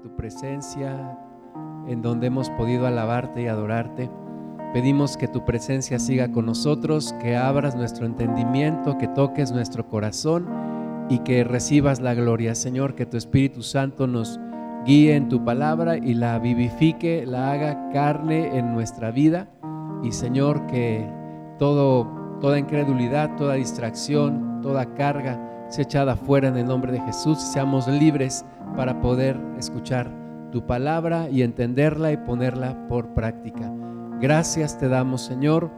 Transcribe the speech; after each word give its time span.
tu 0.00 0.16
presencia, 0.16 1.18
en 1.86 2.02
donde 2.02 2.28
hemos 2.28 2.48
podido 2.50 2.86
alabarte 2.86 3.42
y 3.42 3.46
adorarte. 3.48 4.10
Pedimos 4.72 5.16
que 5.16 5.28
tu 5.28 5.44
presencia 5.44 5.98
siga 5.98 6.30
con 6.30 6.46
nosotros, 6.46 7.14
que 7.20 7.36
abras 7.36 7.74
nuestro 7.74 8.06
entendimiento, 8.06 8.96
que 8.98 9.08
toques 9.08 9.52
nuestro 9.52 9.88
corazón 9.88 10.46
y 11.08 11.18
que 11.20 11.44
recibas 11.44 12.00
la 12.00 12.14
gloria. 12.14 12.54
Señor, 12.54 12.94
que 12.94 13.06
tu 13.06 13.16
Espíritu 13.16 13.62
Santo 13.62 14.06
nos 14.06 14.38
guíe 14.86 15.16
en 15.16 15.28
tu 15.28 15.44
palabra 15.44 15.96
y 15.96 16.14
la 16.14 16.38
vivifique, 16.38 17.26
la 17.26 17.52
haga 17.52 17.90
carne 17.90 18.56
en 18.56 18.72
nuestra 18.72 19.10
vida. 19.10 19.50
Y 20.02 20.12
Señor, 20.12 20.66
que 20.66 21.06
toda 21.58 22.58
incredulidad, 22.58 23.36
toda 23.36 23.54
distracción, 23.54 24.60
toda 24.62 24.94
carga 24.94 25.38
sea 25.70 25.84
echada 25.84 26.16
fuera 26.16 26.48
en 26.48 26.56
el 26.56 26.66
nombre 26.66 26.92
de 26.92 27.00
Jesús 27.00 27.38
y 27.38 27.52
seamos 27.52 27.88
libres 27.88 28.44
para 28.76 29.00
poder 29.00 29.40
escuchar 29.58 30.10
tu 30.50 30.66
palabra 30.66 31.28
y 31.30 31.42
entenderla 31.42 32.12
y 32.12 32.16
ponerla 32.16 32.88
por 32.88 33.14
práctica. 33.14 33.72
Gracias 34.20 34.76
te 34.78 34.88
damos, 34.88 35.22
Señor, 35.22 35.70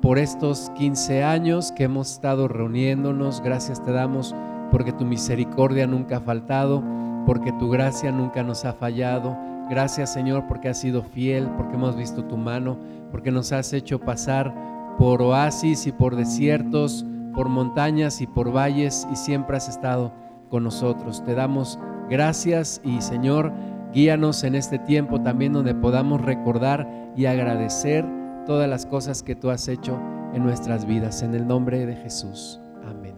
por 0.00 0.18
estos 0.18 0.70
15 0.76 1.22
años 1.22 1.72
que 1.72 1.84
hemos 1.84 2.12
estado 2.12 2.48
reuniéndonos. 2.48 3.40
Gracias 3.40 3.82
te 3.82 3.92
damos 3.92 4.34
porque 4.70 4.92
tu 4.92 5.04
misericordia 5.04 5.86
nunca 5.86 6.16
ha 6.16 6.20
faltado, 6.20 6.82
porque 7.26 7.52
tu 7.52 7.70
gracia 7.70 8.10
nunca 8.10 8.42
nos 8.42 8.64
ha 8.64 8.72
fallado. 8.72 9.36
Gracias, 9.70 10.12
Señor, 10.12 10.46
porque 10.48 10.68
has 10.68 10.80
sido 10.80 11.02
fiel, 11.02 11.48
porque 11.56 11.76
hemos 11.76 11.96
visto 11.96 12.24
tu 12.24 12.36
mano, 12.36 12.78
porque 13.10 13.30
nos 13.30 13.52
has 13.52 13.72
hecho 13.72 14.00
pasar 14.00 14.54
por 14.98 15.22
oasis 15.22 15.86
y 15.86 15.92
por 15.92 16.16
desiertos, 16.16 17.06
por 17.34 17.48
montañas 17.48 18.20
y 18.20 18.26
por 18.26 18.54
valles 18.54 19.06
y 19.12 19.16
siempre 19.16 19.56
has 19.56 19.68
estado 19.68 20.12
con 20.50 20.64
nosotros. 20.64 21.24
Te 21.24 21.34
damos 21.34 21.78
gracias 22.08 22.80
y, 22.84 23.00
Señor, 23.00 23.52
Guíanos 23.94 24.42
en 24.42 24.56
este 24.56 24.80
tiempo 24.80 25.22
también 25.22 25.52
donde 25.52 25.72
podamos 25.72 26.20
recordar 26.20 27.12
y 27.16 27.26
agradecer 27.26 28.04
todas 28.44 28.68
las 28.68 28.86
cosas 28.86 29.22
que 29.22 29.36
tú 29.36 29.50
has 29.50 29.68
hecho 29.68 30.00
en 30.34 30.42
nuestras 30.42 30.84
vidas. 30.84 31.22
En 31.22 31.32
el 31.32 31.46
nombre 31.46 31.86
de 31.86 31.94
Jesús. 31.94 32.58
Amén. 32.84 33.14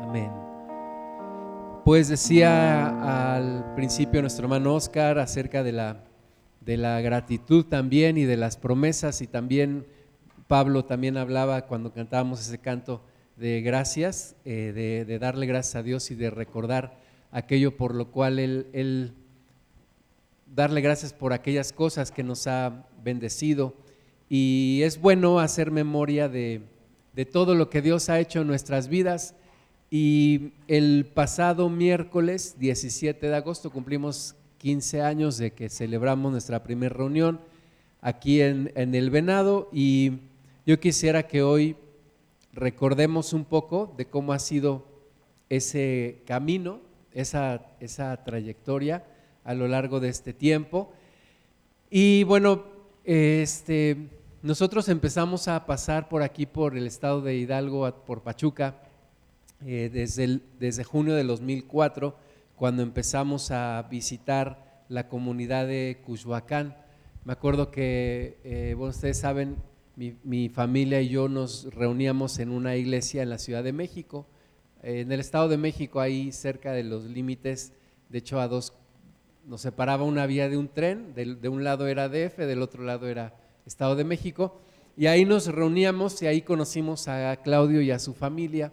Amén. 0.00 0.32
Pues 1.84 2.08
decía 2.08 3.34
al 3.34 3.74
principio 3.74 4.22
nuestro 4.22 4.46
hermano 4.46 4.74
Oscar 4.74 5.18
acerca 5.18 5.62
de 5.62 5.72
la, 5.72 6.04
de 6.62 6.78
la 6.78 7.02
gratitud 7.02 7.66
también 7.66 8.16
y 8.16 8.24
de 8.24 8.38
las 8.38 8.56
promesas 8.56 9.20
y 9.20 9.26
también 9.26 9.86
Pablo 10.50 10.84
también 10.84 11.16
hablaba 11.16 11.68
cuando 11.68 11.92
cantábamos 11.92 12.40
ese 12.40 12.58
canto 12.58 13.04
de 13.36 13.60
gracias, 13.60 14.34
eh, 14.44 15.04
de, 15.06 15.18
darle 15.20 15.46
gracias 15.46 15.76
a 15.76 15.84
Dios 15.84 16.10
y 16.10 16.16
de 16.16 16.28
recordar 16.28 16.98
aquello 17.30 17.76
por 17.76 17.94
lo 17.94 18.10
cual 18.10 18.40
él, 18.40 19.14
darle 20.52 20.80
gracias 20.80 21.12
por 21.12 21.32
aquellas 21.32 21.72
cosas 21.72 22.10
que 22.10 22.24
nos 22.24 22.48
ha 22.48 22.84
bendecido. 23.00 23.76
Y 24.28 24.80
es 24.82 25.00
bueno 25.00 25.38
hacer 25.38 25.70
memoria 25.70 26.28
de, 26.28 26.62
todo 27.30 27.54
lo 27.54 27.70
que 27.70 27.80
Dios 27.80 28.08
ha 28.08 28.18
hecho 28.18 28.40
en 28.40 28.48
nuestras 28.48 28.88
vidas. 28.88 29.36
Y 29.88 30.54
el 30.66 31.06
pasado 31.14 31.70
miércoles 31.70 32.56
17 32.58 33.24
de 33.24 33.36
agosto 33.36 33.70
cumplimos 33.70 34.34
15 34.58 35.02
años 35.02 35.38
de 35.38 35.52
que 35.52 35.68
celebramos 35.68 36.32
nuestra 36.32 36.64
primera 36.64 36.92
reunión 36.92 37.38
aquí 38.00 38.40
en, 38.40 38.72
el 38.74 39.10
Venado 39.10 39.68
y 39.72 40.29
yo 40.70 40.78
quisiera 40.78 41.26
que 41.26 41.42
hoy 41.42 41.74
recordemos 42.52 43.32
un 43.32 43.44
poco 43.44 43.92
de 43.96 44.06
cómo 44.06 44.32
ha 44.32 44.38
sido 44.38 44.86
ese 45.48 46.22
camino, 46.26 46.78
esa, 47.10 47.72
esa 47.80 48.22
trayectoria 48.22 49.04
a 49.42 49.52
lo 49.54 49.66
largo 49.66 49.98
de 49.98 50.10
este 50.10 50.32
tiempo. 50.32 50.92
Y 51.90 52.22
bueno, 52.22 52.66
este, 53.02 54.10
nosotros 54.42 54.88
empezamos 54.88 55.48
a 55.48 55.66
pasar 55.66 56.08
por 56.08 56.22
aquí, 56.22 56.46
por 56.46 56.76
el 56.76 56.86
estado 56.86 57.20
de 57.20 57.34
Hidalgo, 57.34 57.92
por 58.04 58.22
Pachuca, 58.22 58.76
eh, 59.66 59.90
desde, 59.92 60.38
desde 60.60 60.84
junio 60.84 61.16
de 61.16 61.24
2004, 61.24 62.14
cuando 62.54 62.84
empezamos 62.84 63.50
a 63.50 63.88
visitar 63.90 64.84
la 64.88 65.08
comunidad 65.08 65.66
de 65.66 66.00
Cuyoacán. 66.06 66.76
Me 67.24 67.32
acuerdo 67.32 67.72
que, 67.72 68.38
eh, 68.44 68.74
bueno, 68.76 68.90
ustedes 68.92 69.18
saben, 69.18 69.56
mi, 69.96 70.16
mi, 70.24 70.48
familia 70.48 71.00
y 71.00 71.08
yo 71.08 71.28
nos 71.28 71.72
reuníamos 71.74 72.38
en 72.38 72.50
una 72.50 72.76
iglesia 72.76 73.22
en 73.22 73.30
la 73.30 73.38
Ciudad 73.38 73.64
de 73.64 73.72
México, 73.72 74.26
en 74.82 75.12
el 75.12 75.20
Estado 75.20 75.48
de 75.48 75.58
México, 75.58 76.00
ahí 76.00 76.32
cerca 76.32 76.72
de 76.72 76.84
los 76.84 77.04
límites, 77.04 77.72
de 78.08 78.18
hecho 78.18 78.40
a 78.40 78.48
dos 78.48 78.72
nos 79.46 79.62
separaba 79.62 80.04
una 80.04 80.26
vía 80.26 80.48
de 80.48 80.56
un 80.56 80.68
tren, 80.68 81.14
de, 81.14 81.48
un 81.48 81.64
lado 81.64 81.86
era 81.86 82.08
DF, 82.08 82.38
del 82.38 82.62
otro 82.62 82.84
lado 82.84 83.08
era 83.08 83.34
Estado 83.66 83.96
de 83.96 84.04
México, 84.04 84.60
y 84.96 85.06
ahí 85.06 85.24
nos 85.24 85.46
reuníamos 85.46 86.22
y 86.22 86.26
ahí 86.26 86.42
conocimos 86.42 87.08
a 87.08 87.36
Claudio 87.42 87.80
y 87.80 87.90
a 87.90 87.98
su 87.98 88.14
familia. 88.14 88.72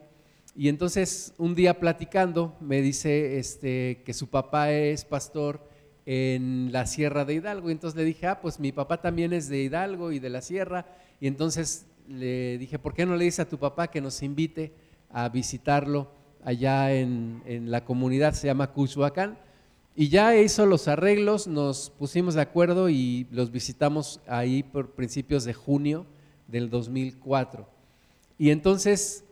Y 0.55 0.69
entonces 0.69 1.33
un 1.37 1.55
día 1.55 1.79
platicando 1.79 2.55
me 2.59 2.81
dice 2.81 3.37
este, 3.37 4.01
que 4.05 4.13
su 4.13 4.27
papá 4.29 4.71
es 4.71 5.05
pastor 5.05 5.61
en 6.05 6.71
la 6.71 6.85
Sierra 6.85 7.25
de 7.25 7.35
Hidalgo. 7.35 7.69
Entonces 7.69 7.97
le 7.97 8.03
dije, 8.03 8.27
ah, 8.27 8.41
pues 8.41 8.59
mi 8.59 8.71
papá 8.71 9.01
también 9.01 9.33
es 9.33 9.49
de 9.49 9.61
Hidalgo 9.61 10.11
y 10.11 10.19
de 10.19 10.29
la 10.29 10.41
Sierra. 10.41 10.85
Y 11.19 11.27
entonces 11.27 11.85
le 12.07 12.57
dije, 12.57 12.79
¿por 12.79 12.93
qué 12.93 13.05
no 13.05 13.15
le 13.15 13.25
dices 13.25 13.41
a 13.41 13.49
tu 13.49 13.57
papá 13.57 13.87
que 13.87 14.01
nos 14.01 14.21
invite 14.23 14.73
a 15.09 15.29
visitarlo 15.29 16.11
allá 16.43 16.93
en, 16.93 17.41
en 17.45 17.71
la 17.71 17.83
comunidad, 17.83 18.33
se 18.33 18.47
llama 18.47 18.71
Cuchuacán? 18.71 19.37
Y 19.95 20.09
ya 20.09 20.35
hizo 20.37 20.67
los 20.67 20.87
arreglos, 20.87 21.47
nos 21.47 21.89
pusimos 21.89 22.35
de 22.35 22.41
acuerdo 22.41 22.87
y 22.87 23.25
los 23.31 23.51
visitamos 23.51 24.19
ahí 24.27 24.61
por 24.61 24.91
principios 24.91 25.43
de 25.43 25.53
junio 25.53 26.05
del 26.47 26.69
2004. 26.69 27.67
Y 28.37 28.51
entonces 28.51 29.23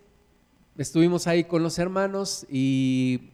estuvimos 0.77 1.27
ahí 1.27 1.43
con 1.43 1.61
los 1.61 1.77
hermanos 1.77 2.45
y 2.49 3.29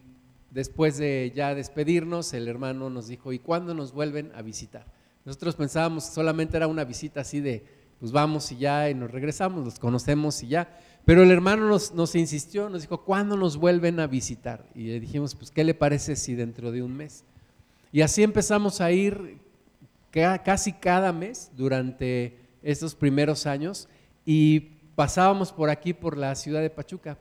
después 0.52 0.98
de 0.98 1.32
ya 1.34 1.56
despedirnos, 1.56 2.34
el 2.34 2.48
hermano 2.48 2.90
nos 2.90 3.08
dijo, 3.08 3.34
¿y 3.34 3.40
cuándo 3.40 3.74
nos 3.74 3.94
vuelven 3.94 4.32
a 4.36 4.42
visitar? 4.42 4.86
Nosotros 5.26 5.56
pensábamos 5.56 6.06
que 6.06 6.12
solamente 6.14 6.58
era 6.58 6.68
una 6.68 6.84
visita 6.84 7.22
así 7.22 7.40
de, 7.40 7.64
pues 8.02 8.12
vamos 8.12 8.52
y 8.52 8.58
ya, 8.58 8.90
y 8.90 8.96
nos 8.96 9.12
regresamos, 9.12 9.64
los 9.64 9.78
conocemos 9.78 10.42
y 10.42 10.48
ya. 10.48 10.76
Pero 11.06 11.22
el 11.22 11.30
hermano 11.30 11.68
nos, 11.68 12.16
insistió, 12.16 12.68
nos 12.68 12.82
dijo, 12.82 13.04
¿cuándo 13.04 13.38
nos 13.38 13.58
vuelven 13.58 14.00
a 14.00 14.08
visitar? 14.08 14.66
Y 14.74 14.88
le 14.88 15.00
dijimos, 15.00 15.36
pues, 15.36 15.52
¿qué 15.52 15.64
le 15.64 15.76
parece 15.76 16.16
si 16.16 16.34
dentro 16.34 16.72
de 16.72 16.82
un 16.82 16.98
mes? 16.98 17.24
Y 17.92 18.02
así 18.02 18.24
empezamos 18.24 18.82
a 18.82 18.92
ir 18.92 19.38
casi 20.44 20.74
cada 20.74 21.14
mes 21.14 21.52
durante 21.56 22.40
estos 22.64 22.96
primeros 22.96 23.46
años 23.46 23.88
y 24.26 24.62
pasábamos 24.96 25.52
por 25.52 25.70
aquí, 25.70 25.94
por 25.94 26.18
la 26.18 26.34
ciudad 26.34 26.62
de 26.62 26.72
Pachuca. 26.72 27.20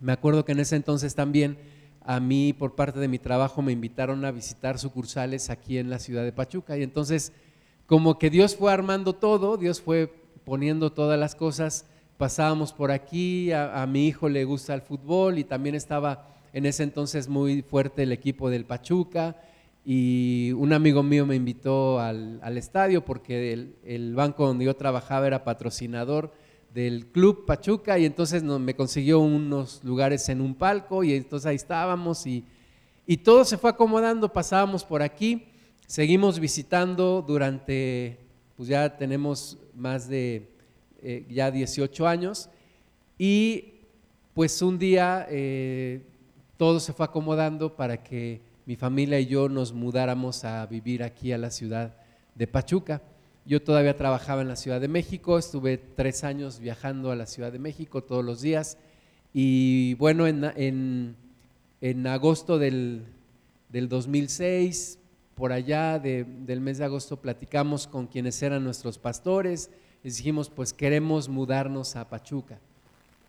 Me 0.00 0.12
acuerdo 0.12 0.44
que 0.44 0.52
en 0.52 0.60
ese 0.60 0.76
entonces 0.76 1.14
también 1.14 1.56
a 2.02 2.20
mí, 2.20 2.52
por 2.52 2.74
parte 2.74 3.00
de 3.00 3.08
mi 3.08 3.18
trabajo, 3.18 3.62
me 3.62 3.72
invitaron 3.72 4.22
a 4.26 4.32
visitar 4.32 4.78
sucursales 4.78 5.48
aquí 5.48 5.78
en 5.78 5.88
la 5.88 5.98
ciudad 5.98 6.24
de 6.24 6.32
Pachuca. 6.32 6.76
Y 6.76 6.82
entonces, 6.82 7.32
como 7.88 8.18
que 8.18 8.28
Dios 8.28 8.54
fue 8.54 8.70
armando 8.70 9.14
todo, 9.14 9.56
Dios 9.56 9.80
fue 9.80 10.12
poniendo 10.44 10.92
todas 10.92 11.18
las 11.18 11.34
cosas. 11.34 11.86
Pasábamos 12.18 12.74
por 12.74 12.90
aquí, 12.90 13.50
a, 13.50 13.86
mi 13.88 14.06
hijo 14.06 14.28
le 14.28 14.44
gusta 14.44 14.74
el 14.74 14.82
fútbol 14.82 15.38
y 15.38 15.44
también 15.44 15.74
estaba 15.74 16.28
en 16.52 16.66
ese 16.66 16.82
entonces 16.82 17.28
muy 17.28 17.62
fuerte 17.62 18.02
el 18.02 18.12
equipo 18.12 18.50
del 18.50 18.66
Pachuca. 18.66 19.36
Y 19.86 20.52
un 20.52 20.74
amigo 20.74 21.02
mío 21.02 21.24
me 21.24 21.36
invitó 21.36 21.98
al, 21.98 22.58
estadio 22.58 23.06
porque 23.06 23.70
el, 23.82 24.14
banco 24.14 24.46
donde 24.46 24.66
yo 24.66 24.76
trabajaba 24.76 25.26
era 25.26 25.42
patrocinador 25.42 26.34
del 26.74 27.06
club 27.06 27.46
Pachuca 27.46 27.98
y 27.98 28.04
entonces 28.04 28.42
me 28.42 28.76
consiguió 28.76 29.20
unos 29.20 29.82
lugares 29.82 30.28
en 30.28 30.42
un 30.42 30.54
palco 30.54 31.04
y 31.04 31.14
entonces 31.14 31.46
ahí 31.46 31.56
estábamos 31.56 32.26
y, 32.26 32.44
y 33.06 33.16
todo 33.16 33.46
se 33.46 33.56
fue 33.56 33.70
acomodando, 33.70 34.30
pasábamos 34.30 34.84
por 34.84 35.00
aquí, 35.00 35.46
seguimos 35.88 36.38
visitando 36.38 37.24
durante, 37.26 38.20
pues 38.56 38.68
ya 38.68 38.96
tenemos 38.96 39.58
más 39.74 40.06
de 40.06 40.50
eh, 41.02 41.26
ya 41.28 41.50
18 41.50 42.06
años, 42.06 42.48
y 43.18 43.72
pues 44.34 44.62
un 44.62 44.78
día 44.78 45.26
eh, 45.30 46.02
todo 46.56 46.78
se 46.78 46.92
fue 46.92 47.06
acomodando 47.06 47.74
para 47.74 48.04
que 48.04 48.40
mi 48.66 48.76
familia 48.76 49.18
y 49.18 49.26
yo 49.26 49.48
nos 49.48 49.72
mudáramos 49.72 50.44
a 50.44 50.64
vivir 50.66 51.02
aquí 51.02 51.32
a 51.32 51.38
la 51.38 51.50
ciudad 51.50 51.96
de 52.34 52.46
Pachuca. 52.46 53.02
Yo 53.46 53.62
todavía 53.62 53.96
trabajaba 53.96 54.42
en 54.42 54.48
la 54.48 54.56
Ciudad 54.56 54.78
de 54.78 54.88
México, 54.88 55.38
estuve 55.38 55.78
tres 55.78 56.22
años 56.22 56.60
viajando 56.60 57.10
a 57.10 57.16
la 57.16 57.24
Ciudad 57.24 57.50
de 57.50 57.58
México 57.58 58.04
todos 58.04 58.22
los 58.22 58.42
días 58.42 58.76
y 59.32 59.94
bueno, 59.94 60.26
en, 60.26 61.16
en, 61.80 62.06
agosto 62.06 62.58
del, 62.58 63.06
del, 63.70 63.88
2006, 63.88 64.97
por 65.38 65.52
allá 65.52 66.00
del 66.00 66.60
mes 66.60 66.78
de 66.78 66.84
agosto, 66.84 67.16
platicamos 67.16 67.86
con 67.86 68.08
quienes 68.08 68.42
eran 68.42 68.64
nuestros 68.64 68.98
pastores, 68.98 69.70
les 70.02 70.16
dijimos, 70.16 70.50
pues 70.50 70.72
queremos 70.72 71.28
mudarnos 71.28 71.94
a 71.94 72.08
Pachuca. 72.08 72.58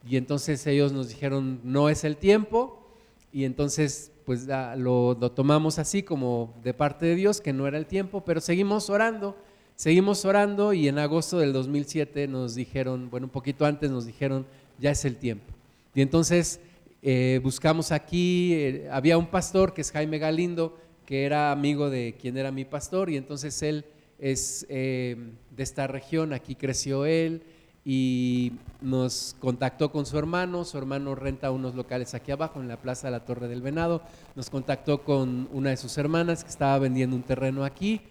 Y 0.07 0.17
entonces 0.17 0.65
ellos 0.65 0.91
nos 0.91 1.09
dijeron, 1.09 1.61
no 1.63 1.87
es 1.87 2.03
el 2.03 2.17
tiempo. 2.17 2.83
Y 3.31 3.43
entonces, 3.43 4.11
pues 4.25 4.47
lo, 4.75 5.15
tomamos 5.35 5.77
así 5.77 6.01
como 6.01 6.51
de 6.63 6.73
parte 6.73 7.05
de 7.05 7.13
Dios, 7.13 7.41
que 7.41 7.53
no 7.53 7.67
era 7.67 7.77
el 7.77 7.85
tiempo, 7.85 8.25
pero 8.25 8.41
seguimos 8.41 8.89
orando, 8.89 9.37
seguimos 9.75 10.25
orando 10.25 10.73
y 10.73 10.87
en 10.87 10.97
agosto 10.97 11.37
del 11.37 11.53
2007 11.53 12.27
nos 12.27 12.55
dijeron, 12.55 13.11
bueno, 13.11 13.27
un 13.27 13.31
poquito 13.31 13.67
antes 13.67 13.91
nos 13.91 14.07
dijeron, 14.07 14.47
ya 14.79 14.89
es 14.89 15.05
el 15.05 15.17
tiempo. 15.17 15.53
Y 15.93 16.01
entonces 16.01 16.59
eh, 17.03 17.39
buscamos 17.43 17.91
aquí, 17.91 18.53
eh, 18.55 18.89
había 18.91 19.15
un 19.15 19.27
pastor 19.27 19.75
que 19.75 19.81
es 19.81 19.91
Jaime 19.91 20.17
Galindo, 20.17 20.75
que 21.09 21.25
era 21.25 21.51
amigo 21.51 21.89
de 21.89 22.15
quien 22.21 22.37
era 22.37 22.51
mi 22.51 22.65
pastor, 22.65 23.09
y 23.09 23.17
entonces 23.17 23.63
él 23.63 23.83
es 24.19 24.67
eh, 24.69 25.17
de 25.49 25.63
esta 25.63 25.87
región, 25.87 26.33
aquí 26.33 26.53
creció 26.53 27.07
él, 27.07 27.41
y 27.83 28.51
nos 28.79 29.35
contactó 29.39 29.91
con 29.91 30.05
su 30.05 30.19
hermano, 30.19 30.65
su 30.65 30.77
hermano 30.77 31.15
renta 31.15 31.49
unos 31.49 31.73
locales 31.73 32.13
aquí 32.13 32.31
abajo 32.31 32.61
en 32.61 32.67
la 32.67 32.77
Plaza 32.77 33.07
de 33.07 33.11
la 33.13 33.25
Torre 33.25 33.47
del 33.47 33.63
Venado, 33.63 34.03
nos 34.35 34.51
contactó 34.51 35.01
con 35.01 35.49
una 35.51 35.71
de 35.71 35.77
sus 35.77 35.97
hermanas 35.97 36.43
que 36.43 36.51
estaba 36.51 36.77
vendiendo 36.77 37.15
un 37.15 37.23
terreno 37.23 37.65
aquí 37.65 38.01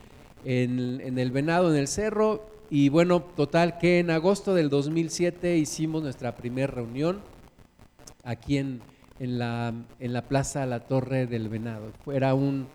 en, 0.45 1.01
en 1.01 1.21
el 1.21 1.31
Venado, 1.31 1.71
en 1.71 1.79
el 1.79 1.87
cerro, 1.87 2.51
y 2.69 2.89
bueno, 2.89 3.23
total 3.23 3.79
que 3.79 4.01
en 4.01 4.11
agosto 4.11 4.57
del 4.57 4.71
2007 4.71 5.57
hicimos 5.57 6.03
nuestra 6.03 6.35
primera 6.35 6.67
reunión 6.67 7.21
aquí 8.25 8.59
en, 8.59 8.81
en, 9.21 9.39
la, 9.39 9.73
en 10.01 10.13
la 10.13 10.23
Plaza 10.23 10.63
de 10.63 10.67
la 10.67 10.81
Torre 10.81 11.29
del 11.29 11.49
Venado. 11.49 11.93
Era 12.13 12.35
un, 12.35 12.67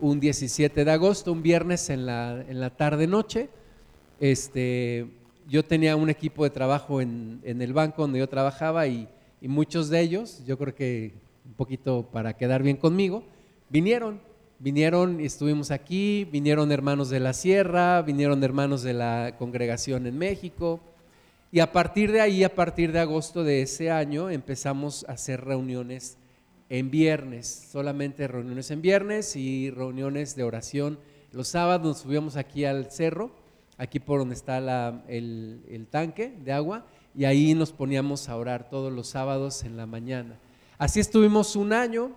un 0.00 0.20
17 0.20 0.84
de 0.84 0.90
agosto, 0.90 1.32
un 1.32 1.42
viernes 1.42 1.90
en 1.90 2.06
la, 2.06 2.44
en 2.48 2.60
la 2.60 2.70
tarde-noche. 2.70 3.48
Este, 4.20 5.06
yo 5.48 5.64
tenía 5.64 5.96
un 5.96 6.10
equipo 6.10 6.44
de 6.44 6.50
trabajo 6.50 7.00
en, 7.00 7.40
el 7.44 7.72
banco 7.72 8.02
donde 8.02 8.18
yo 8.18 8.28
trabajaba 8.28 8.86
y, 8.86 9.08
muchos 9.42 9.90
de 9.90 10.00
ellos, 10.00 10.42
yo 10.44 10.58
creo 10.58 10.74
que 10.74 11.12
un 11.44 11.52
poquito 11.52 12.08
para 12.10 12.32
quedar 12.32 12.64
bien 12.64 12.76
conmigo, 12.76 13.22
vinieron, 13.68 14.20
vinieron 14.58 15.20
y 15.20 15.26
estuvimos 15.26 15.70
aquí, 15.70 16.24
vinieron 16.24 16.72
hermanos 16.72 17.10
de 17.10 17.20
la 17.20 17.32
sierra, 17.32 18.02
vinieron 18.02 18.42
hermanos 18.42 18.82
de 18.82 18.94
la 18.94 19.36
congregación 19.38 20.08
en 20.08 20.18
México 20.18 20.80
y 21.52 21.60
a 21.60 21.70
partir 21.70 22.10
de 22.10 22.20
ahí, 22.20 22.42
a 22.42 22.52
partir 22.52 22.90
de 22.90 22.98
agosto 22.98 23.44
de 23.44 23.62
ese 23.62 23.88
año, 23.88 24.30
empezamos 24.30 25.04
a 25.08 25.12
hacer 25.12 25.44
reuniones 25.44 26.18
en 26.68 26.90
viernes, 26.90 27.68
solamente 27.70 28.26
reuniones 28.28 28.70
en 28.70 28.82
viernes 28.82 29.36
y 29.36 29.70
reuniones 29.70 30.36
de 30.36 30.44
oración. 30.44 30.98
Los 31.32 31.48
sábados 31.48 31.86
nos 31.86 31.98
subíamos 31.98 32.36
aquí 32.36 32.64
al 32.64 32.90
cerro 32.90 33.30
aquí 33.78 34.00
por 34.00 34.18
donde 34.18 34.34
está 34.34 35.02
el, 35.08 35.86
tanque 35.90 36.34
de 36.44 36.52
agua, 36.52 36.86
y 37.14 37.24
ahí 37.24 37.54
nos 37.54 37.72
poníamos 37.72 38.28
a 38.28 38.36
orar 38.36 38.68
todos 38.68 38.92
los 38.92 39.08
sábados 39.08 39.64
en 39.64 39.76
la 39.76 39.86
mañana. 39.86 40.38
Así 40.78 41.00
estuvimos 41.00 41.56
un 41.56 41.72
año 41.72 42.12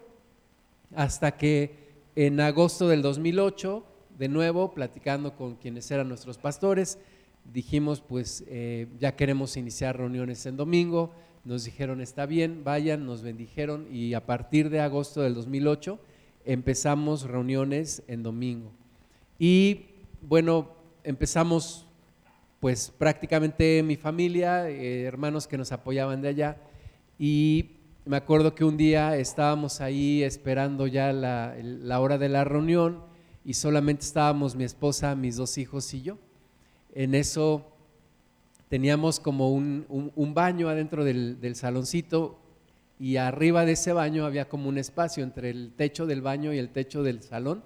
hasta 0.95 1.37
que 1.37 1.89
en 2.15 2.39
agosto 2.39 2.87
del 2.87 3.01
2008, 3.01 3.85
de 4.17 4.27
nuevo, 4.27 4.73
platicando 4.73 5.35
con 5.35 5.55
quienes 5.55 5.89
eran 5.91 6.09
nuestros 6.09 6.37
pastores, 6.37 6.97
dijimos, 7.45 8.01
pues 8.01 8.43
eh, 8.47 8.87
ya 8.99 9.15
queremos 9.15 9.55
iniciar 9.55 9.97
reuniones 9.97 10.45
en 10.45 10.57
domingo, 10.57 11.11
nos 11.45 11.63
dijeron, 11.63 12.01
está 12.01 12.25
bien, 12.25 12.63
vayan, 12.63 13.05
nos 13.05 13.21
bendijeron 13.21 13.87
y 13.91 14.13
a 14.13 14.25
partir 14.25 14.69
de 14.69 14.81
agosto 14.81 15.21
del 15.21 15.33
2008 15.33 15.99
empezamos 16.45 17.23
reuniones 17.23 18.03
en 18.07 18.23
domingo. 18.23 18.71
Y 19.37 19.85
bueno, 20.21 20.69
empezamos 21.03 21.85
pues 22.59 22.91
prácticamente 22.97 23.81
mi 23.83 23.95
familia, 23.95 24.69
eh, 24.69 25.03
hermanos 25.03 25.47
que 25.47 25.57
nos 25.57 25.71
apoyaban 25.71 26.21
de 26.21 26.27
allá 26.27 26.57
y 27.17 27.71
me 28.05 28.17
acuerdo 28.17 28.55
que 28.55 28.63
un 28.63 28.75
día 28.75 29.15
estábamos 29.17 29.81
ahí 29.81 30.23
esperando 30.23 30.87
ya 30.87 31.13
la, 31.13 31.99
hora 31.99 32.17
de 32.17 32.27
la 32.27 32.43
reunión 32.43 33.03
y 33.45 33.53
solamente 33.53 34.03
estábamos 34.03 34.55
mi 34.55 34.63
esposa, 34.63 35.15
mis 35.15 35.35
dos 35.35 35.57
hijos 35.57 35.93
y 35.93 36.01
yo. 36.01 36.17
En 36.93 37.13
eso 37.13 37.71
teníamos 38.69 39.19
como 39.19 39.51
un, 39.51 40.31
baño 40.33 40.69
adentro 40.69 41.03
del, 41.03 41.41
del, 41.41 41.55
saloncito 41.55 42.39
y 42.99 43.17
arriba 43.17 43.65
de 43.65 43.73
ese 43.73 43.93
baño 43.93 44.25
había 44.25 44.47
como 44.47 44.69
un 44.69 44.77
espacio 44.77 45.23
entre 45.23 45.49
el 45.49 45.73
techo 45.75 46.05
del 46.05 46.21
baño 46.21 46.53
y 46.53 46.59
el 46.59 46.69
techo 46.69 47.03
del 47.03 47.21
salón. 47.21 47.63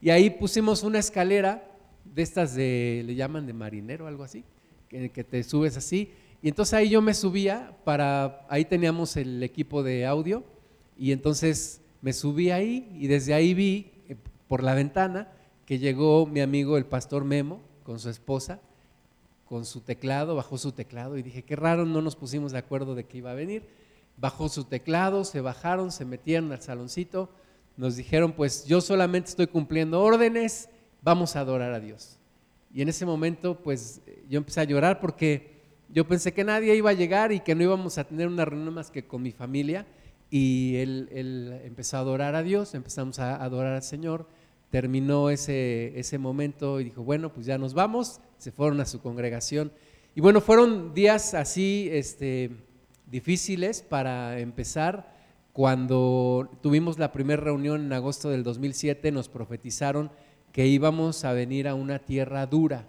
Y 0.00 0.10
ahí 0.10 0.30
pusimos 0.30 0.82
una 0.82 0.98
escalera 0.98 1.76
de 2.14 2.22
estas 2.22 2.54
de, 2.54 3.02
le 3.06 3.14
llaman 3.14 3.46
de 3.46 3.52
marinero, 3.52 4.06
algo 4.06 4.24
así, 4.24 4.44
que, 4.88 5.08
te 5.08 5.42
subes 5.42 5.76
así. 5.76 6.10
Y 6.42 6.48
entonces 6.48 6.74
ahí 6.74 6.88
yo 6.88 7.02
me 7.02 7.14
subía 7.14 7.76
para, 7.84 8.46
ahí 8.48 8.64
teníamos 8.64 9.16
el 9.16 9.42
equipo 9.42 9.82
de 9.82 10.06
audio, 10.06 10.44
y 10.98 11.12
entonces 11.12 11.80
me 12.00 12.12
subí 12.12 12.50
ahí 12.50 12.88
y 12.94 13.06
desde 13.06 13.34
ahí 13.34 13.54
vi 13.54 13.92
eh, 14.08 14.16
por 14.48 14.62
la 14.62 14.74
ventana 14.74 15.28
que 15.64 15.78
llegó 15.78 16.26
mi 16.26 16.40
amigo 16.40 16.78
el 16.78 16.86
pastor 16.86 17.24
Memo 17.24 17.60
con 17.82 17.98
su 17.98 18.08
esposa, 18.08 18.60
con 19.46 19.64
su 19.64 19.80
teclado, 19.80 20.36
bajó 20.36 20.58
su 20.58 20.72
teclado 20.72 21.16
y 21.16 21.22
dije, 21.22 21.42
qué 21.42 21.56
raro, 21.56 21.86
no 21.86 22.02
nos 22.02 22.16
pusimos 22.16 22.52
de 22.52 22.58
acuerdo 22.58 22.94
de 22.94 23.04
que 23.04 23.18
iba 23.18 23.30
a 23.30 23.34
venir. 23.34 23.66
Bajó 24.16 24.48
su 24.48 24.64
teclado, 24.64 25.24
se 25.24 25.40
bajaron, 25.40 25.92
se 25.92 26.04
metieron 26.04 26.50
al 26.52 26.62
saloncito, 26.62 27.30
nos 27.76 27.96
dijeron, 27.96 28.32
pues 28.32 28.64
yo 28.64 28.80
solamente 28.80 29.30
estoy 29.30 29.46
cumpliendo 29.46 30.02
órdenes, 30.02 30.68
vamos 31.02 31.36
a 31.36 31.40
adorar 31.40 31.72
a 31.72 31.80
Dios. 31.80 32.18
Y 32.74 32.82
en 32.82 32.88
ese 32.88 33.06
momento, 33.06 33.62
pues 33.62 34.02
yo 34.28 34.38
empecé 34.38 34.60
a 34.60 34.64
llorar 34.64 35.00
porque 35.00 35.56
yo 35.88 36.06
pensé 36.06 36.32
que 36.32 36.44
nadie 36.44 36.74
iba 36.74 36.90
a 36.90 36.94
llegar 36.94 37.32
y 37.32 37.40
que 37.40 37.54
no 37.54 37.62
íbamos 37.62 37.98
a 37.98 38.04
tener 38.04 38.26
una 38.26 38.44
reunión 38.44 38.74
más 38.74 38.90
que 38.90 39.06
con 39.06 39.22
mi 39.22 39.32
familia. 39.32 39.86
Y 40.28 40.76
él, 40.76 41.60
empezó 41.64 41.98
a 41.98 42.00
adorar 42.00 42.34
a 42.34 42.42
Dios, 42.42 42.74
empezamos 42.74 43.20
a 43.20 43.36
adorar 43.42 43.74
al 43.74 43.82
Señor. 43.82 44.26
Terminó 44.70 45.30
ese, 45.30 45.98
ese 45.98 46.18
momento 46.18 46.80
y 46.80 46.84
dijo, 46.84 47.04
bueno, 47.04 47.32
pues 47.32 47.46
ya 47.46 47.56
nos 47.58 47.74
vamos. 47.74 48.20
Se 48.38 48.52
fueron 48.52 48.80
a 48.80 48.86
su 48.86 49.00
congregación. 49.00 49.72
Y 50.14 50.20
bueno, 50.20 50.40
fueron 50.40 50.94
días 50.94 51.34
así 51.34 51.88
este, 51.92 52.50
difíciles 53.10 53.82
para 53.82 54.38
empezar. 54.38 55.14
Cuando 55.52 56.50
tuvimos 56.62 56.98
la 56.98 57.12
primera 57.12 57.42
reunión 57.42 57.86
en 57.86 57.92
agosto 57.92 58.30
del 58.30 58.42
2007, 58.42 59.10
nos 59.12 59.28
profetizaron 59.28 60.10
que 60.52 60.66
íbamos 60.66 61.24
a 61.24 61.32
venir 61.32 61.68
a 61.68 61.74
una 61.74 61.98
tierra 61.98 62.46
dura, 62.46 62.86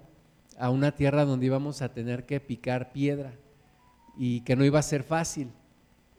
a 0.58 0.70
una 0.70 0.96
tierra 0.96 1.26
donde 1.26 1.46
íbamos 1.46 1.82
a 1.82 1.94
tener 1.94 2.26
que 2.26 2.40
picar 2.40 2.92
piedra 2.92 3.34
y 4.18 4.42
que 4.42 4.56
no 4.56 4.66
iba 4.66 4.80
a 4.80 4.84
ser 4.84 5.04
fácil. 5.04 5.50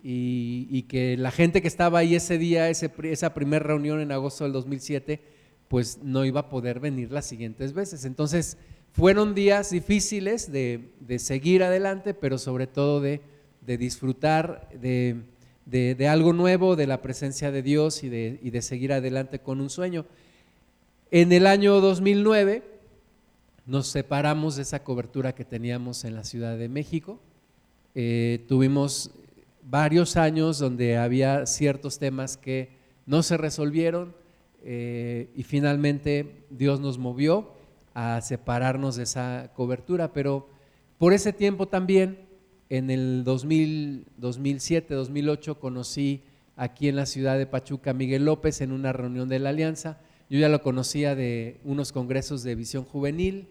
Y, 0.03 0.83
que 0.83 1.17
la 1.17 1.31
gente 1.31 1.61
que 1.61 1.69
estaba 1.69 1.99
ahí 1.99 2.15
ese 2.15 2.39
día, 2.39 2.69
esa 2.71 3.35
primera 3.35 3.65
reunión 3.65 4.01
en 4.01 4.13
agosto 4.13 4.45
del 4.45 4.53
2007, 4.53 5.21
pues 5.69 5.99
no 6.03 6.25
iba 6.25 6.41
a 6.41 6.49
poder 6.49 6.81
venir 6.81 7.13
las 7.13 7.27
siguientes 7.27 7.73
veces. 7.73 8.05
Entonces, 8.05 8.56
fueron 8.93 9.35
días 9.35 9.71
difíciles 9.71 10.51
de, 10.51 10.91
seguir 11.19 11.63
adelante, 11.63 12.15
pero 12.15 12.39
sobre 12.39 12.67
todo 12.67 13.01
de, 13.01 13.21
disfrutar 13.65 14.69
de, 14.71 16.09
algo 16.09 16.33
nuevo, 16.33 16.77
de 16.77 16.87
la 16.87 17.03
presencia 17.03 17.51
de 17.51 17.63
Dios 17.63 18.03
y 18.03 18.09
de 18.09 18.63
seguir 18.63 18.93
adelante 18.93 19.39
con 19.39 19.61
un 19.61 19.71
sueño. 19.71 20.07
En 21.11 21.33
el 21.33 21.47
año 21.47 21.81
2009 21.81 22.63
nos 23.69 23.89
separamos 23.89 24.57
de 24.57 24.63
esa 24.63 24.83
cobertura 24.83 25.35
que 25.35 25.45
teníamos 25.45 26.05
en 26.05 26.15
la 26.15 26.25
Ciudad 26.25 26.57
de 26.57 26.71
México. 26.71 27.21
Eh, 27.95 28.45
tuvimos 28.49 29.11
varios 29.63 30.17
años 30.17 30.59
donde 30.59 30.97
había 30.97 31.45
ciertos 31.45 31.99
temas 31.99 32.39
que 32.39 32.71
no 33.05 33.23
se 33.23 33.37
resolvieron 33.37 34.15
eh, 34.65 35.29
y 35.37 35.43
finalmente 35.43 36.45
Dios 36.49 36.81
nos 36.81 36.97
movió 36.97 37.53
a 37.98 38.20
separarnos 38.20 38.96
de 38.96 39.05
esa 39.05 39.50
cobertura, 39.55 40.12
pero 40.12 40.48
por 40.98 41.12
ese 41.12 41.32
tiempo 41.32 41.67
también, 41.67 42.19
en 42.69 42.90
el 42.90 43.24
2007, 43.24 44.94
2008, 44.94 45.58
conocí 45.58 46.22
aquí 46.56 46.88
en 46.88 46.96
la 46.96 47.06
ciudad 47.06 47.38
de 47.38 47.46
Pachuca 47.46 47.93
a 47.93 47.94
Miguel 47.94 48.24
López 48.24 48.60
en 48.60 48.72
una 48.72 48.93
reunión 48.93 49.28
de 49.28 49.38
la 49.38 49.50
Alianza 49.50 49.98
yo 50.31 50.38
ya 50.38 50.48
lo 50.50 50.62
conocía 50.62 51.14
de 51.14 51.58
unos 51.64 51.90
congresos 51.90 52.43
de 52.43 52.55
visión 52.55 52.84
juvenil, 52.84 53.48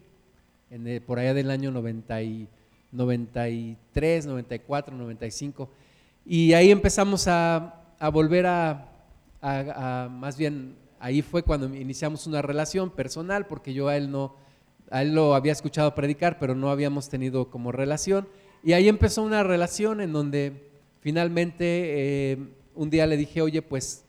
en 0.70 1.02
por 1.04 1.18
allá 1.18 1.34
del 1.34 1.50
año 1.50 1.72
93, 1.72 4.28
94, 4.28 4.96
95. 4.96 5.72
Y 6.24 6.54
ahí 6.54 6.70
empezamos 6.70 7.28
a, 7.28 7.82
volver 8.14 8.46
a, 8.46 8.92
más 10.12 10.38
bien, 10.38 10.76
ahí 11.00 11.22
fue 11.22 11.44
cuando 11.44 11.74
iniciamos 11.76 12.28
una 12.28 12.42
relación 12.42 12.90
personal, 12.90 13.48
porque 13.48 13.74
yo 13.74 13.88
a 13.88 13.98
él 13.98 14.12
no, 14.12 14.36
a 14.90 15.02
él 15.02 15.14
lo 15.14 15.36
había 15.36 15.52
escuchado 15.52 15.94
predicar, 15.96 16.40
pero 16.40 16.56
no 16.56 16.70
habíamos 16.70 17.10
tenido 17.10 17.50
como 17.50 17.72
relación. 17.72 18.28
Y 18.64 18.74
ahí 18.74 18.88
empezó 18.88 19.24
una 19.24 19.44
relación 19.44 20.02
en 20.02 20.14
donde 20.14 20.70
finalmente 21.00 22.32
eh, 22.32 22.38
un 22.76 22.90
día 22.90 23.06
le 23.06 23.18
dije, 23.18 23.42
oye, 23.42 23.62
pues 23.62 24.06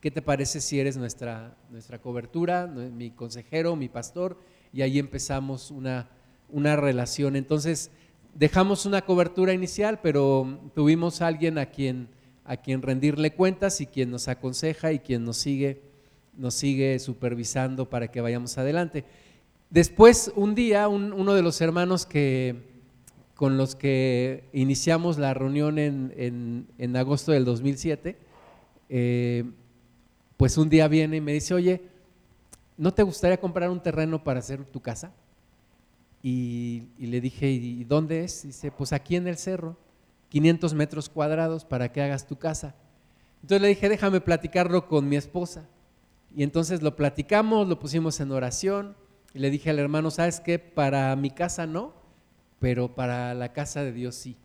¿qué 0.00 0.10
te 0.10 0.20
parece 0.20 0.60
si 0.60 0.80
eres 0.80 0.96
nuestra, 0.96 1.56
nuestra 1.70 2.00
cobertura, 2.00 2.66
mi 2.66 3.10
consejero, 3.12 3.76
mi 3.76 3.88
pastor? 3.88 4.36
Y 4.72 4.82
ahí 4.82 4.98
empezamos 4.98 5.70
una, 5.70 6.10
una 6.48 6.76
relación. 6.76 7.36
Entonces, 7.36 7.90
dejamos 8.34 8.86
una 8.86 9.02
cobertura 9.02 9.52
inicial, 9.52 10.00
pero 10.02 10.58
tuvimos 10.74 11.22
a 11.22 11.28
alguien 11.28 11.58
a 11.58 11.66
quien, 11.66 12.08
a 12.44 12.56
quien 12.56 12.82
rendirle 12.82 13.34
cuentas 13.34 13.80
y 13.80 13.86
quien 13.86 14.10
nos 14.10 14.28
aconseja 14.28 14.92
y 14.92 14.98
quien 14.98 15.24
nos 15.24 15.36
sigue, 15.36 15.82
nos 16.36 16.54
sigue 16.54 16.98
supervisando 16.98 17.88
para 17.88 18.08
que 18.08 18.20
vayamos 18.20 18.56
adelante. 18.58 19.04
Después, 19.70 20.32
un 20.36 20.54
día, 20.54 20.88
uno 20.88 21.34
de 21.34 21.42
los 21.42 21.60
hermanos 21.60 22.04
que, 22.04 22.72
con 23.34 23.56
los 23.56 23.74
que 23.74 24.44
iniciamos 24.52 25.18
la 25.18 25.34
reunión 25.34 25.78
en, 25.78 26.66
en, 26.78 26.96
agosto 26.96 27.32
del 27.32 27.44
2007, 27.44 28.18
eh, 28.88 29.44
pues 30.36 30.58
un 30.58 30.68
día 30.68 30.88
viene 30.88 31.16
y 31.16 31.20
me 31.20 31.32
dice, 31.32 31.54
oye, 31.54 31.82
¿no 32.76 32.92
te 32.92 33.02
gustaría 33.02 33.40
comprar 33.40 33.70
un 33.70 33.82
terreno 33.82 34.22
para 34.22 34.40
hacer 34.40 34.64
tu 34.64 34.80
casa? 34.80 35.12
Y, 36.22 36.84
le 36.98 37.20
dije, 37.20 37.50
¿y 37.50 37.82
dónde 37.84 38.24
es? 38.24 38.42
dice, 38.44 38.70
pues 38.70 38.92
aquí 38.92 39.16
en 39.16 39.26
el 39.26 39.36
cerro, 39.36 39.76
500 40.28 40.74
metros 40.74 41.08
cuadrados 41.08 41.64
para 41.64 41.90
que 41.90 42.00
hagas 42.00 42.26
tu 42.26 42.36
casa. 42.36 42.74
Entonces 43.42 43.60
le 43.60 43.68
dije, 43.68 43.88
déjame 43.88 44.20
platicarlo 44.20 44.86
con 44.86 45.08
mi 45.08 45.16
esposa. 45.16 45.68
Y 46.34 46.42
entonces 46.42 46.82
lo 46.82 46.96
platicamos, 46.96 47.68
lo 47.68 47.78
pusimos 47.78 48.20
en 48.20 48.32
oración. 48.32 48.96
Y 49.34 49.38
le 49.38 49.50
dije 49.50 49.70
al 49.70 49.78
hermano, 49.78 50.10
¿sabes 50.10 50.40
qué? 50.40 50.58
Para 50.58 51.14
mi 51.16 51.30
casa 51.30 51.66
no, 51.66 51.94
pero 52.58 52.94
para 52.94 53.34
la 53.34 53.52
casa 53.52 53.82
de 53.82 53.92
Dios 53.92 54.14
sí. 54.14 54.36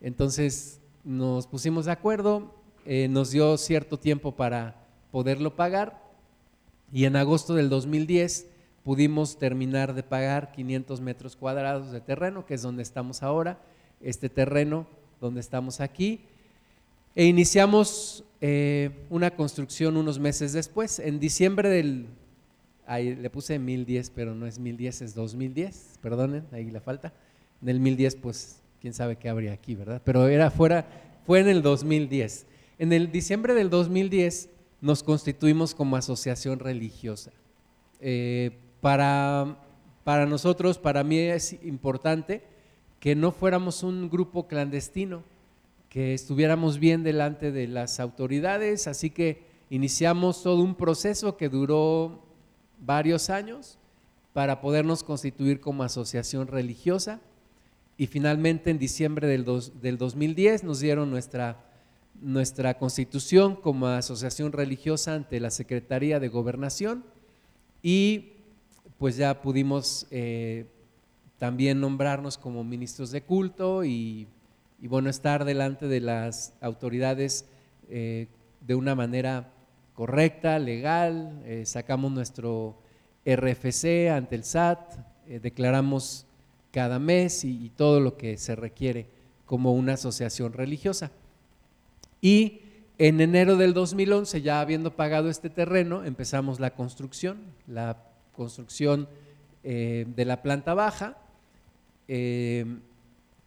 Entonces 0.00 0.80
nos 1.04 1.46
pusimos 1.46 1.86
de 1.86 1.92
acuerdo, 1.92 2.54
eh, 2.84 3.08
nos 3.08 3.30
dio 3.30 3.56
cierto 3.58 3.98
tiempo 3.98 4.36
para 4.36 4.86
poderlo 5.10 5.56
pagar. 5.56 6.02
Y 6.92 7.04
en 7.04 7.16
agosto 7.16 7.54
del 7.54 7.68
2010 7.68 8.46
pudimos 8.84 9.38
terminar 9.38 9.94
de 9.94 10.02
pagar 10.02 10.52
500 10.52 11.00
metros 11.00 11.36
cuadrados 11.36 11.90
de 11.90 12.00
terreno, 12.00 12.46
que 12.46 12.54
es 12.54 12.62
donde 12.62 12.82
estamos 12.82 13.22
ahora, 13.22 13.60
este 14.00 14.28
terreno 14.28 14.86
donde 15.20 15.40
estamos 15.40 15.80
aquí, 15.80 16.24
e 17.16 17.24
iniciamos 17.24 18.24
eh, 18.42 18.90
una 19.08 19.30
construcción 19.30 19.96
unos 19.96 20.18
meses 20.18 20.52
después, 20.52 20.98
en 20.98 21.18
diciembre 21.18 21.70
del, 21.70 22.08
ahí 22.86 23.16
le 23.16 23.30
puse 23.30 23.58
1010, 23.58 24.10
pero 24.10 24.34
no 24.34 24.46
es 24.46 24.58
1010, 24.58 25.00
es 25.00 25.14
2010, 25.14 25.98
perdonen, 26.02 26.44
ahí 26.52 26.70
la 26.70 26.82
falta, 26.82 27.14
en 27.62 27.70
el 27.70 27.80
1010 27.80 28.16
pues 28.16 28.60
quién 28.82 28.92
sabe 28.92 29.16
qué 29.16 29.30
habría 29.30 29.54
aquí, 29.54 29.74
¿verdad? 29.74 30.02
Pero 30.04 30.28
era 30.28 30.50
fuera, 30.50 30.86
fue 31.26 31.40
en 31.40 31.48
el 31.48 31.62
2010. 31.62 32.46
En 32.78 32.92
el 32.92 33.10
diciembre 33.10 33.54
del 33.54 33.70
2010 33.70 34.50
nos 34.82 35.02
constituimos 35.02 35.74
como 35.74 35.96
asociación 35.96 36.58
religiosa. 36.58 37.32
Eh, 38.00 38.50
para, 38.82 39.56
para 40.04 40.26
nosotros, 40.26 40.78
para 40.78 41.02
mí 41.02 41.18
es 41.18 41.54
importante 41.64 42.42
que 43.00 43.16
no 43.16 43.32
fuéramos 43.32 43.82
un 43.82 44.10
grupo 44.10 44.46
clandestino, 44.46 45.22
que 45.96 46.12
estuviéramos 46.12 46.78
bien 46.78 47.02
delante 47.02 47.52
de 47.52 47.66
las 47.66 48.00
autoridades, 48.00 48.86
así 48.86 49.08
que 49.08 49.40
iniciamos 49.70 50.42
todo 50.42 50.60
un 50.60 50.74
proceso 50.74 51.38
que 51.38 51.48
duró 51.48 52.22
varios 52.78 53.30
años 53.30 53.78
para 54.34 54.60
podernos 54.60 55.02
constituir 55.02 55.58
como 55.58 55.84
asociación 55.84 56.48
religiosa. 56.48 57.22
Y 57.96 58.08
finalmente 58.08 58.68
en 58.68 58.78
diciembre 58.78 59.26
del, 59.26 59.46
del 59.80 59.96
2010 59.96 60.64
nos 60.64 60.80
dieron 60.80 61.10
nuestra, 61.10 61.64
nuestra 62.20 62.76
constitución 62.76 63.56
como 63.56 63.86
asociación 63.86 64.52
religiosa 64.52 65.14
ante 65.14 65.40
la 65.40 65.50
Secretaría 65.50 66.20
de 66.20 66.28
Gobernación. 66.28 67.06
Y 67.82 68.32
pues 68.98 69.16
ya 69.16 69.40
pudimos 69.40 70.06
eh, 70.10 70.66
también 71.38 71.80
nombrarnos 71.80 72.36
como 72.36 72.64
ministros 72.64 73.12
de 73.12 73.22
culto 73.22 73.82
y, 73.82 74.28
bueno, 74.82 75.10
estar 75.10 75.44
delante 75.44 75.86
de 75.86 76.00
las 76.00 76.54
autoridades 76.60 77.46
eh, 77.88 78.28
de 78.60 78.74
una 78.74 78.94
manera 78.94 79.52
correcta, 79.94 80.58
legal, 80.58 81.42
eh, 81.44 81.64
sacamos 81.66 82.12
nuestro 82.12 82.78
RFC 83.24 84.10
ante 84.10 84.36
el 84.36 84.44
SAT, 84.44 84.94
declaramos 85.42 86.26
cada 86.70 86.98
mes 86.98 87.42
y, 87.44 87.70
todo 87.74 88.00
lo 88.00 88.18
que 88.18 88.36
se 88.36 88.54
requiere 88.54 89.06
como 89.46 89.72
una 89.72 89.94
asociación 89.94 90.52
religiosa. 90.52 91.10
Y 92.20 92.60
en 92.98 93.20
enero 93.20 93.56
del 93.56 93.72
2011, 93.72 94.42
ya 94.42 94.60
habiendo 94.60 94.94
pagado 94.94 95.30
este 95.30 95.48
terreno, 95.48 96.04
empezamos 96.04 96.60
la 96.60 96.74
construcción, 96.74 97.38
la 97.66 97.96
construcción 98.34 99.08
eh, 99.64 100.06
de 100.14 100.24
la 100.24 100.42
planta 100.42 100.74
baja, 100.74 101.16
eh, 102.08 102.66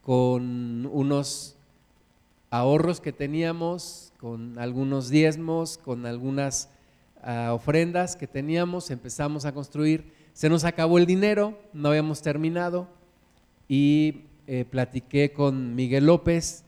con 0.10 0.90
unos 0.92 1.56
ahorros 2.50 3.00
que 3.00 3.12
teníamos, 3.14 4.12
con 4.18 4.58
algunos 4.58 5.10
diezmos, 5.10 5.78
con 5.78 6.08
algunas 6.08 6.68
ah, 7.22 7.52
ofrendas 7.54 8.16
que 8.16 8.26
teníamos, 8.26 8.90
empezamos 8.90 9.46
a 9.46 9.52
construir. 9.52 10.12
Se 10.34 10.50
nos 10.50 10.64
acabó 10.64 10.98
el 10.98 11.06
dinero, 11.06 11.60
no 11.74 11.90
habíamos 11.90 12.24
terminado 12.24 12.88
y 13.68 14.22
eh, 14.48 14.66
platiqué 14.68 15.32
con 15.32 15.76
Miguel 15.76 16.08
López 16.08 16.64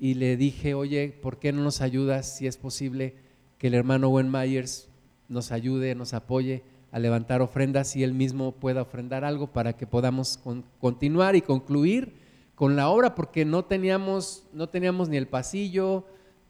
y 0.00 0.14
le 0.14 0.38
dije, 0.38 0.72
oye, 0.72 1.14
¿por 1.20 1.38
qué 1.38 1.52
no 1.52 1.62
nos 1.62 1.82
ayudas 1.82 2.38
si 2.38 2.46
es 2.46 2.56
posible 2.56 3.12
que 3.58 3.66
el 3.66 3.74
hermano 3.74 4.08
Wen 4.08 4.30
Myers 4.32 4.88
nos 5.28 5.52
ayude, 5.52 5.94
nos 5.94 6.14
apoye? 6.14 6.62
a 6.92 6.98
levantar 6.98 7.42
ofrendas 7.42 7.94
y 7.94 8.04
él 8.04 8.14
mismo 8.14 8.52
pueda 8.52 8.80
ofrendar 8.80 9.22
algo 9.22 9.48
para 9.48 9.74
que 9.74 9.86
podamos 9.86 10.40
continuar 10.80 11.36
y 11.36 11.42
concluir 11.42 12.25
con 12.56 12.74
la 12.74 12.88
obra, 12.88 13.14
porque 13.14 13.44
no 13.44 13.64
teníamos, 13.64 14.44
no 14.52 14.68
teníamos 14.68 15.08
ni 15.08 15.18
el 15.18 15.28
pasillo, 15.28 16.04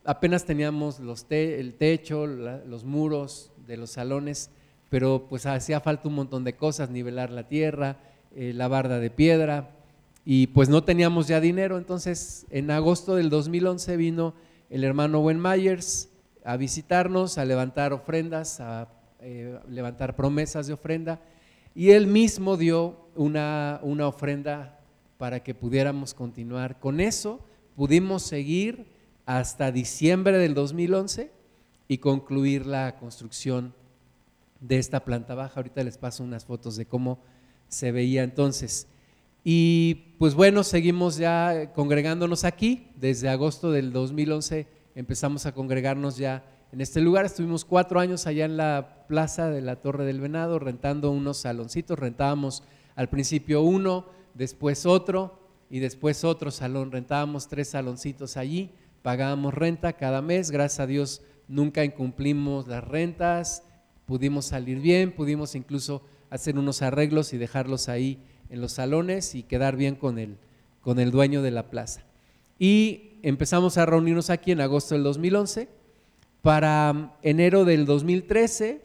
apenas 0.04 0.44
teníamos 0.44 1.00
el 1.28 1.74
techo, 1.74 2.26
los 2.26 2.84
muros 2.84 3.52
de 3.66 3.76
los 3.76 3.90
salones, 3.90 4.50
pero 4.88 5.26
pues 5.28 5.44
hacía 5.44 5.80
falta 5.80 6.08
un 6.08 6.14
montón 6.14 6.44
de 6.44 6.54
cosas, 6.54 6.90
nivelar 6.90 7.30
la 7.30 7.48
tierra, 7.48 7.98
eh, 8.34 8.52
la 8.54 8.68
barda 8.68 9.00
de 9.00 9.10
piedra, 9.10 9.76
y 10.24 10.46
pues 10.46 10.68
no 10.68 10.84
teníamos 10.84 11.26
ya 11.26 11.40
dinero, 11.40 11.76
entonces 11.76 12.46
en 12.50 12.70
agosto 12.70 13.16
del 13.16 13.28
2011 13.28 13.96
vino 13.96 14.34
el 14.70 14.84
hermano 14.84 15.20
Wen 15.20 15.42
Myers 15.42 16.08
a 16.44 16.56
visitarnos, 16.56 17.36
a 17.36 17.44
levantar 17.44 17.92
ofrendas, 17.92 18.60
a 18.60 18.88
eh, 19.20 19.58
levantar 19.68 20.14
promesas 20.14 20.68
de 20.68 20.72
ofrenda 20.72 21.20
y 21.74 21.90
él 21.90 22.06
mismo 22.06 22.56
dio 22.56 23.08
una, 23.16 23.80
una 23.82 24.06
ofrenda 24.06 24.78
para 25.18 25.42
que 25.42 25.54
pudiéramos 25.54 26.14
continuar. 26.14 26.78
Con 26.78 27.00
eso 27.00 27.40
pudimos 27.74 28.22
seguir 28.22 28.86
hasta 29.24 29.72
diciembre 29.72 30.38
del 30.38 30.54
2011 30.54 31.30
y 31.88 31.98
concluir 31.98 32.66
la 32.66 32.96
construcción 32.96 33.74
de 34.60 34.78
esta 34.78 35.04
planta 35.04 35.34
baja. 35.34 35.54
Ahorita 35.56 35.82
les 35.82 35.98
paso 35.98 36.24
unas 36.24 36.44
fotos 36.44 36.76
de 36.76 36.86
cómo 36.86 37.18
se 37.68 37.92
veía 37.92 38.22
entonces. 38.22 38.88
Y 39.44 40.14
pues 40.18 40.34
bueno, 40.34 40.64
seguimos 40.64 41.16
ya 41.16 41.72
congregándonos 41.72 42.44
aquí. 42.44 42.88
Desde 42.96 43.28
agosto 43.28 43.70
del 43.70 43.92
2011 43.92 44.66
empezamos 44.94 45.46
a 45.46 45.52
congregarnos 45.52 46.16
ya 46.16 46.44
en 46.72 46.80
este 46.80 47.00
lugar. 47.00 47.26
Estuvimos 47.26 47.64
cuatro 47.64 48.00
años 48.00 48.26
allá 48.26 48.44
en 48.44 48.56
la 48.56 49.06
plaza 49.08 49.50
de 49.50 49.60
la 49.60 49.76
Torre 49.76 50.04
del 50.04 50.20
Venado 50.20 50.58
rentando 50.58 51.10
unos 51.10 51.38
saloncitos. 51.38 51.98
Rentábamos 51.98 52.64
al 52.96 53.08
principio 53.08 53.62
uno, 53.62 54.06
después 54.36 54.86
otro 54.86 55.38
y 55.70 55.78
después 55.80 56.24
otro 56.24 56.50
salón. 56.50 56.92
Rentábamos 56.92 57.48
tres 57.48 57.68
saloncitos 57.68 58.36
allí, 58.36 58.70
pagábamos 59.02 59.54
renta 59.54 59.94
cada 59.94 60.22
mes. 60.22 60.50
Gracias 60.50 60.80
a 60.80 60.86
Dios 60.86 61.22
nunca 61.48 61.84
incumplimos 61.84 62.66
las 62.66 62.84
rentas, 62.84 63.62
pudimos 64.04 64.46
salir 64.46 64.80
bien, 64.80 65.12
pudimos 65.12 65.54
incluso 65.54 66.02
hacer 66.30 66.58
unos 66.58 66.82
arreglos 66.82 67.32
y 67.32 67.38
dejarlos 67.38 67.88
ahí 67.88 68.18
en 68.50 68.60
los 68.60 68.72
salones 68.72 69.34
y 69.34 69.42
quedar 69.42 69.76
bien 69.76 69.96
con 69.96 70.18
el, 70.18 70.36
con 70.80 70.98
el 70.98 71.10
dueño 71.10 71.42
de 71.42 71.50
la 71.50 71.70
plaza. 71.70 72.02
Y 72.58 73.18
empezamos 73.22 73.78
a 73.78 73.86
reunirnos 73.86 74.30
aquí 74.30 74.52
en 74.52 74.60
agosto 74.60 74.94
del 74.94 75.04
2011 75.04 75.68
para 76.42 77.16
enero 77.22 77.64
del 77.64 77.86
2013 77.86 78.80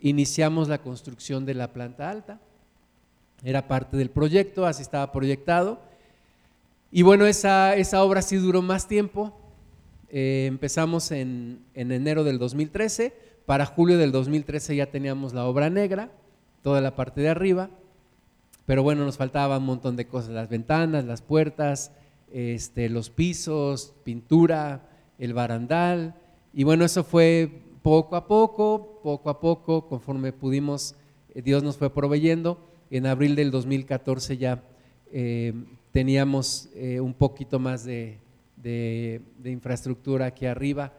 iniciamos 0.00 0.68
la 0.68 0.78
construcción 0.78 1.44
de 1.44 1.54
la 1.54 1.72
planta 1.72 2.08
alta. 2.08 2.40
Era 3.42 3.68
parte 3.68 3.96
del 3.96 4.10
proyecto, 4.10 4.66
así 4.66 4.82
estaba 4.82 5.12
proyectado. 5.12 5.80
Y 6.92 7.02
bueno, 7.02 7.26
esa, 7.26 7.76
esa 7.76 8.02
obra 8.02 8.22
sí 8.22 8.36
duró 8.36 8.62
más 8.62 8.88
tiempo. 8.88 9.32
Eh, 10.08 10.46
empezamos 10.48 11.10
en, 11.12 11.60
en 11.74 11.92
enero 11.92 12.24
del 12.24 12.38
2013. 12.38 13.14
Para 13.46 13.66
julio 13.66 13.98
del 13.98 14.12
2013 14.12 14.76
ya 14.76 14.86
teníamos 14.90 15.32
la 15.32 15.46
obra 15.46 15.70
negra, 15.70 16.10
toda 16.62 16.80
la 16.80 16.94
parte 16.94 17.20
de 17.20 17.28
arriba. 17.28 17.70
Pero 18.66 18.82
bueno, 18.82 19.04
nos 19.04 19.16
faltaba 19.16 19.58
un 19.58 19.66
montón 19.66 19.96
de 19.96 20.06
cosas, 20.06 20.30
las 20.30 20.48
ventanas, 20.48 21.04
las 21.04 21.22
puertas, 21.22 21.92
este, 22.32 22.88
los 22.88 23.10
pisos, 23.10 23.94
pintura, 24.04 24.88
el 25.18 25.34
barandal, 25.34 26.14
y 26.52 26.64
bueno, 26.64 26.84
eso 26.84 27.04
fue 27.04 27.62
poco 27.82 28.16
a 28.16 28.26
poco, 28.26 29.00
poco 29.02 29.30
a 29.30 29.40
poco, 29.40 29.86
conforme 29.86 30.32
pudimos, 30.32 30.96
eh, 31.34 31.42
Dios 31.42 31.62
nos 31.62 31.76
fue 31.76 31.90
proveyendo. 31.90 32.58
En 32.90 33.06
abril 33.06 33.36
del 33.36 33.52
2014 33.52 34.36
ya 34.36 34.62
eh, 35.12 35.52
teníamos 35.92 36.68
eh, 36.74 37.00
un 37.00 37.14
poquito 37.14 37.58
más 37.58 37.84
de, 37.84 38.18
de, 38.56 39.20
infraestructura 39.44 40.26
aquí 40.26 40.46
arriba. 40.46 40.92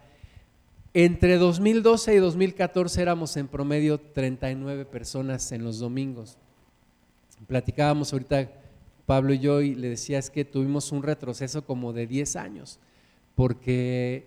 Entre 0.93 1.37
2012 1.37 2.15
y 2.15 2.17
2014 2.17 3.01
éramos 3.01 3.35
en 3.37 3.47
promedio 3.47 3.99
39 3.99 4.85
personas 4.85 5.51
en 5.51 5.63
los 5.63 5.79
domingos. 5.79 6.37
Platicábamos 7.47 8.13
ahorita 8.13 8.49
Pablo 9.05 9.33
y 9.33 9.39
yo 9.39 9.61
y 9.61 9.75
le 9.75 9.89
decía 9.89 10.19
es 10.19 10.29
que 10.29 10.45
tuvimos 10.45 10.91
un 10.91 11.03
retroceso 11.03 11.65
como 11.65 11.91
de 11.91 12.07
10 12.07 12.35
años, 12.37 12.79
porque 13.35 14.25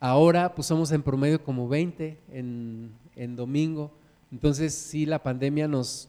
ahora 0.00 0.54
pues 0.54 0.66
somos 0.66 0.92
en 0.92 1.02
promedio 1.02 1.42
como 1.42 1.68
20 1.68 2.18
en, 2.32 2.90
en 3.14 3.36
domingo. 3.36 3.92
Entonces 4.32 4.74
sí, 4.74 5.06
la 5.06 5.22
pandemia 5.22 5.68
nos, 5.68 6.08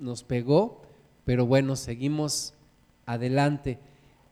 nos 0.00 0.24
pegó, 0.24 0.82
pero 1.24 1.46
bueno, 1.46 1.76
seguimos 1.76 2.54
adelante. 3.06 3.78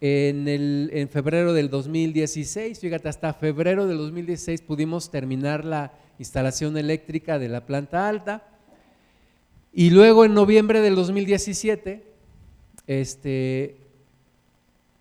En, 0.00 1.08
febrero 1.08 1.52
del 1.52 1.70
2016, 1.70 2.78
fíjate, 2.78 3.08
hasta 3.08 3.34
febrero 3.34 3.86
del 3.86 3.98
2016 3.98 4.62
pudimos 4.62 5.10
terminar 5.10 5.64
la 5.64 5.92
instalación 6.18 6.76
eléctrica 6.76 7.38
de 7.38 7.48
la 7.48 7.66
planta 7.66 8.08
alta. 8.08 8.48
Y 9.72 9.90
luego 9.90 10.24
en 10.24 10.34
noviembre 10.34 10.80
del 10.80 10.94
2017, 10.94 12.04
este, 12.86 13.76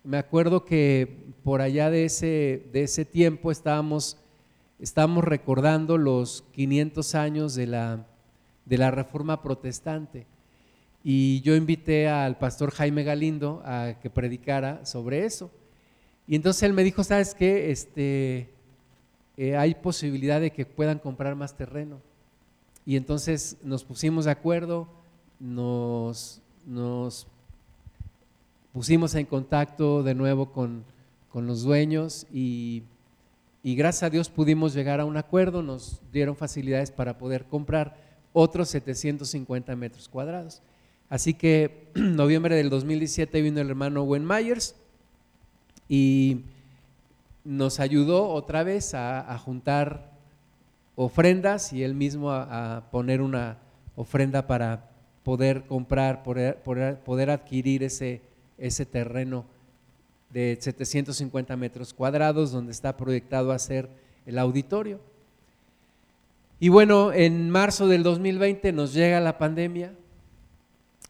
me 0.02 0.18
acuerdo 0.18 0.64
que 0.64 1.32
por 1.44 1.60
allá 1.60 1.90
de 1.90 2.04
ese, 2.04 2.68
de 2.72 2.82
ese 2.82 3.04
tiempo 3.04 3.50
estábamos, 3.52 4.18
estábamos 4.80 5.24
recordando 5.24 5.96
los 5.96 6.44
500 6.52 7.14
años 7.14 7.54
de 7.54 7.66
la, 7.68 8.06
de 8.66 8.78
la 8.78 8.90
Reforma 8.90 9.42
Protestante. 9.42 10.26
Y 11.04 11.40
yo 11.42 11.54
invité 11.54 12.08
al 12.08 12.38
pastor 12.38 12.70
Jaime 12.72 13.04
Galindo 13.04 13.62
a 13.64 13.94
que 14.00 14.10
predicara 14.10 14.84
sobre 14.84 15.24
eso. 15.24 15.50
Y 16.26 16.36
entonces 16.36 16.64
él 16.64 16.72
me 16.72 16.84
dijo, 16.84 17.04
¿sabes 17.04 17.34
qué? 17.34 17.70
Este, 17.70 18.50
eh, 19.36 19.56
hay 19.56 19.74
posibilidad 19.74 20.40
de 20.40 20.50
que 20.50 20.66
puedan 20.66 20.98
comprar 20.98 21.34
más 21.34 21.56
terreno. 21.56 22.00
Y 22.84 22.96
entonces 22.96 23.56
nos 23.62 23.84
pusimos 23.84 24.24
de 24.24 24.32
acuerdo, 24.32 24.88
nos, 25.38 26.42
nos 26.66 27.26
pusimos 28.72 29.14
en 29.14 29.26
contacto 29.26 30.02
de 30.02 30.14
nuevo 30.14 30.52
con, 30.52 30.84
con 31.30 31.46
los 31.46 31.62
dueños 31.62 32.26
y, 32.32 32.82
y 33.62 33.74
gracias 33.76 34.04
a 34.04 34.10
Dios 34.10 34.28
pudimos 34.28 34.74
llegar 34.74 35.00
a 35.00 35.04
un 35.04 35.16
acuerdo, 35.16 35.62
nos 35.62 36.00
dieron 36.12 36.36
facilidades 36.36 36.90
para 36.90 37.18
poder 37.18 37.44
comprar 37.44 37.96
otros 38.32 38.68
750 38.70 39.76
metros 39.76 40.08
cuadrados. 40.08 40.62
Así 41.08 41.34
que 41.34 41.90
en 41.94 42.16
noviembre 42.16 42.56
del 42.56 42.70
2017 42.70 43.40
vino 43.42 43.60
el 43.60 43.70
hermano 43.70 44.02
Owen 44.02 44.26
Myers 44.26 44.74
y 45.88 46.42
nos 47.44 47.80
ayudó 47.80 48.28
otra 48.28 48.62
vez 48.62 48.94
a, 48.94 49.38
juntar 49.38 50.12
ofrendas 50.96 51.72
y 51.72 51.82
él 51.82 51.94
mismo 51.94 52.30
a, 52.30 52.84
poner 52.90 53.22
una 53.22 53.56
ofrenda 53.96 54.46
para 54.46 54.90
poder 55.22 55.64
comprar, 55.64 56.22
poder, 56.22 56.58
poder, 56.62 57.30
adquirir 57.30 57.82
ese, 57.82 58.20
ese 58.58 58.84
terreno 58.84 59.46
de 60.30 60.58
750 60.60 61.56
metros 61.56 61.94
cuadrados 61.94 62.52
donde 62.52 62.72
está 62.72 62.96
proyectado 62.96 63.52
a 63.52 63.58
ser 63.58 63.88
el 64.26 64.38
auditorio. 64.38 65.00
Y 66.60 66.68
bueno, 66.68 67.12
en 67.12 67.48
marzo 67.48 67.86
del 67.86 68.02
2020 68.02 68.72
nos 68.72 68.92
llega 68.92 69.20
la 69.20 69.38
pandemia, 69.38 69.94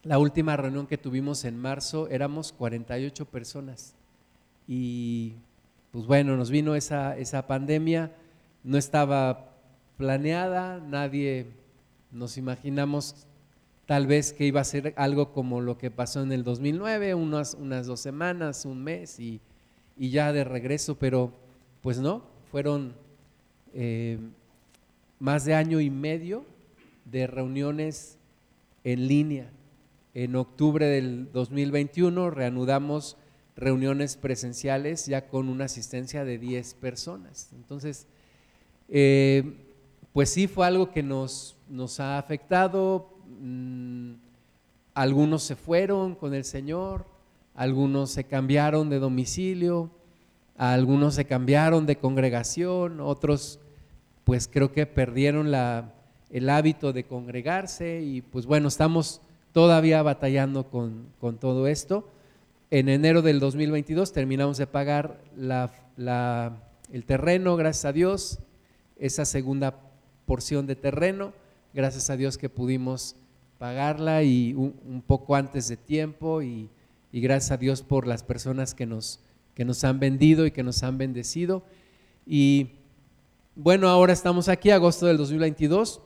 la 0.08 0.18
última 0.18 0.56
reunión 0.56 0.86
que 0.86 0.96
tuvimos 0.96 1.44
en 1.44 1.58
marzo 1.58 2.08
éramos 2.08 2.50
48 2.52 3.26
personas. 3.26 3.94
Y 4.66 5.34
pues 5.92 6.06
bueno, 6.06 6.34
nos 6.34 6.50
vino 6.50 6.74
esa, 6.74 7.18
esa 7.18 7.46
pandemia, 7.46 8.10
no 8.64 8.78
estaba 8.78 9.50
planeada, 9.98 10.80
nadie 10.80 11.48
nos 12.10 12.38
imaginamos 12.38 13.26
tal 13.84 14.06
vez 14.06 14.32
que 14.32 14.46
iba 14.46 14.62
a 14.62 14.64
ser 14.64 14.94
algo 14.96 15.34
como 15.34 15.60
lo 15.60 15.76
que 15.76 15.90
pasó 15.90 16.22
en 16.22 16.32
el 16.32 16.42
2009, 16.42 17.14
unas, 17.14 17.52
unas 17.52 17.86
dos 17.86 18.00
semanas, 18.00 18.64
un 18.64 18.82
mes 18.82 19.20
y, 19.20 19.42
ya 19.98 20.32
de 20.32 20.44
regreso, 20.44 20.94
pero 20.98 21.34
pues 21.82 21.98
no, 21.98 22.22
fueron 22.50 22.94
eh, 23.74 24.18
más 25.18 25.44
de 25.44 25.54
año 25.54 25.82
y 25.82 25.90
medio 25.90 26.46
de 27.04 27.26
reuniones 27.26 28.16
en 28.84 29.06
línea 29.06 29.50
en 30.14 30.36
octubre 30.36 30.86
del 30.86 31.30
2021 31.32 32.30
reanudamos 32.30 33.16
reuniones 33.56 34.16
presenciales 34.16 35.06
ya 35.06 35.28
con 35.28 35.48
una 35.48 35.64
asistencia 35.64 36.24
de 36.24 36.38
10 36.38 36.74
personas. 36.74 37.50
Entonces, 37.52 38.06
eh, 38.88 39.64
pues 40.12 40.30
sí 40.30 40.46
fue 40.46 40.66
algo 40.66 40.90
que 40.90 41.02
nos, 41.02 41.56
nos 41.68 42.00
ha 42.00 42.18
afectado. 42.18 43.14
Mm, 43.40 44.14
algunos 44.94 45.42
se 45.42 45.56
fueron 45.56 46.14
con 46.14 46.34
el 46.34 46.44
Señor, 46.44 47.06
algunos 47.54 48.10
se 48.10 48.24
cambiaron 48.24 48.90
de 48.90 48.98
domicilio, 48.98 49.90
algunos 50.56 51.14
se 51.14 51.24
cambiaron 51.24 51.86
de 51.86 51.96
congregación, 51.96 53.00
otros 53.00 53.60
pues 54.24 54.48
creo 54.48 54.72
que 54.72 54.86
perdieron 54.86 55.52
el 56.30 56.50
hábito 56.50 56.92
de 56.92 57.04
congregarse 57.04 58.02
y 58.02 58.22
pues 58.22 58.44
bueno, 58.44 58.68
estamos 58.68 59.20
todavía 59.58 60.04
batallando 60.04 60.70
con, 60.70 61.08
todo 61.40 61.66
esto. 61.66 62.08
En 62.70 62.88
enero 62.88 63.22
del 63.22 63.40
2022 63.40 64.12
terminamos 64.12 64.56
de 64.56 64.68
pagar 64.68 65.20
el 65.36 67.04
terreno, 67.04 67.56
gracias 67.56 67.84
a 67.86 67.92
Dios, 67.92 68.38
esa 69.00 69.24
segunda 69.24 69.74
porción 70.26 70.68
de 70.68 70.76
terreno, 70.76 71.32
gracias 71.74 72.08
a 72.08 72.16
Dios 72.16 72.38
que 72.38 72.48
pudimos 72.48 73.16
pagarla 73.58 74.22
y 74.22 74.54
un, 74.54 75.02
poco 75.04 75.34
antes 75.34 75.66
de 75.66 75.76
tiempo 75.76 76.40
y, 76.40 76.70
gracias 77.12 77.50
a 77.50 77.56
Dios 77.56 77.82
por 77.82 78.06
las 78.06 78.22
personas 78.22 78.76
que 78.76 78.86
nos, 78.86 79.18
que 79.56 79.64
nos 79.64 79.82
han 79.82 79.98
vendido 79.98 80.46
y 80.46 80.52
que 80.52 80.62
nos 80.62 80.84
han 80.84 80.98
bendecido. 80.98 81.64
Y 82.24 82.76
bueno, 83.56 83.88
ahora 83.88 84.12
estamos 84.12 84.48
aquí, 84.48 84.70
agosto 84.70 85.06
del 85.06 85.16
2022, 85.16 86.00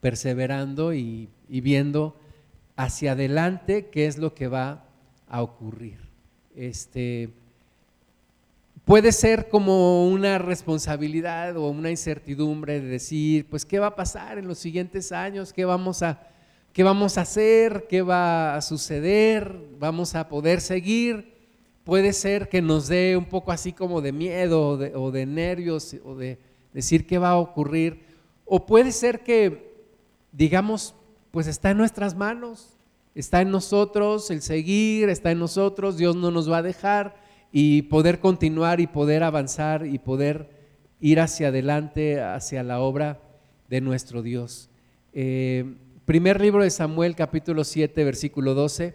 perseverando 0.00 0.94
y, 0.94 1.28
y 1.48 1.60
viendo 1.60 2.14
hacia 2.76 3.12
adelante 3.12 3.86
qué 3.86 4.06
es 4.06 4.18
lo 4.18 4.34
que 4.34 4.48
va 4.48 4.84
a 5.28 5.42
ocurrir. 5.42 5.98
Este, 6.56 7.30
puede 8.84 9.12
ser 9.12 9.48
como 9.48 10.08
una 10.08 10.38
responsabilidad 10.38 11.56
o 11.56 11.68
una 11.68 11.90
incertidumbre 11.90 12.80
de 12.80 12.88
decir, 12.88 13.46
pues, 13.48 13.64
¿qué 13.64 13.78
va 13.78 13.88
a 13.88 13.96
pasar 13.96 14.38
en 14.38 14.48
los 14.48 14.58
siguientes 14.58 15.12
años? 15.12 15.52
¿Qué 15.52 15.64
vamos 15.64 16.02
a, 16.02 16.28
qué 16.72 16.82
vamos 16.82 17.18
a 17.18 17.22
hacer? 17.22 17.86
¿Qué 17.88 18.02
va 18.02 18.56
a 18.56 18.62
suceder? 18.62 19.56
¿Vamos 19.78 20.14
a 20.14 20.28
poder 20.28 20.60
seguir? 20.60 21.34
Puede 21.84 22.12
ser 22.12 22.48
que 22.48 22.62
nos 22.62 22.88
dé 22.88 23.16
un 23.16 23.26
poco 23.26 23.52
así 23.52 23.72
como 23.72 24.00
de 24.00 24.12
miedo 24.12 24.68
o 24.68 24.76
de, 24.76 24.94
o 24.94 25.10
de 25.10 25.26
nervios 25.26 25.94
o 26.04 26.14
de 26.14 26.38
decir 26.72 27.06
qué 27.06 27.18
va 27.18 27.30
a 27.30 27.38
ocurrir. 27.38 28.04
O 28.46 28.64
puede 28.66 28.90
ser 28.90 29.20
que 29.20 29.74
digamos, 30.36 30.94
pues 31.34 31.48
está 31.48 31.72
en 31.72 31.78
nuestras 31.78 32.14
manos, 32.14 32.76
está 33.16 33.40
en 33.40 33.50
nosotros 33.50 34.30
el 34.30 34.40
seguir, 34.40 35.08
está 35.08 35.32
en 35.32 35.40
nosotros, 35.40 35.96
Dios 35.96 36.14
no 36.14 36.30
nos 36.30 36.48
va 36.48 36.58
a 36.58 36.62
dejar 36.62 37.16
y 37.50 37.82
poder 37.82 38.20
continuar 38.20 38.78
y 38.78 38.86
poder 38.86 39.24
avanzar 39.24 39.84
y 39.84 39.98
poder 39.98 40.48
ir 41.00 41.18
hacia 41.18 41.48
adelante, 41.48 42.20
hacia 42.20 42.62
la 42.62 42.78
obra 42.78 43.20
de 43.68 43.80
nuestro 43.80 44.22
Dios. 44.22 44.70
Eh, 45.12 45.74
primer 46.04 46.40
libro 46.40 46.62
de 46.62 46.70
Samuel, 46.70 47.16
capítulo 47.16 47.64
7, 47.64 48.04
versículo 48.04 48.54
12, 48.54 48.94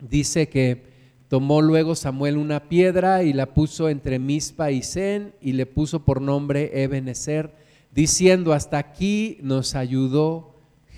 dice 0.00 0.48
que 0.48 0.82
tomó 1.28 1.62
luego 1.62 1.94
Samuel 1.94 2.38
una 2.38 2.68
piedra 2.68 3.22
y 3.22 3.32
la 3.32 3.54
puso 3.54 3.88
entre 3.88 4.18
Mispa 4.18 4.72
y 4.72 4.82
Zen 4.82 5.32
y 5.40 5.52
le 5.52 5.66
puso 5.66 6.04
por 6.04 6.20
nombre 6.20 6.82
Ebenezer, 6.82 7.54
diciendo, 7.92 8.52
hasta 8.52 8.78
aquí 8.78 9.38
nos 9.42 9.76
ayudó 9.76 10.55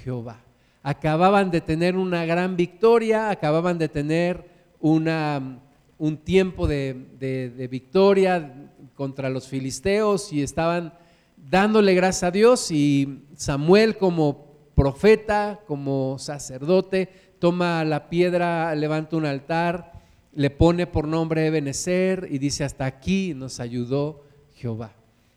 Jehová. 0.08 0.40
Acababan 0.82 1.50
de 1.50 1.60
tener 1.60 1.94
una 1.94 2.24
gran 2.24 2.56
victoria, 2.56 3.28
acababan 3.28 3.76
de 3.76 3.90
tener 3.90 4.42
una, 4.80 5.60
un 5.98 6.16
tiempo 6.16 6.66
de, 6.66 7.68
victoria 7.70 8.72
contra 8.94 9.28
los 9.28 9.48
filisteos 9.48 10.32
y 10.32 10.42
estaban 10.42 10.94
dándole 11.36 11.92
gracias 11.92 12.22
a 12.22 12.30
Dios 12.30 12.70
y 12.70 13.26
Samuel 13.36 13.98
como 13.98 14.46
profeta, 14.74 15.60
como 15.66 16.16
sacerdote, 16.18 17.10
toma 17.38 17.84
la 17.84 18.08
piedra, 18.08 18.74
levanta 18.74 19.16
un 19.16 19.26
altar, 19.26 19.92
le 20.32 20.48
pone 20.48 20.86
por 20.86 21.06
nombre 21.06 21.46
Ebenezer 21.46 22.28
y 22.30 22.38
dice, 22.38 22.64
hasta 22.64 22.86
aquí 22.86 23.34
nos 23.34 23.60
ayudó 23.60 24.24
Jehová. 24.54 24.92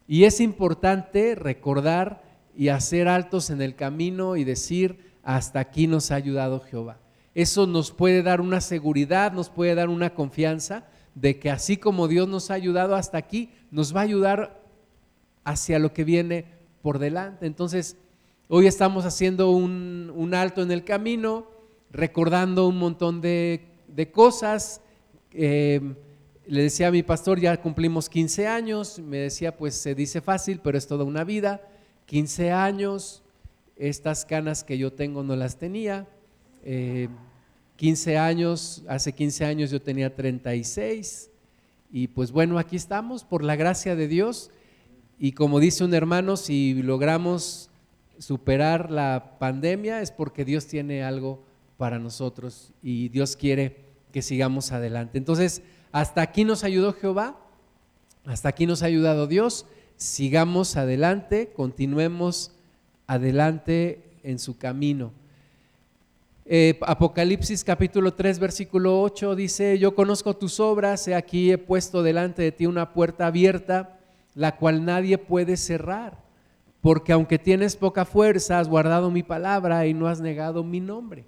Y 0.08 0.24
es 0.24 0.40
importante 0.40 1.36
recordar 1.36 2.31
y 2.56 2.70
hacer 2.70 3.08
altos 3.08 3.50
en 3.50 3.62
el 3.62 3.76
camino 3.76 4.36
y 4.36 4.44
decir, 4.44 5.00
hasta 5.24 5.60
aquí 5.60 5.88
nos 5.88 6.12
ha 6.12 6.16
ayudado 6.16 6.60
Jehová. 6.60 7.00
Eso 7.34 7.66
nos 7.66 7.92
puede 7.92 8.24
dar 8.24 8.42
una 8.42 8.60
seguridad, 8.60 9.32
nos 9.32 9.50
puede 9.50 9.76
dar 9.76 9.90
una 9.90 10.14
confianza 10.14 10.86
de 11.16 11.40
que 11.40 11.50
así 11.50 11.78
como 11.78 12.08
Dios 12.08 12.28
nos 12.28 12.52
ha 12.52 12.56
ayudado 12.56 12.96
hasta 12.96 13.18
aquí, 13.18 13.52
nos 13.70 13.96
va 13.96 14.02
a 14.02 14.04
ayudar 14.04 14.62
hacia 15.44 15.80
lo 15.80 15.94
que 15.94 16.04
viene 16.04 16.46
por 16.82 17.00
delante. 17.00 17.46
Entonces, 17.46 17.98
hoy 18.48 18.68
estamos 18.68 19.06
haciendo 19.06 19.52
un, 19.52 20.32
alto 20.34 20.62
en 20.62 20.72
el 20.72 20.84
camino, 20.84 21.48
recordando 21.92 22.68
un 22.68 22.78
montón 22.78 23.22
de, 23.22 23.68
cosas. 24.14 24.82
Eh, 25.34 25.82
le 26.48 26.64
decía 26.64 26.88
a 26.88 26.92
mi 26.92 27.04
pastor, 27.04 27.40
ya 27.40 27.62
cumplimos 27.62 28.10
15 28.10 28.48
años, 28.48 29.00
me 29.00 29.18
decía, 29.18 29.56
pues 29.56 29.76
se 29.76 29.96
dice 29.96 30.22
fácil, 30.22 30.60
pero 30.62 30.78
es 30.78 30.88
toda 30.88 31.04
una 31.04 31.24
vida. 31.24 31.62
15 32.12 32.52
años, 32.52 33.24
estas 33.78 34.26
canas 34.26 34.66
que 34.66 34.78
yo 34.78 34.92
tengo 34.92 35.24
no 35.24 35.38
las 35.38 35.56
tenía. 35.58 36.10
15 36.62 38.12
eh, 38.12 38.18
años, 38.18 38.84
hace 38.90 39.14
15 39.14 39.46
años 39.46 39.72
yo 39.72 39.82
tenía 39.82 40.14
36. 40.14 41.30
Y 41.90 42.10
pues 42.10 42.34
bueno, 42.34 42.60
aquí 42.60 42.76
estamos 42.76 43.24
por 43.24 43.46
la 43.46 43.56
gracia 43.56 43.96
de 43.96 44.10
Dios. 44.10 44.52
Y 45.20 45.32
como 45.32 45.62
dice 45.62 45.86
un 45.86 45.94
hermano, 45.94 46.36
si 46.36 46.74
logramos 46.84 47.70
superar 48.18 48.92
la 48.92 49.38
pandemia 49.40 50.02
es 50.02 50.12
porque 50.12 50.44
Dios 50.44 50.68
tiene 50.68 51.06
algo 51.06 51.42
para 51.78 51.98
nosotros 51.98 52.74
y 52.84 53.08
Dios 53.08 53.38
quiere 53.38 53.86
que 54.12 54.22
sigamos 54.22 54.74
adelante. 54.74 55.18
Entonces, 55.18 55.62
hasta 55.94 56.22
aquí 56.22 56.44
nos 56.44 56.66
ayudó 56.66 56.92
Jehová, 56.92 57.40
hasta 58.26 58.50
aquí 58.50 58.66
nos 58.66 58.84
ha 58.84 58.88
ayudado 58.88 59.28
Dios, 59.28 59.66
sigamos 60.02 60.78
adelante, 60.78 61.52
continuemos 61.56 62.52
adelante 63.06 64.02
en 64.24 64.40
su 64.40 64.58
camino. 64.58 65.12
Eh, 66.48 66.80
Apocalipsis 66.82 67.64
capítulo 67.64 68.16
3 68.16 68.40
versículo 68.40 69.00
8 69.04 69.36
dice, 69.36 69.78
yo 69.78 69.94
conozco 69.94 70.36
tus 70.36 70.60
obras, 70.60 71.08
he 71.08 71.14
aquí 71.14 71.52
he 71.52 71.60
puesto 71.60 72.02
delante 72.02 72.42
de 72.42 72.52
ti 72.52 72.66
una 72.66 72.94
puerta 72.94 73.28
abierta, 73.28 74.00
la 74.34 74.56
cual 74.56 74.84
nadie 74.84 75.20
puede 75.20 75.56
cerrar, 75.56 76.18
porque 76.82 77.14
aunque 77.14 77.38
tienes 77.38 77.76
poca 77.76 78.04
fuerza, 78.04 78.58
has 78.58 78.68
guardado 78.68 79.12
mi 79.12 79.22
palabra 79.22 79.86
y 79.86 79.94
no 79.94 80.08
has 80.08 80.20
negado 80.20 80.64
mi 80.64 80.80
nombre. 80.80 81.26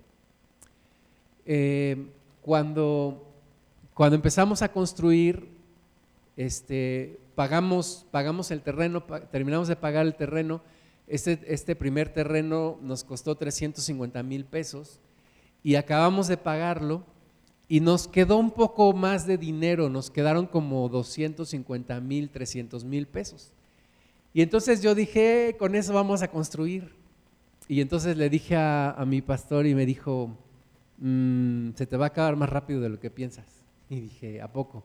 Eh, 1.45 2.07
cuando 2.41 3.29
cuando 3.93 4.15
empezamos 4.15 4.63
a 4.63 4.71
construir, 4.71 5.47
este, 6.35 7.19
pagamos, 7.35 8.05
pagamos 8.11 8.51
el 8.51 8.61
terreno, 8.61 9.03
terminamos 9.31 9.67
de 9.67 9.75
pagar 9.75 10.05
el 10.05 10.15
terreno. 10.15 10.61
Este, 11.07 11.39
este 11.47 11.75
primer 11.75 12.09
terreno 12.09 12.79
nos 12.81 13.03
costó 13.03 13.35
350 13.35 14.23
mil 14.23 14.45
pesos 14.45 14.99
y 15.63 15.75
acabamos 15.75 16.27
de 16.27 16.37
pagarlo 16.37 17.03
y 17.67 17.79
nos 17.79 18.07
quedó 18.07 18.37
un 18.37 18.51
poco 18.51 18.93
más 18.93 19.25
de 19.25 19.37
dinero, 19.37 19.89
nos 19.89 20.11
quedaron 20.11 20.45
como 20.45 20.87
250 20.89 21.99
mil, 22.01 22.29
300 22.29 22.83
mil 22.83 23.07
pesos. 23.07 23.51
Y 24.33 24.41
entonces 24.41 24.81
yo 24.81 24.95
dije, 24.95 25.55
con 25.57 25.75
eso 25.75 25.93
vamos 25.93 26.21
a 26.21 26.27
construir. 26.27 26.93
Y 27.67 27.81
entonces 27.81 28.17
le 28.17 28.29
dije 28.29 28.55
a, 28.55 29.01
mi 29.07 29.21
pastor 29.21 29.65
y 29.65 29.75
me 29.75 29.85
dijo, 29.85 30.35
mm, 30.97 31.71
se 31.75 31.85
te 31.87 31.97
va 31.97 32.05
a 32.05 32.07
acabar 32.07 32.35
más 32.35 32.49
rápido 32.49 32.81
de 32.81 32.89
lo 32.89 32.99
que 32.99 33.09
piensas. 33.09 33.45
Y 33.89 34.01
dije, 34.01 34.41
¿a 34.41 34.51
poco? 34.51 34.83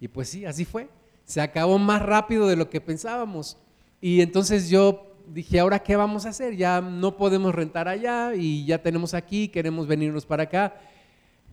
Y 0.00 0.08
pues 0.08 0.28
sí, 0.28 0.44
así 0.44 0.64
fue. 0.64 0.88
Se 1.30 1.40
acabó 1.40 1.78
más 1.78 2.02
rápido 2.02 2.48
de 2.48 2.56
lo 2.56 2.68
que 2.68 2.80
pensábamos. 2.80 3.56
Y 4.00 4.20
entonces 4.20 4.68
yo 4.68 5.14
dije, 5.32 5.60
¿ahora 5.60 5.78
qué 5.78 5.94
vamos 5.94 6.26
a 6.26 6.30
hacer? 6.30 6.56
Ya 6.56 6.80
no 6.80 7.16
podemos 7.16 7.54
rentar 7.54 7.86
allá 7.86 8.34
y 8.34 8.66
ya 8.66 8.82
tenemos 8.82 9.14
aquí, 9.14 9.46
queremos 9.46 9.86
venirnos 9.86 10.26
para 10.26 10.42
acá. 10.42 10.74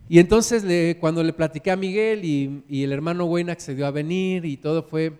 Y 0.08 0.18
entonces 0.18 0.96
cuando 0.98 1.22
le 1.22 1.32
platiqué 1.32 1.70
a 1.70 1.76
Miguel 1.76 2.24
y, 2.24 2.82
el 2.82 2.90
hermano 2.90 3.26
Wayne 3.26 3.52
accedió 3.52 3.86
a 3.86 3.92
venir 3.92 4.44
y 4.46 4.56
todo 4.56 4.82
fue, 4.82 5.12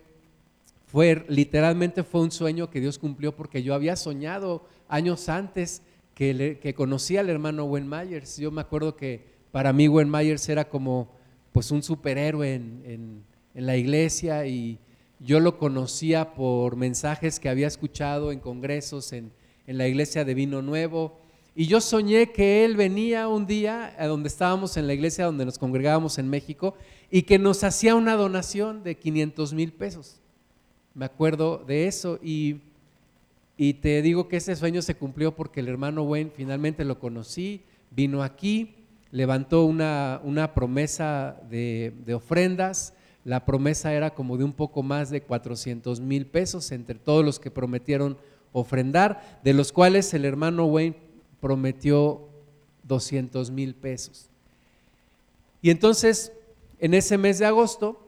fue, 0.89 1.25
literalmente 1.29 2.03
fue 2.03 2.23
un 2.23 2.33
sueño 2.33 2.69
que 2.69 2.81
Dios 2.81 2.99
cumplió 2.99 3.37
porque 3.37 3.63
yo 3.63 3.75
había 3.75 3.95
soñado 3.95 4.67
años 4.89 5.29
antes 5.29 5.83
que, 6.17 6.59
que 6.61 6.75
conocí 6.75 7.17
al 7.17 7.31
hermano 7.31 7.65
Wayne 7.67 7.87
Myers. 7.87 8.39
Yo 8.39 8.51
me 8.51 8.61
acuerdo 8.61 8.97
que 8.97 9.25
para 9.53 9.73
mí 9.73 9.87
Wayne 9.87 10.11
Myers 10.11 10.49
era 10.49 10.69
como 10.69 11.17
pues 11.53 11.71
un 11.71 11.81
superhéroe 11.81 12.55
en, 12.55 13.23
la 13.67 13.77
iglesia 13.77 14.47
y 14.47 14.79
yo 15.21 15.41
lo 15.41 15.59
conocía 15.59 16.35
por 16.35 16.77
mensajes 16.77 17.41
que 17.41 17.49
había 17.49 17.67
escuchado 17.67 18.33
en 18.33 18.41
congresos 18.41 19.13
en, 19.13 19.33
la 19.67 19.87
iglesia 19.87 20.25
de 20.25 20.35
Vino 20.35 20.63
Nuevo. 20.63 21.19
Y 21.55 21.67
yo 21.67 21.81
soñé 21.81 22.33
que 22.33 22.65
él 22.65 22.77
venía 22.77 23.29
un 23.29 23.47
día 23.47 23.95
a 23.99 24.07
donde 24.07 24.29
estábamos 24.29 24.77
en 24.77 24.87
la 24.87 24.95
iglesia 24.95 25.27
donde 25.27 25.45
nos 25.45 25.59
congregábamos 25.59 26.19
en 26.19 26.29
México 26.29 26.75
y 27.11 27.23
que 27.23 27.39
nos 27.39 27.65
hacía 27.65 27.95
una 27.95 28.15
donación 28.15 28.83
de 28.83 28.97
500 28.97 29.53
mil 29.53 29.73
pesos. 29.73 30.21
Me 30.95 31.05
acuerdo 31.05 31.65
de 31.67 31.87
eso 31.87 32.19
y, 32.23 32.61
y 33.57 33.75
te 33.75 34.01
digo 34.01 34.29
que 34.29 34.39
ese 34.39 34.57
sueño 34.57 34.81
se 34.81 34.95
cumplió 34.95 35.35
porque 35.35 35.61
el 35.61 35.69
hermano 35.69 36.05
Wayne 36.05 36.31
finalmente 36.35 36.85
lo 36.85 36.99
conocí, 36.99 37.63
vino 37.91 38.23
aquí 38.23 38.75
levantó 39.11 39.65
una, 39.65 40.53
promesa 40.55 41.41
de, 41.49 42.15
ofrendas. 42.15 42.95
La 43.29 43.45
promesa 43.45 43.93
era 43.93 44.15
como 44.15 44.39
de 44.39 44.45
un 44.45 44.55
poco 44.55 44.83
más 44.83 45.11
de 45.11 45.21
400 45.21 46.01
mil 46.01 46.25
pesos 46.25 46.73
entre 46.73 46.95
todos 46.95 47.23
los 47.23 47.39
que 47.39 47.51
prometieron 47.51 48.17
ofrendar, 48.55 49.39
de 49.45 49.53
los 49.53 49.71
cuales 49.71 50.15
el 50.15 50.25
hermano 50.25 50.65
Wayne 50.65 50.97
prometió 51.39 52.27
200 52.85 53.51
mil 53.51 53.75
pesos. 53.75 54.31
Y 55.61 55.69
entonces, 55.69 56.33
en 56.79 56.95
ese 56.95 57.19
mes 57.19 57.39
de 57.39 57.45
agosto, 57.45 58.01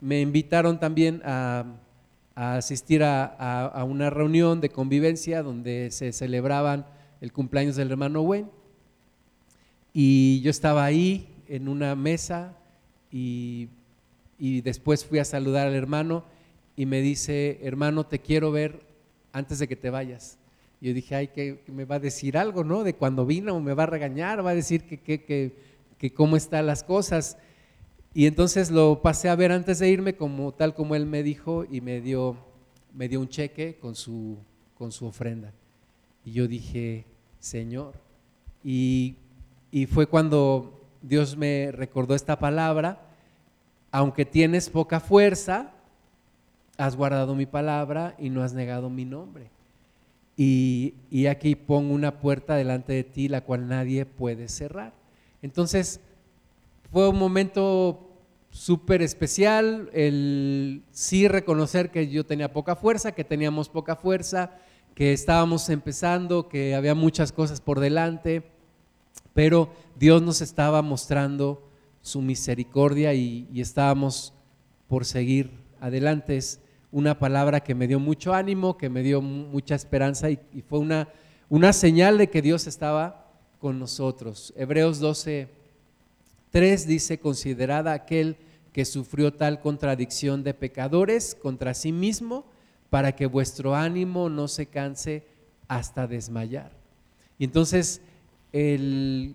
me 0.00 0.22
invitaron 0.22 0.80
también 0.80 1.20
a, 1.22 1.66
asistir 2.34 3.04
a 3.04 3.84
una 3.86 4.08
reunión 4.08 4.62
de 4.62 4.70
convivencia 4.70 5.42
donde 5.42 5.90
se 5.90 6.12
celebraban 6.12 6.86
el 7.20 7.30
cumpleaños 7.30 7.76
del 7.76 7.90
hermano 7.90 8.22
Wayne. 8.22 8.48
Y 9.92 10.40
yo 10.40 10.50
estaba 10.50 10.82
ahí 10.82 11.28
en 11.46 11.68
una 11.68 11.94
mesa 11.94 12.56
y, 13.10 13.68
después 14.62 15.04
fui 15.04 15.18
a 15.18 15.24
saludar 15.24 15.68
al 15.68 15.74
hermano 15.74 16.24
y 16.76 16.86
me 16.86 17.00
dice, 17.00 17.60
hermano, 17.62 18.06
te 18.06 18.18
quiero 18.18 18.50
ver 18.50 18.80
antes 19.32 19.58
de 19.58 19.68
que 19.68 19.76
te 19.76 19.90
vayas. 19.90 20.38
Y 20.80 20.88
yo 20.88 20.94
dije, 20.94 21.14
ay, 21.14 21.28
que, 21.28 21.62
me 21.68 21.84
va 21.84 21.96
a 21.96 22.00
decir 22.00 22.36
algo, 22.36 22.64
¿no? 22.64 22.82
De 22.82 22.94
cuando 22.94 23.24
vino, 23.24 23.58
me 23.60 23.74
va 23.74 23.84
a 23.84 23.86
regañar, 23.86 24.44
va 24.44 24.50
a 24.50 24.54
decir 24.54 24.82
que, 24.84 24.98
que, 24.98 25.54
que, 25.98 26.12
cómo 26.12 26.36
están 26.36 26.66
las 26.66 26.82
cosas. 26.82 27.38
Y 28.14 28.26
entonces 28.26 28.70
lo 28.70 29.00
pasé 29.00 29.28
a 29.28 29.36
ver 29.36 29.52
antes 29.52 29.78
de 29.78 29.88
irme, 29.88 30.16
como, 30.16 30.52
tal 30.52 30.74
como 30.74 30.94
él 30.94 31.06
me 31.06 31.22
dijo, 31.22 31.64
y 31.70 31.80
me 31.80 32.00
dio, 32.00 32.36
me 32.92 33.08
dio 33.08 33.20
un 33.20 33.28
cheque 33.28 33.78
con 33.80 33.94
su, 33.94 34.38
con 34.74 34.90
su 34.92 35.06
ofrenda. 35.06 35.52
Y 36.24 36.32
yo 36.32 36.48
dije, 36.48 37.06
Señor, 37.38 37.94
y 38.64 39.16
y 39.72 39.86
fue 39.86 40.06
cuando 40.06 40.86
Dios 41.00 41.38
me 41.38 41.72
recordó 41.72 42.14
esta 42.14 42.38
palabra, 42.38 43.11
aunque 43.92 44.24
tienes 44.24 44.68
poca 44.68 44.98
fuerza, 44.98 45.70
has 46.76 46.96
guardado 46.96 47.34
mi 47.36 47.46
palabra 47.46 48.16
y 48.18 48.30
no 48.30 48.42
has 48.42 48.52
negado 48.52 48.90
mi 48.90 49.04
nombre. 49.04 49.50
Y, 50.36 50.94
aquí 51.30 51.54
pongo 51.54 51.94
una 51.94 52.18
puerta 52.18 52.56
delante 52.56 52.92
de 52.94 53.04
ti, 53.04 53.28
la 53.28 53.42
cual 53.42 53.68
nadie 53.68 54.04
puede 54.06 54.48
cerrar. 54.48 54.92
Entonces, 55.40 56.00
fue 56.90 57.08
un 57.08 57.18
momento 57.18 58.08
súper 58.50 59.02
especial, 59.02 59.88
el 59.92 60.82
sí 60.90 61.28
reconocer 61.28 61.90
que 61.90 62.08
yo 62.08 62.26
tenía 62.26 62.52
poca 62.52 62.74
fuerza, 62.74 63.12
que 63.12 63.22
teníamos 63.22 63.68
poca 63.68 63.94
fuerza, 63.94 64.50
que 64.96 65.12
estábamos 65.12 65.68
empezando, 65.68 66.48
que 66.48 66.74
había 66.74 66.94
muchas 66.96 67.30
cosas 67.30 67.60
por 67.60 67.78
delante 67.78 68.42
pero 69.34 69.70
Dios 69.96 70.22
nos 70.22 70.40
estaba 70.40 70.82
mostrando 70.82 71.62
su 72.02 72.20
misericordia 72.20 73.14
y, 73.14 73.48
estábamos 73.54 74.34
por 74.88 75.04
seguir 75.04 75.50
adelante. 75.80 76.36
Es 76.36 76.60
una 76.90 77.18
palabra 77.18 77.60
que 77.60 77.74
me 77.74 77.86
dio 77.86 77.98
mucho 77.98 78.34
ánimo, 78.34 78.76
que 78.76 78.90
me 78.90 79.02
dio 79.02 79.22
mucha 79.22 79.74
esperanza 79.74 80.30
y, 80.30 80.38
fue 80.68 80.78
una, 80.78 81.08
una 81.48 81.72
señal 81.72 82.18
de 82.18 82.28
que 82.28 82.42
Dios 82.42 82.66
estaba 82.66 83.26
con 83.60 83.78
nosotros. 83.78 84.52
Hebreos 84.56 84.98
12, 84.98 85.48
3 86.50 86.86
dice, 86.86 87.18
considerada 87.18 87.92
aquel 87.92 88.36
que 88.72 88.84
sufrió 88.84 89.32
tal 89.32 89.60
contradicción 89.60 90.42
de 90.42 90.54
pecadores 90.54 91.34
contra 91.34 91.74
sí 91.74 91.92
mismo, 91.92 92.44
para 92.90 93.16
que 93.16 93.24
vuestro 93.24 93.74
ánimo 93.74 94.28
no 94.28 94.48
se 94.48 94.66
canse 94.66 95.24
hasta 95.66 96.06
desmayar. 96.06 96.72
Y 97.38 97.44
entonces 97.44 98.02
el, 98.52 99.34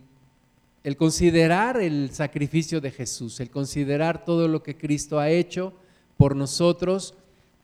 considerar 0.95 1.81
el 1.81 2.11
sacrificio 2.11 2.79
de 2.79 2.91
Jesús, 2.91 3.39
el 3.39 3.49
considerar 3.49 4.23
todo 4.23 4.47
lo 4.47 4.63
que 4.63 4.77
Cristo 4.77 5.19
ha 5.19 5.29
hecho 5.29 5.73
por 6.15 6.35
nosotros, 6.35 7.15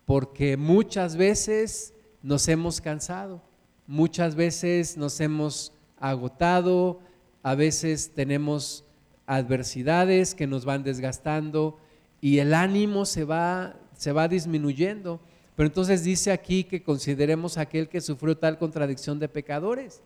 porque 0.05 0.57
muchas 0.57 1.15
veces 1.15 1.93
nos 2.21 2.47
hemos 2.47 2.81
cansado, 2.81 3.41
muchas 3.87 4.35
veces 4.35 4.97
nos 4.97 5.19
hemos 5.21 5.71
agotado, 5.97 6.99
a 7.43 7.55
veces 7.55 8.11
tenemos 8.13 8.83
adversidades 9.25 10.35
que 10.35 10.47
nos 10.47 10.65
van 10.65 10.83
desgastando 10.83 11.77
y 12.19 12.39
el 12.39 12.53
ánimo 12.53 13.05
se 13.05 13.23
va, 13.23 13.75
se 13.95 14.11
va 14.11 14.27
disminuyendo. 14.27 15.21
Pero 15.55 15.67
entonces 15.67 16.03
dice 16.03 16.31
aquí 16.31 16.63
que 16.63 16.83
consideremos 16.83 17.57
aquel 17.57 17.87
que 17.87 18.01
sufrió 18.01 18.37
tal 18.37 18.57
contradicción 18.57 19.19
de 19.19 19.29
pecadores, 19.29 20.01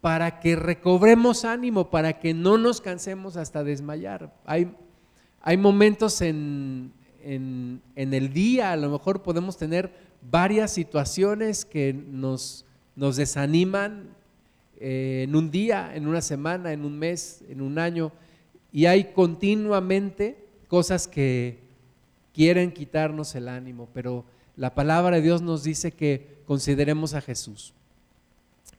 para 0.00 0.40
que 0.40 0.56
recobremos 0.56 1.44
ánimo, 1.44 1.90
para 1.90 2.18
que 2.18 2.32
no 2.32 2.56
nos 2.56 2.80
cansemos 2.80 3.36
hasta 3.36 3.62
desmayar. 3.62 4.34
Hay, 4.44 4.66
momentos 5.58 6.20
en, 6.22 6.92
el 7.22 8.32
día, 8.32 8.72
a 8.72 8.76
lo 8.76 8.90
mejor 8.90 9.22
podemos 9.22 9.56
tener 9.58 9.92
varias 10.22 10.72
situaciones 10.72 11.64
que 11.64 11.92
nos, 11.92 12.64
nos 12.96 13.16
desaniman 13.16 14.16
eh, 14.78 15.24
en 15.28 15.36
un 15.36 15.50
día, 15.50 15.94
en 15.94 16.06
una 16.06 16.22
semana, 16.22 16.72
en 16.72 16.84
un 16.84 16.98
mes, 16.98 17.44
en 17.48 17.60
un 17.60 17.78
año, 17.78 18.12
y 18.72 18.86
hay 18.86 19.12
continuamente 19.12 20.46
cosas 20.68 21.06
que 21.06 21.58
quieren 22.32 22.72
quitarnos 22.72 23.34
el 23.34 23.48
ánimo, 23.48 23.88
pero 23.92 24.24
la 24.56 24.74
palabra 24.74 25.16
de 25.16 25.22
Dios 25.22 25.42
nos 25.42 25.64
dice 25.64 25.92
que 25.92 26.40
consideremos 26.46 27.14
a 27.14 27.20
Jesús, 27.20 27.74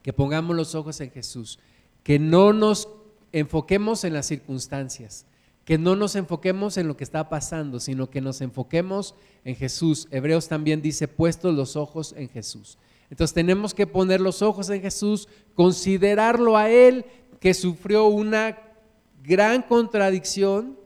que 0.02 0.12
pongamos 0.12 0.56
los 0.56 0.74
ojos 0.74 1.00
en 1.00 1.10
Jesús, 1.10 1.58
que 2.02 2.18
no 2.18 2.52
nos 2.52 2.88
enfoquemos 3.32 4.04
en 4.04 4.12
las 4.12 4.26
circunstancias, 4.26 5.26
que 5.64 5.78
no 5.78 5.94
nos 5.94 6.16
enfoquemos 6.16 6.76
en 6.76 6.88
lo 6.88 6.96
que 6.96 7.04
está 7.04 7.28
pasando, 7.28 7.78
sino 7.78 8.10
que 8.10 8.20
nos 8.20 8.40
enfoquemos 8.40 9.14
en 9.44 9.54
Jesús. 9.54 10.08
Hebreos 10.10 10.48
también 10.48 10.82
dice, 10.82 11.06
puestos 11.06 11.54
los 11.54 11.76
ojos 11.76 12.14
en 12.16 12.28
Jesús. 12.28 12.78
Entonces 13.10 13.34
tenemos 13.34 13.74
que 13.74 13.86
poner 13.86 14.20
los 14.20 14.42
ojos 14.42 14.70
en 14.70 14.80
Jesús, 14.80 15.28
considerarlo 15.54 16.56
a 16.56 16.70
Él, 16.70 17.04
que 17.40 17.54
sufrió 17.54 18.06
una 18.06 18.58
gran 19.22 19.62
contradicción 19.62 20.78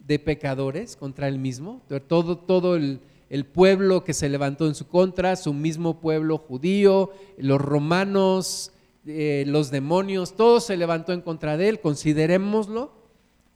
de 0.00 0.18
pecadores 0.18 0.96
contra 0.96 1.28
Él 1.28 1.38
mismo, 1.38 1.82
todo, 2.08 2.38
todo 2.38 2.76
el, 2.76 3.00
pueblo 3.44 4.04
que 4.04 4.14
se 4.14 4.28
levantó 4.28 4.66
en 4.66 4.74
su 4.74 4.86
contra, 4.86 5.36
su 5.36 5.52
mismo 5.52 6.00
pueblo 6.00 6.38
judío, 6.38 7.10
los 7.38 7.60
romanos, 7.60 8.72
eh, 9.06 9.44
los 9.46 9.70
demonios, 9.70 10.36
todo 10.36 10.60
se 10.60 10.76
levantó 10.76 11.12
en 11.12 11.20
contra 11.20 11.56
de 11.56 11.68
Él, 11.68 11.80
considerémoslo 11.80 12.96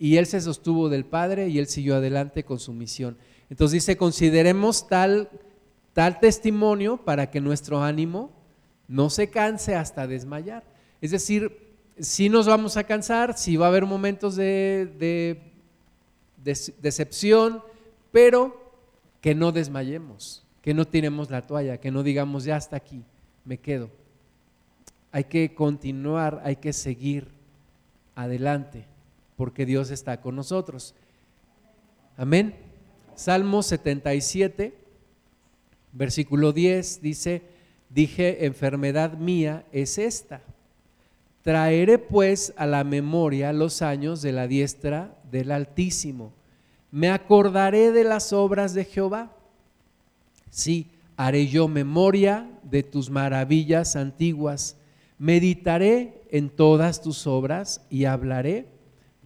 y 0.00 0.16
él 0.16 0.26
se 0.26 0.40
sostuvo 0.40 0.88
del 0.88 1.04
Padre 1.04 1.48
y 1.48 1.58
él 1.58 1.66
siguió 1.66 1.96
adelante 1.96 2.42
con 2.42 2.58
su 2.58 2.72
misión. 2.72 3.18
Entonces 3.50 3.82
dice, 3.82 3.98
consideremos 3.98 4.88
tal, 4.88 5.28
tal 5.92 6.18
testimonio 6.20 6.96
para 6.96 7.30
que 7.30 7.42
nuestro 7.42 7.82
ánimo 7.82 8.32
no 8.88 9.10
se 9.10 9.28
canse 9.28 9.74
hasta 9.74 10.06
desmayar. 10.06 10.64
Es 11.02 11.10
decir, 11.10 11.74
si 11.98 12.30
nos 12.30 12.46
vamos 12.46 12.78
a 12.78 12.84
cansar, 12.84 13.36
si 13.36 13.58
va 13.58 13.66
a 13.66 13.68
haber 13.68 13.84
momentos 13.84 14.36
de, 14.36 15.38
decepción, 16.42 17.62
pero 18.10 18.59
que 19.20 19.34
no 19.34 19.52
desmayemos, 19.52 20.44
que 20.62 20.74
no 20.74 20.86
tiremos 20.86 21.30
la 21.30 21.46
toalla, 21.46 21.78
que 21.78 21.90
no 21.90 22.02
digamos 22.02 22.44
ya 22.44 22.56
hasta 22.56 22.76
aquí, 22.76 23.04
me 23.44 23.58
quedo. 23.58 23.90
Hay 25.12 25.24
que 25.24 25.54
continuar, 25.54 26.40
hay 26.44 26.56
que 26.56 26.72
seguir 26.72 27.28
adelante 28.14 28.86
porque 29.36 29.64
Dios 29.64 29.90
está 29.90 30.20
con 30.20 30.36
nosotros. 30.36 30.94
Amén. 32.16 32.54
Salmo 33.14 33.62
77, 33.62 34.74
versículo 35.92 36.52
10 36.52 37.00
dice, 37.00 37.42
dije, 37.88 38.44
enfermedad 38.44 39.14
mía 39.14 39.64
es 39.72 39.96
esta. 39.96 40.42
Traeré 41.42 41.98
pues 41.98 42.52
a 42.56 42.66
la 42.66 42.84
memoria 42.84 43.52
los 43.54 43.80
años 43.80 44.20
de 44.20 44.32
la 44.32 44.46
diestra 44.46 45.16
del 45.30 45.52
Altísimo. 45.52 46.34
Me 46.90 47.10
acordaré 47.10 47.92
de 47.92 48.04
las 48.04 48.32
obras 48.32 48.74
de 48.74 48.84
Jehová. 48.84 49.30
Sí, 50.50 50.90
haré 51.16 51.46
yo 51.46 51.68
memoria 51.68 52.50
de 52.62 52.82
tus 52.82 53.10
maravillas 53.10 53.94
antiguas. 53.96 54.76
Meditaré 55.18 56.22
en 56.30 56.48
todas 56.48 57.00
tus 57.02 57.26
obras 57.26 57.82
y 57.90 58.06
hablaré 58.06 58.66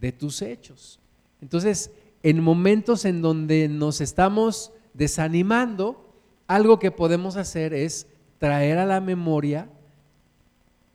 de 0.00 0.12
tus 0.12 0.42
hechos. 0.42 0.98
Entonces, 1.40 1.90
en 2.22 2.40
momentos 2.42 3.04
en 3.04 3.22
donde 3.22 3.68
nos 3.68 4.00
estamos 4.00 4.72
desanimando, 4.92 6.10
algo 6.46 6.78
que 6.78 6.90
podemos 6.90 7.36
hacer 7.36 7.72
es 7.72 8.06
traer 8.38 8.78
a 8.78 8.86
la 8.86 9.00
memoria 9.00 9.68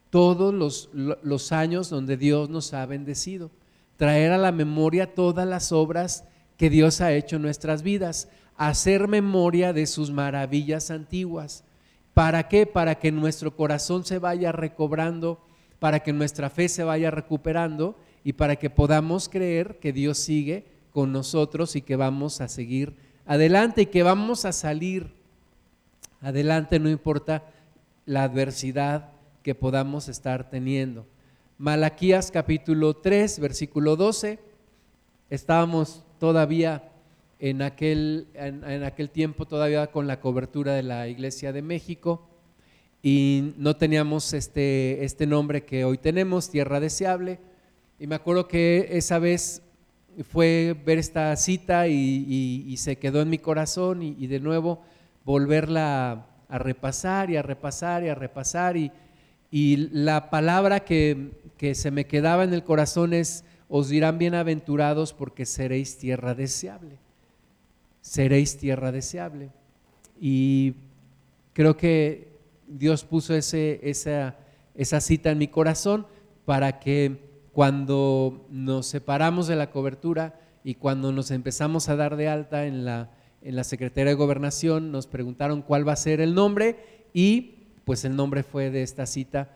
todos 0.09 0.53
los, 0.53 0.89
los, 0.93 1.51
años 1.51 1.89
donde 1.89 2.17
Dios 2.17 2.49
nos 2.49 2.73
ha 2.73 2.85
bendecido, 2.85 3.51
traer 3.97 4.31
a 4.31 4.37
la 4.37 4.51
memoria 4.51 5.13
todas 5.13 5.47
las 5.47 5.71
obras 5.71 6.23
que 6.59 6.69
Dios 6.69 6.99
ha 6.99 7.13
hecho 7.13 7.39
nuestras 7.39 7.83
vidas, 7.83 8.27
hacer 8.57 9.07
memoria 9.07 9.71
de 9.71 9.87
sus 9.87 10.11
maravillas 10.11 10.91
antiguas. 10.91 11.63
¿Para 12.13 12.49
qué? 12.49 12.65
Para 12.65 12.95
que 12.95 13.13
nuestro 13.13 13.55
corazón 13.55 14.03
se 14.03 14.19
vaya 14.19 14.51
recobrando, 14.51 15.41
para 15.79 16.01
que 16.01 16.11
nuestra 16.11 16.49
fe 16.49 16.67
se 16.67 16.83
vaya 16.83 17.11
recuperando 17.11 17.97
y 18.25 18.33
para 18.33 18.57
que 18.57 18.69
podamos 18.69 19.29
creer 19.29 19.79
que 19.79 19.93
Dios 19.93 20.17
sigue 20.17 20.65
con 20.91 21.13
nosotros 21.13 21.77
y 21.77 21.81
que 21.81 21.95
vamos 21.95 22.41
a 22.41 22.49
seguir 22.49 22.97
adelante 23.25 23.83
y 23.83 23.85
que 23.85 24.03
vamos 24.03 24.43
a 24.43 24.51
salir 24.51 25.13
adelante, 26.19 26.77
no 26.77 26.89
importa 26.89 27.45
la 28.05 28.23
adversidad 28.23 29.11
que 29.43 29.55
podamos 29.55 30.09
estar 30.09 30.49
teniendo. 30.49 31.07
Malaquías 31.57 32.31
capítulo 32.31 32.97
3, 32.97 33.39
versículo 33.39 33.95
12. 33.95 34.39
Estábamos 35.29 36.03
todavía 36.19 36.91
en 37.39 37.61
aquel, 37.61 38.27
en, 38.33 38.83
aquel 38.83 39.09
tiempo, 39.09 39.45
todavía 39.45 39.87
con 39.87 40.07
la 40.07 40.19
cobertura 40.19 40.73
de 40.73 40.83
la 40.83 41.07
Iglesia 41.07 41.51
de 41.53 41.61
México, 41.61 42.27
y 43.01 43.53
no 43.57 43.77
teníamos 43.77 44.33
este, 44.33 45.03
este 45.05 45.25
nombre 45.25 45.63
que 45.63 45.85
hoy 45.85 45.97
tenemos, 45.97 46.51
Tierra 46.51 46.79
Deseable 46.79 47.39
y 48.01 48.07
me 48.07 48.15
acuerdo 48.15 48.47
que 48.47 48.87
esa 48.91 49.19
vez 49.19 49.61
fue 50.23 50.73
ver 50.85 50.97
esta 50.97 51.35
cita 51.35 51.89
y, 51.89 52.73
se 52.77 52.95
quedó 52.95 53.21
en 53.21 53.29
mi 53.29 53.39
corazón 53.39 54.01
y, 54.01 54.27
de 54.27 54.39
nuevo 54.39 54.81
volverla 55.25 56.25
a, 56.47 56.57
repasar 56.59 57.29
y 57.29 57.35
a 57.35 57.41
repasar 57.41 58.05
y 58.05 58.07
a 58.07 58.15
repasar. 58.15 58.77
Y, 58.77 58.91
la 59.91 60.29
palabra 60.29 60.79
que, 60.79 61.31
que 61.57 61.75
se 61.75 61.91
me 61.91 62.05
quedaba 62.05 62.45
en 62.45 62.53
el 62.53 62.63
corazón 62.63 63.13
es, 63.13 63.43
os 63.69 63.87
dirán 63.87 64.17
bienaventurados 64.17 65.13
porque 65.13 65.45
seréis 65.45 65.97
tierra 65.97 66.33
deseable. 66.33 66.97
Seréis 68.01 68.57
tierra 68.57 68.91
deseable. 68.91 69.51
Y 70.19 70.73
creo 71.53 71.77
que 71.77 72.33
Dios 72.67 73.03
puso 73.03 73.35
esa, 73.35 74.35
esa 74.75 75.01
cita 75.01 75.29
en 75.29 75.37
mi 75.37 75.47
corazón 75.47 76.07
para 76.45 76.79
que 76.79 77.29
cuando 77.53 78.47
nos 78.49 78.87
separamos 78.87 79.47
de 79.47 79.55
la 79.55 79.69
cobertura 79.69 80.39
y 80.63 80.75
cuando 80.75 81.11
nos 81.11 81.29
empezamos 81.29 81.89
a 81.89 81.95
dar 81.95 82.15
de 82.15 82.27
alta 82.27 82.65
en 82.65 82.85
la, 82.85 83.11
en 83.43 83.55
la 83.55 83.63
Secretaría 83.63 84.09
de 84.09 84.15
Gobernación, 84.15 84.91
nos 84.91 85.05
preguntaron 85.05 85.61
cuál 85.61 85.87
va 85.87 85.93
a 85.93 85.97
ser 85.97 86.21
el 86.21 86.33
nombre 86.33 87.05
y 87.13 87.55
pues 87.85 88.03
el 88.03 88.15
nombre 88.15 88.43
fue 88.43 88.71
de 88.71 88.81
esta 88.81 89.05
cita, 89.05 89.55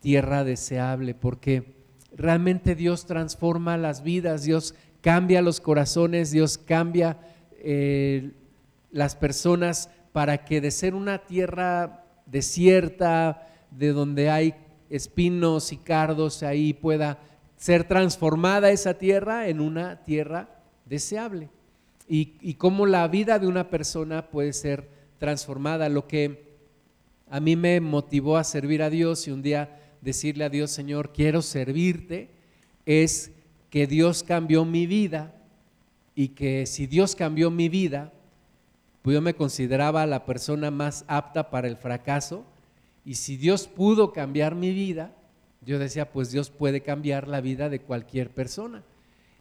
Tierra 0.00 0.44
Deseable, 0.44 1.14
porque 1.14 1.79
realmente 2.16 2.74
Dios 2.74 3.06
transforma 3.06 3.76
las 3.76 4.02
vidas, 4.02 4.42
Dios 4.42 4.74
cambia 5.00 5.42
los 5.42 5.60
corazones, 5.60 6.30
Dios 6.30 6.58
cambia 6.58 7.18
eh, 7.52 8.32
las 8.90 9.16
personas 9.16 9.90
para 10.12 10.44
que 10.44 10.60
de 10.60 10.70
ser 10.70 10.94
una 10.94 11.18
tierra 11.18 12.04
desierta, 12.26 13.46
de 13.70 13.92
donde 13.92 14.30
hay 14.30 14.54
espinos 14.88 15.72
y 15.72 15.76
cardos 15.76 16.42
ahí 16.42 16.72
pueda 16.72 17.18
ser 17.56 17.84
transformada 17.84 18.70
esa 18.70 18.94
tierra 18.94 19.48
en 19.48 19.60
una 19.60 20.02
tierra 20.02 20.48
deseable. 20.86 21.48
Y, 22.08 22.34
y 22.40 22.54
cómo 22.54 22.86
la 22.86 23.06
vida 23.06 23.38
de 23.38 23.46
una 23.46 23.70
persona 23.70 24.30
puede 24.30 24.52
ser 24.52 24.88
transformada. 25.18 25.88
Lo 25.88 26.08
que 26.08 26.50
a 27.28 27.38
mí 27.38 27.54
me 27.54 27.80
motivó 27.80 28.36
a 28.36 28.42
servir 28.42 28.82
a 28.82 28.90
Dios 28.90 29.28
y 29.28 29.30
un 29.30 29.42
día 29.42 29.79
decirle 30.00 30.44
a 30.44 30.48
Dios, 30.48 30.70
Señor, 30.70 31.12
quiero 31.12 31.42
servirte, 31.42 32.28
es 32.86 33.30
que 33.70 33.86
Dios 33.86 34.22
cambió 34.22 34.64
mi 34.64 34.86
vida 34.86 35.34
y 36.14 36.28
que 36.28 36.66
si 36.66 36.86
Dios 36.86 37.14
cambió 37.14 37.50
mi 37.50 37.68
vida, 37.68 38.12
pues 39.02 39.14
yo 39.14 39.22
me 39.22 39.34
consideraba 39.34 40.06
la 40.06 40.26
persona 40.26 40.70
más 40.70 41.04
apta 41.08 41.50
para 41.50 41.68
el 41.68 41.76
fracaso 41.76 42.44
y 43.04 43.14
si 43.14 43.36
Dios 43.36 43.66
pudo 43.66 44.12
cambiar 44.12 44.54
mi 44.54 44.72
vida, 44.72 45.14
yo 45.64 45.78
decía, 45.78 46.10
pues 46.10 46.30
Dios 46.30 46.50
puede 46.50 46.80
cambiar 46.80 47.28
la 47.28 47.40
vida 47.40 47.68
de 47.68 47.80
cualquier 47.80 48.30
persona. 48.30 48.82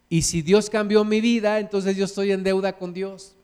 Y 0.10 0.24
si 0.24 0.42
Dios 0.42 0.70
cambió 0.70 1.04
mi 1.04 1.22
vida, 1.22 1.60
entonces 1.60 1.96
yo 1.96 2.06
estoy 2.06 2.32
en 2.32 2.44
deuda 2.44 2.78
con 2.78 2.94
Dios. 2.94 3.36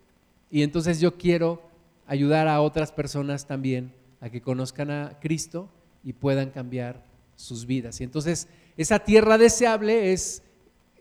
Y 0.49 0.63
entonces 0.63 0.99
yo 0.99 1.15
quiero 1.17 1.61
ayudar 2.07 2.47
a 2.47 2.61
otras 2.61 2.91
personas 2.91 3.45
también 3.45 3.93
a 4.19 4.29
que 4.29 4.41
conozcan 4.41 4.89
a 4.91 5.17
Cristo 5.19 5.69
y 6.05 6.13
puedan 6.13 6.51
cambiar 6.51 7.03
sus 7.35 7.65
vidas. 7.65 7.99
Y 7.99 8.05
entonces 8.05 8.47
esa 8.77 8.99
tierra 8.99 9.37
deseable 9.37 10.13
es 10.13 10.43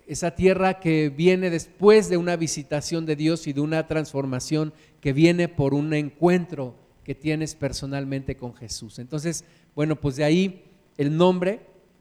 esa 0.07 0.35
tierra 0.35 0.81
que 0.81 1.11
viene 1.11 1.51
después 1.51 2.09
de 2.09 2.17
una 2.17 2.37
visitación 2.37 3.07
de 3.07 3.15
Dios 3.15 3.47
y 3.47 3.53
de 3.53 3.61
una 3.61 3.87
transformación 3.87 4.73
que 5.01 5.13
viene 5.13 5.49
por 5.49 5.75
un 5.75 5.95
encuentro 5.95 6.75
que 7.05 7.15
tienes 7.15 7.55
personalmente 7.55 8.37
con 8.37 8.55
Jesús. 8.55 8.99
Entonces, 8.99 9.45
bueno, 9.75 10.01
pues 10.01 10.17
de 10.17 10.25
ahí 10.25 10.65
el 10.97 11.17
nombre 11.17 11.61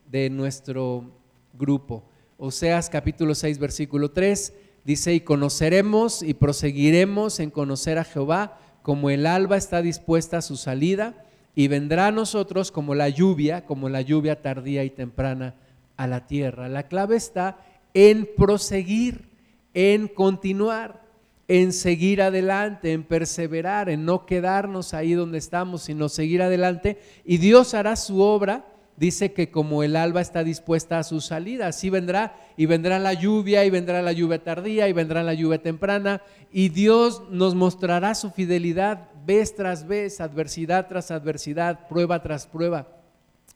de 0.09 0.29
nuestro 0.29 1.11
grupo. 1.53 2.03
Oseas 2.37 2.89
capítulo 2.89 3.35
6, 3.35 3.59
versículo 3.59 4.11
3, 4.11 4.53
dice, 4.83 5.13
y 5.13 5.21
conoceremos 5.21 6.23
y 6.23 6.33
proseguiremos 6.33 7.39
en 7.39 7.51
conocer 7.51 7.97
a 7.97 8.03
Jehová 8.03 8.59
como 8.81 9.09
el 9.09 9.25
alba 9.25 9.55
está 9.55 9.81
dispuesta 9.81 10.37
a 10.37 10.41
su 10.41 10.57
salida 10.57 11.22
y 11.55 11.67
vendrá 11.67 12.07
a 12.07 12.11
nosotros 12.11 12.71
como 12.71 12.95
la 12.95 13.09
lluvia, 13.09 13.65
como 13.65 13.89
la 13.89 14.01
lluvia 14.01 14.41
tardía 14.41 14.83
y 14.83 14.89
temprana 14.89 15.55
a 15.97 16.07
la 16.07 16.25
tierra. 16.25 16.67
La 16.67 16.83
clave 16.83 17.15
está 17.15 17.57
en 17.93 18.27
proseguir, 18.37 19.29
en 19.73 20.07
continuar, 20.07 21.03
en 21.47 21.73
seguir 21.73 22.21
adelante, 22.21 22.93
en 22.93 23.03
perseverar, 23.03 23.89
en 23.89 24.05
no 24.05 24.25
quedarnos 24.25 24.93
ahí 24.93 25.13
donde 25.13 25.37
estamos, 25.37 25.83
sino 25.83 26.09
seguir 26.09 26.41
adelante. 26.41 26.99
Y 27.25 27.37
Dios 27.37 27.73
hará 27.73 27.95
su 27.95 28.21
obra 28.21 28.65
dice 28.95 29.33
que 29.33 29.49
como 29.49 29.83
el 29.83 29.95
alba 29.95 30.21
está 30.21 30.43
dispuesta 30.43 30.99
a 30.99 31.03
su 31.03 31.21
salida, 31.21 31.67
así 31.67 31.89
vendrá 31.89 32.35
y 32.57 32.65
vendrá 32.65 32.99
la 32.99 33.13
lluvia 33.13 33.65
y 33.65 33.69
vendrá 33.69 34.01
la 34.01 34.11
lluvia 34.11 34.43
tardía 34.43 34.87
y 34.87 34.93
vendrá 34.93 35.23
la 35.23 35.33
lluvia 35.33 35.61
temprana 35.61 36.21
y 36.51 36.69
Dios 36.69 37.23
nos 37.29 37.55
mostrará 37.55 38.13
su 38.15 38.29
fidelidad 38.29 39.09
vez 39.25 39.55
tras 39.55 39.87
vez, 39.87 40.21
adversidad 40.21 40.87
tras 40.87 41.11
adversidad, 41.11 41.87
prueba 41.87 42.21
tras 42.21 42.47
prueba. 42.47 42.87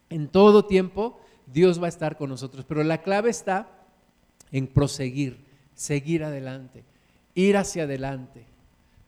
En 0.09 0.27
todo 0.27 0.65
tiempo 0.65 1.19
Dios 1.45 1.81
va 1.81 1.85
a 1.85 1.89
estar 1.89 2.17
con 2.17 2.29
nosotros, 2.29 2.65
pero 2.67 2.83
la 2.83 3.01
clave 3.01 3.29
está 3.29 3.69
en 4.51 4.67
proseguir, 4.67 5.45
seguir 5.75 6.23
adelante, 6.23 6.83
ir 7.35 7.57
hacia 7.57 7.83
adelante. 7.83 8.45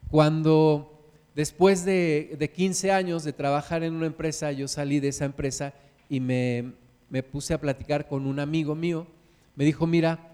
Cuando 0.09 1.11
después 1.35 1.85
de, 1.85 2.35
de 2.37 2.51
15 2.51 2.91
años 2.91 3.23
de 3.23 3.33
trabajar 3.33 3.83
en 3.83 3.93
una 3.93 4.07
empresa, 4.07 4.51
yo 4.51 4.67
salí 4.67 4.99
de 4.99 5.09
esa 5.09 5.25
empresa, 5.25 5.73
y 6.09 6.19
me, 6.19 6.73
puse 7.31 7.53
a 7.53 7.61
platicar 7.61 8.07
con 8.07 8.25
un 8.25 8.39
amigo 8.39 8.75
mío. 8.75 9.05
Me 9.55 9.63
dijo, 9.63 9.85
mira, 9.85 10.33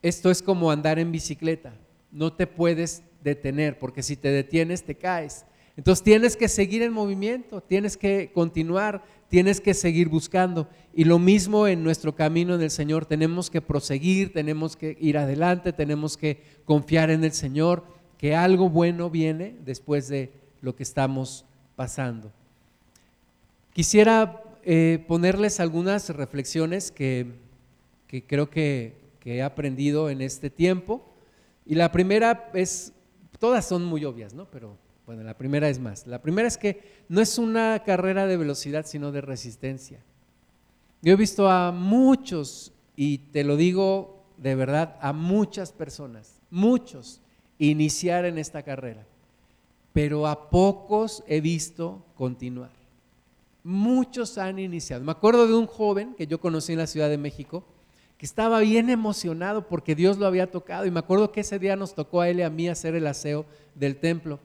esto 0.00 0.30
es 0.30 0.40
como 0.40 0.70
andar 0.70 0.98
en 0.98 1.10
bicicleta, 1.12 1.74
no 2.12 2.32
te 2.32 2.46
puedes 2.46 3.02
detener 3.22 3.78
porque 3.78 4.04
si 4.04 4.16
te 4.16 4.28
detienes 4.28 4.84
te 4.84 4.94
caes. 4.94 5.44
Entonces 5.76 6.02
tienes 6.02 6.36
que 6.36 6.48
seguir 6.48 6.82
en 6.82 6.92
movimiento, 6.92 7.60
tienes 7.60 7.96
que 7.98 8.30
continuar, 8.32 9.04
tienes 9.28 9.60
que 9.60 9.74
seguir 9.74 10.08
buscando. 10.08 10.68
Y 10.94 11.04
lo 11.04 11.18
mismo 11.18 11.66
en 11.66 11.84
nuestro 11.84 12.14
camino 12.14 12.54
en 12.54 12.62
el 12.62 12.70
Señor, 12.70 13.04
tenemos 13.04 13.50
que 13.50 13.60
proseguir, 13.60 14.32
tenemos 14.32 14.76
que 14.76 14.96
ir 15.00 15.18
adelante, 15.18 15.74
tenemos 15.74 16.16
que 16.16 16.42
confiar 16.64 17.10
en 17.10 17.24
el 17.24 17.32
Señor, 17.32 17.84
que 18.16 18.34
algo 18.34 18.70
bueno 18.70 19.10
viene 19.10 19.56
después 19.64 20.08
de 20.08 20.32
lo 20.62 20.74
que 20.74 20.82
estamos 20.82 21.44
pasando. 21.76 22.32
Quisiera 23.74 24.42
eh, 24.64 25.04
ponerles 25.06 25.60
algunas 25.60 26.08
reflexiones 26.08 26.90
que, 26.90 27.26
creo 28.26 28.48
que, 28.48 29.04
he 29.26 29.42
aprendido 29.42 30.08
en 30.08 30.22
este 30.22 30.50
tiempo. 30.50 31.04
Y 31.66 31.74
la 31.74 31.90
primera 31.90 32.48
es, 32.54 32.92
todas 33.40 33.66
son 33.66 33.84
muy 33.84 34.04
obvias, 34.04 34.32
¿no? 34.32 34.46
Pero 34.46 34.78
bueno, 35.06 35.22
la 35.22 35.38
primera 35.38 35.68
es 35.68 35.78
más. 35.78 36.06
La 36.06 36.20
primera 36.20 36.48
es 36.48 36.58
que 36.58 36.82
no 37.08 37.20
es 37.20 37.38
una 37.38 37.82
carrera 37.84 38.26
de 38.26 38.36
velocidad, 38.36 38.84
sino 38.86 39.12
de 39.12 39.20
resistencia. 39.20 40.00
Yo 41.02 41.12
he 41.12 41.16
visto 41.16 41.48
a 41.48 41.72
muchos, 41.72 42.72
y 42.96 43.18
te 43.18 43.44
lo 43.44 43.56
digo 43.56 44.24
de 44.36 44.54
verdad, 44.54 44.96
a 45.00 45.12
muchas 45.12 45.72
personas, 45.72 46.42
muchos, 46.50 47.20
iniciar 47.58 48.26
en 48.26 48.36
esta 48.36 48.62
carrera, 48.62 49.06
pero 49.92 50.26
a 50.26 50.50
pocos 50.50 51.24
he 51.26 51.40
visto 51.40 52.04
continuar 52.16 52.76
muchos 53.66 54.38
han 54.38 54.60
iniciado. 54.60 55.02
Me 55.02 55.10
acuerdo 55.10 55.48
de 55.48 55.54
un 55.54 55.66
joven 55.66 56.14
que 56.14 56.28
yo 56.28 56.38
conocí 56.38 56.72
en 56.72 56.78
la 56.78 56.86
Ciudad 56.86 57.10
de 57.10 57.18
México, 57.18 57.64
que 58.16 58.24
estaba 58.24 58.60
bien 58.60 58.90
emocionado 58.90 59.66
porque 59.66 59.96
Dios 59.96 60.18
lo 60.18 60.26
había 60.26 60.48
tocado 60.52 60.86
y 60.86 60.92
me 60.92 61.00
acuerdo 61.00 61.32
que 61.32 61.40
ese 61.40 61.58
día 61.58 61.74
nos 61.74 61.92
tocó 61.92 62.20
a 62.20 62.28
él 62.28 62.38
y 62.38 62.42
a 62.42 62.50
mí 62.50 62.68
hacer 62.68 62.94
el 62.94 63.08
aseo 63.08 63.44
del 63.74 63.96
templo. 63.96 64.38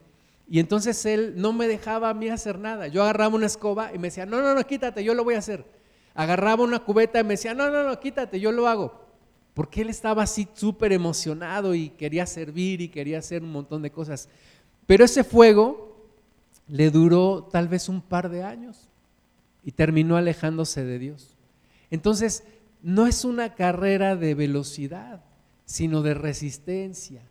Y 0.51 0.59
entonces 0.59 1.05
él 1.05 1.35
no 1.37 1.53
me 1.53 1.65
dejaba 1.65 2.09
a 2.09 2.13
mí 2.13 2.27
hacer 2.27 2.59
nada. 2.59 2.87
Yo 2.87 3.03
agarraba 3.03 3.35
una 3.35 3.45
escoba 3.45 3.95
y 3.95 3.97
me 3.97 4.09
decía, 4.09 4.25
no, 4.25 4.41
no, 4.41 4.53
no, 4.53 4.67
quítate, 4.67 5.01
yo 5.01 5.13
lo 5.13 5.23
voy 5.23 5.35
a 5.35 5.37
hacer. 5.37 5.63
Agarraba 6.13 6.65
una 6.65 6.79
cubeta 6.79 7.21
y 7.21 7.23
me 7.23 7.35
decía, 7.35 7.53
no, 7.53 7.69
no, 7.69 7.85
no, 7.85 7.97
quítate, 8.01 8.37
yo 8.37 8.51
lo 8.51 8.67
hago. 8.67 8.99
Porque 9.53 9.81
él 9.81 9.89
estaba 9.89 10.23
así 10.23 10.49
súper 10.53 10.91
emocionado 10.91 11.73
y 11.73 11.91
quería 11.91 12.25
servir 12.25 12.81
y 12.81 12.89
quería 12.89 13.19
hacer 13.19 13.43
un 13.43 13.53
montón 13.53 13.81
de 13.81 13.91
cosas. 13.91 14.27
Pero 14.87 15.05
ese 15.05 15.23
fuego 15.23 15.95
le 16.67 16.91
duró 16.91 17.47
tal 17.49 17.69
vez 17.69 17.87
un 17.87 18.01
par 18.01 18.29
de 18.29 18.43
años 18.43 18.89
y 19.63 19.71
terminó 19.71 20.17
alejándose 20.17 20.83
de 20.83 20.99
Dios. 20.99 21.37
Entonces, 21.91 22.43
no 22.81 23.07
es 23.07 23.23
una 23.23 23.55
carrera 23.55 24.17
de 24.17 24.35
velocidad, 24.35 25.23
sino 25.63 26.01
de 26.01 26.13
resistencia. 26.13 27.21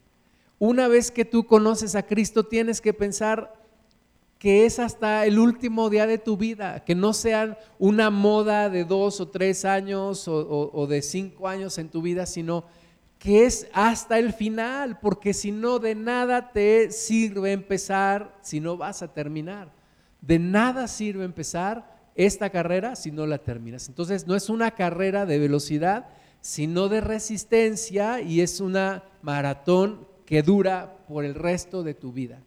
Una 0.60 0.88
vez 0.88 1.10
que 1.10 1.24
tú 1.24 1.46
conoces 1.46 1.94
a 1.94 2.02
Cristo, 2.02 2.44
tienes 2.44 2.82
que 2.82 2.92
pensar 2.92 3.54
que 4.38 4.66
es 4.66 4.78
hasta 4.78 5.24
el 5.24 5.38
último 5.38 5.88
día 5.88 6.06
de 6.06 6.18
tu 6.18 6.36
vida, 6.36 6.84
que 6.84 6.94
no 6.94 7.14
sea 7.14 7.58
una 7.78 8.10
moda 8.10 8.68
de 8.68 8.84
dos 8.84 9.22
o 9.22 9.28
tres 9.28 9.64
años 9.64 10.28
o, 10.28 10.86
de 10.86 11.00
cinco 11.00 11.48
años 11.48 11.78
en 11.78 11.88
tu 11.88 12.02
vida, 12.02 12.26
sino 12.26 12.66
que 13.18 13.46
es 13.46 13.68
hasta 13.72 14.18
el 14.18 14.34
final, 14.34 14.98
porque 15.00 15.32
si 15.32 15.50
no, 15.50 15.78
de 15.78 15.94
nada 15.94 16.52
te 16.52 16.90
sirve 16.90 17.52
empezar 17.52 18.36
si 18.42 18.60
no 18.60 18.76
vas 18.76 19.00
a 19.00 19.14
terminar. 19.14 19.72
De 20.20 20.38
nada 20.38 20.88
sirve 20.88 21.24
empezar 21.24 21.90
esta 22.14 22.50
carrera 22.50 22.96
si 22.96 23.10
no 23.10 23.26
la 23.26 23.38
terminas. 23.38 23.88
Entonces 23.88 24.26
no 24.26 24.36
es 24.36 24.50
una 24.50 24.72
carrera 24.72 25.24
de 25.24 25.38
velocidad, 25.38 26.08
sino 26.42 26.90
de 26.90 27.00
resistencia 27.00 28.20
y 28.20 28.42
es 28.42 28.60
una 28.60 29.04
maratón 29.22 30.09
que 30.30 30.44
dura 30.44 30.96
por 31.08 31.24
el 31.24 31.34
resto 31.34 31.82
de 31.82 31.92
tu 31.92 32.12
vida, 32.12 32.38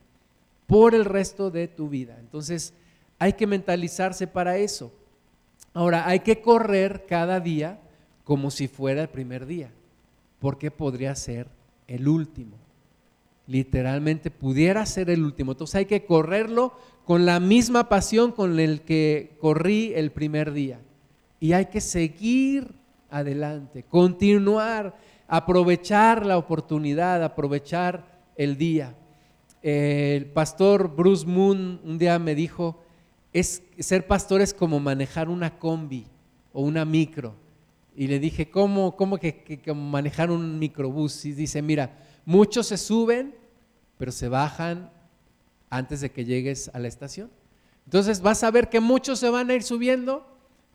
por 0.67 0.96
el 0.96 1.04
resto 1.04 1.52
de 1.52 1.67
tu 1.67 1.89
vida. 1.89 2.15
Entonces 2.17 2.74
hay 3.19 3.34
que 3.34 3.46
mentalizarse 3.46 4.26
para 4.26 4.58
eso. 4.58 4.93
Ahora, 5.74 6.08
hay 6.08 6.22
que 6.22 6.39
correr 6.39 7.06
cada 7.10 7.41
día 7.41 7.82
como 8.24 8.52
si 8.52 8.69
fuera 8.69 9.02
el 9.02 9.10
primer 9.10 9.46
día, 9.46 9.69
porque 10.39 10.72
podría 10.72 11.13
ser 11.13 11.48
el 11.88 12.08
último. 12.08 12.56
Literalmente 13.48 14.32
pudiera 14.32 14.86
ser 14.86 15.10
el 15.10 15.22
último. 15.22 15.52
Entonces 15.52 15.76
hay 15.76 15.86
que 15.86 16.06
correrlo 16.06 16.72
con 17.04 17.26
la 17.26 17.41
misma 17.41 17.89
pasión 17.89 18.32
con 18.32 18.62
el 18.62 18.80
que 18.84 19.36
corrí 19.41 19.91
el 19.93 20.13
primer 20.13 20.54
día. 20.54 20.80
Y 21.41 21.52
hay 21.52 21.65
que 21.65 21.82
seguir 21.82 22.76
adelante, 23.10 23.84
continuar, 23.84 24.96
aprovechar 25.27 26.25
la 26.25 26.38
oportunidad, 26.38 27.23
aprovechar 27.23 28.05
el 28.36 28.57
día. 28.57 28.95
El 29.62 30.25
pastor 30.25 30.93
Bruce 30.93 31.25
Moon 31.25 31.79
un 31.83 31.97
día 31.97 32.19
me 32.19 32.36
dijo, 32.36 32.81
es, 33.31 33.63
ser 33.79 34.07
pastor 34.07 34.41
es 34.41 34.53
como 34.53 34.79
manejar 34.79 35.29
una 35.29 35.57
combi 35.57 36.05
o 36.51 36.62
una 36.62 36.86
micro. 36.86 37.36
Y 37.95 38.07
le 38.07 38.19
dije, 38.19 38.49
¿cómo, 38.49 38.95
cómo 38.95 39.17
que, 39.17 39.43
que 39.43 39.73
manejar 39.73 40.31
un 40.31 40.59
microbús? 40.59 41.25
Y 41.25 41.33
dice, 41.33 41.62
mira, 41.62 41.97
muchos 42.25 42.67
se 42.67 42.77
suben, 42.77 43.36
pero 43.97 44.12
se 44.12 44.27
bajan 44.27 44.91
antes 45.69 46.01
de 46.01 46.12
que 46.12 46.25
llegues 46.25 46.69
a 46.73 46.79
la 46.79 46.88
estación. 46.88 47.29
Entonces 47.86 48.21
vas 48.21 48.43
a 48.43 48.51
ver 48.51 48.69
que 48.69 48.79
muchos 48.79 49.19
se 49.19 49.29
van 49.29 49.49
a 49.49 49.53
ir 49.53 49.63
subiendo, 49.63 50.25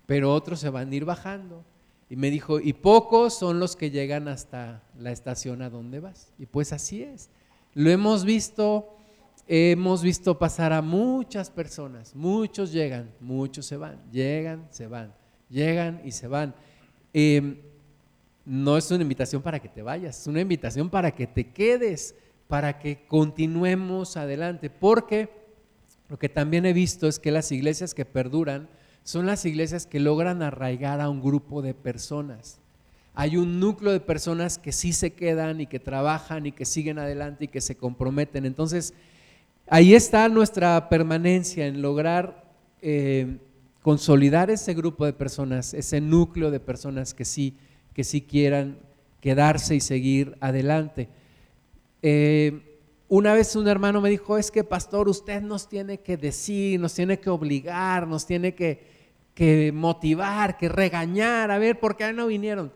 pero 0.06 0.32
otros 0.32 0.60
se 0.60 0.70
van 0.70 0.90
a 0.90 0.94
ir 0.94 1.04
bajando. 1.04 1.64
Y 2.10 2.16
me 2.16 2.30
dijo, 2.30 2.58
y 2.58 2.72
pocos 2.72 3.34
son 3.38 3.60
los 3.60 3.76
que 3.76 3.90
llegan 3.90 4.28
hasta 4.28 4.82
la 4.98 5.12
estación 5.12 5.62
a 5.62 5.70
donde 5.70 6.00
vas. 6.00 6.32
Y 6.38 6.46
pues 6.46 6.72
así 6.72 7.02
es. 7.02 7.28
Lo 7.74 7.90
hemos 7.90 8.24
visto, 8.24 8.96
hemos 9.46 10.02
visto 10.02 10.38
pasar 10.38 10.72
a 10.72 10.80
muchas 10.80 11.50
personas. 11.50 12.14
Muchos 12.14 12.72
llegan, 12.72 13.10
muchos 13.20 13.66
se 13.66 13.76
van. 13.76 14.00
Llegan, 14.10 14.66
se 14.70 14.86
van. 14.86 15.14
Llegan 15.50 16.00
y 16.04 16.12
se 16.12 16.28
van. 16.28 16.54
Em, 17.12 17.58
no 18.44 18.78
es 18.78 18.90
una 18.90 19.02
invitación 19.02 19.42
para 19.42 19.60
que 19.60 19.68
te 19.68 19.82
vayas, 19.82 20.20
es 20.20 20.26
una 20.26 20.40
invitación 20.40 20.88
para 20.88 21.10
que 21.10 21.26
te 21.26 21.52
quedes 21.52 22.14
para 22.48 22.78
que 22.78 23.04
continuemos 23.06 24.16
adelante, 24.16 24.70
porque 24.70 25.28
lo 26.08 26.18
que 26.18 26.30
también 26.30 26.64
he 26.64 26.72
visto 26.72 27.06
es 27.06 27.18
que 27.18 27.30
las 27.30 27.52
iglesias 27.52 27.94
que 27.94 28.06
perduran 28.06 28.68
son 29.08 29.24
las 29.24 29.46
iglesias 29.46 29.86
que 29.86 30.00
logran 30.00 30.42
arraigar 30.42 31.00
a 31.00 31.08
un 31.08 31.22
grupo 31.22 31.62
de 31.62 31.72
personas. 31.72 32.60
Hay 33.14 33.38
un 33.38 33.58
núcleo 33.58 33.90
de 33.90 34.00
personas 34.00 34.58
que 34.58 34.70
sí 34.70 34.92
se 34.92 35.14
quedan 35.14 35.62
y 35.62 35.66
que 35.66 35.80
trabajan 35.80 36.44
y 36.44 36.52
que 36.52 36.66
siguen 36.66 36.98
adelante 36.98 37.46
y 37.46 37.48
que 37.48 37.62
se 37.62 37.74
comprometen. 37.74 38.44
Entonces, 38.44 38.92
ahí 39.66 39.94
está 39.94 40.28
nuestra 40.28 40.90
permanencia 40.90 41.66
en 41.66 41.80
lograr 41.80 42.52
eh, 42.82 43.38
consolidar 43.80 44.50
ese 44.50 44.74
grupo 44.74 45.06
de 45.06 45.14
personas, 45.14 45.72
ese 45.72 46.02
núcleo 46.02 46.50
de 46.50 46.60
personas 46.60 47.14
que 47.14 47.24
sí, 47.24 47.56
que 47.94 48.04
sí 48.04 48.20
quieran 48.20 48.76
quedarse 49.22 49.74
y 49.74 49.80
seguir 49.80 50.36
adelante. 50.40 51.08
Eh, 52.02 52.60
una 53.08 53.32
vez 53.32 53.56
un 53.56 53.68
hermano 53.68 54.02
me 54.02 54.10
dijo, 54.10 54.36
es 54.36 54.50
que 54.50 54.64
pastor, 54.64 55.08
usted 55.08 55.40
nos 55.40 55.66
tiene 55.66 56.00
que 56.00 56.18
decir, 56.18 56.78
nos 56.78 56.92
tiene 56.92 57.18
que 57.18 57.30
obligar, 57.30 58.06
nos 58.06 58.26
tiene 58.26 58.54
que, 58.54 58.97
motivar, 59.72 60.56
que 60.56 60.68
regañar, 60.68 61.50
a 61.50 61.58
ver, 61.58 61.78
¿por 61.78 61.96
qué 61.96 62.12
no 62.12 62.26
vinieron? 62.26 62.72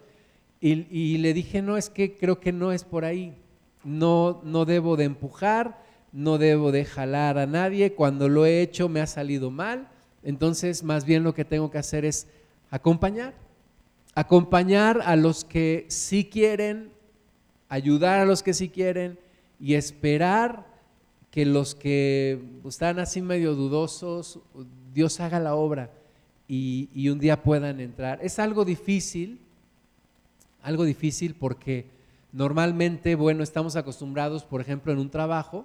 Y, 0.61 0.87
y, 0.97 1.19
le 1.19 1.35
dije, 1.35 1.61
no, 1.61 1.77
es 1.77 1.91
que 1.91 2.17
creo 2.17 2.39
que 2.39 2.53
no 2.53 2.71
es 2.71 2.85
por 2.85 3.05
ahí. 3.05 3.35
No, 3.83 4.41
no 4.45 4.65
debo 4.65 4.97
de 4.97 5.05
empujar, 5.05 5.83
no 6.13 6.39
debo 6.39 6.71
de 6.71 6.85
jalar 6.85 7.37
a 7.37 7.47
nadie. 7.47 7.95
Cuando 7.95 8.29
lo 8.29 8.47
he 8.47 8.63
hecho 8.63 8.89
me 8.89 9.01
ha 9.01 9.09
salido 9.09 9.51
mal. 9.51 9.89
Entonces, 10.23 10.85
más 10.85 11.05
bien 11.05 11.25
lo 11.25 11.35
que 11.35 11.45
tengo 11.45 11.69
que 11.71 11.79
hacer 11.79 12.05
es 12.05 12.29
acompañar. 12.71 13.35
Acompañar 14.15 15.01
a 15.05 15.17
los 15.17 15.45
que 15.45 15.87
sí 15.89 16.27
quieren, 16.27 16.93
ayudar 17.69 18.21
a 18.21 18.25
los 18.25 18.45
que 18.45 18.55
sí 18.55 18.69
quieren 18.69 19.19
y 19.59 19.75
esperar 19.75 20.65
que 21.33 21.45
los 21.45 21.75
que 21.75 22.41
están 22.65 23.01
así 23.01 23.21
medio 23.21 23.57
dudosos, 23.57 24.39
Dios 24.93 25.19
haga 25.19 25.41
la 25.41 25.57
obra 25.57 25.91
y, 26.55 27.09
un 27.09 27.19
día 27.19 27.43
puedan 27.43 27.81
entrar. 27.81 28.19
Es 28.23 28.39
algo 28.39 28.67
difícil, 28.67 29.41
algo 30.63 30.85
difícil 30.85 31.35
porque 31.35 31.87
normalmente, 32.31 33.15
bueno, 33.15 33.43
estamos 33.43 33.75
acostumbrados, 33.75 34.45
por 34.45 34.61
ejemplo, 34.61 34.93
en 34.93 34.99
un 34.99 35.09
trabajo, 35.09 35.65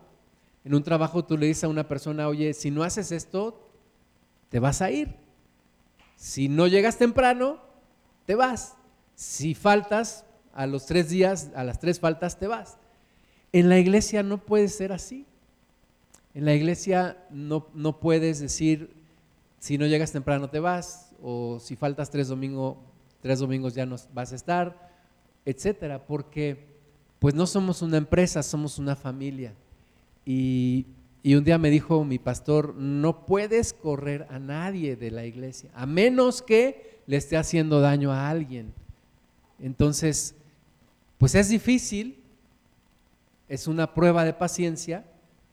en 0.63 0.73
un 0.73 0.83
trabajo 0.83 1.25
tú 1.25 1.37
le 1.37 1.47
dices 1.47 1.65
a 1.65 1.67
una 1.67 1.89
persona, 1.89 2.29
oye, 2.29 2.53
si 2.53 2.71
no 2.71 2.83
haces 2.83 3.11
esto, 3.11 3.67
te 4.47 4.59
vas 4.59 4.81
a 4.81 4.89
ir. 4.89 5.13
Si 6.15 6.47
no 6.47 6.67
llegas 6.67 6.97
temprano, 6.97 7.59
te 8.25 8.35
vas. 8.35 8.77
Si 9.13 9.55
faltas, 9.55 10.23
a 10.53 10.67
los 10.67 10.85
tres 10.85 11.09
días, 11.09 11.51
a 11.53 11.65
las 11.65 11.81
tres 11.81 11.99
faltas, 11.99 12.39
te 12.39 12.47
vas. 12.47 12.77
En 13.51 13.67
la 13.67 13.77
iglesia 13.77 14.23
no 14.23 14.37
puede 14.37 14.69
ser 14.69 14.93
así. 14.93 15.25
En 16.33 16.45
la 16.45 16.53
iglesia 16.53 17.25
no, 17.29 17.67
no 17.73 17.99
puedes 17.99 18.39
decir, 18.39 18.96
si 19.59 19.77
no 19.77 19.85
llegas 19.85 20.11
temprano 20.11 20.49
te 20.49 20.59
vas, 20.59 21.11
o 21.21 21.59
si 21.59 21.75
faltas 21.75 22.09
tres, 22.09 22.27
domingo, 22.27 22.77
tres 23.21 23.39
domingos 23.39 23.73
ya 23.73 23.85
no 23.85 23.95
vas 24.13 24.31
a 24.31 24.35
estar, 24.35 24.91
etcétera, 25.45 26.05
porque 26.05 26.65
pues 27.19 27.33
no 27.33 27.47
somos 27.47 27.81
una 27.81 27.97
empresa, 27.97 28.43
somos 28.43 28.77
una 28.77 28.95
familia. 28.95 29.53
Y, 30.25 30.85
y 31.23 31.35
un 31.35 31.43
día 31.43 31.57
me 31.57 31.69
dijo 31.69 32.03
mi 32.03 32.19
pastor, 32.19 32.75
no 32.75 33.25
puedes 33.25 33.73
correr 33.73 34.27
a 34.29 34.39
nadie 34.39 34.95
de 34.95 35.11
la 35.11 35.25
iglesia, 35.25 35.69
a 35.73 35.85
menos 35.85 36.41
que 36.41 37.01
le 37.07 37.17
esté 37.17 37.37
haciendo 37.37 37.81
daño 37.81 38.11
a 38.11 38.29
alguien. 38.29 38.73
Entonces, 39.59 40.35
pues 41.17 41.33
es 41.33 41.49
difícil, 41.49 42.19
es 43.49 43.67
una 43.67 43.93
prueba 43.93 44.23
de 44.23 44.33
paciencia 44.33 45.05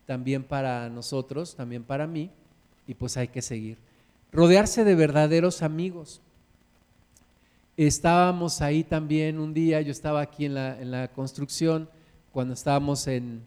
también 0.07 0.45
para 0.45 0.91
nosotros, 0.91 1.55
también 1.55 1.85
para 1.85 2.07
mí, 2.07 2.31
y 2.87 2.95
pues 2.95 3.17
hay 3.17 3.29
que 3.29 3.41
seguir. 3.41 3.79
Rodearse 4.35 4.83
de 4.83 4.97
verdaderos 4.97 5.63
amigos. 5.63 6.21
Estábamos 7.77 8.63
ahí 8.63 8.83
también 8.83 9.39
un 9.39 9.55
día, 9.55 9.81
yo 9.81 9.93
estaba 9.93 10.23
aquí 10.23 10.47
en 10.47 10.55
la, 10.55 11.09
construcción, 11.15 11.89
cuando 12.33 12.55
estábamos 12.55 13.07
en, 13.07 13.45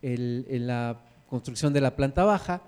la 0.00 1.00
construcción 1.28 1.72
de 1.72 1.80
la 1.80 1.96
planta 1.96 2.22
baja, 2.22 2.62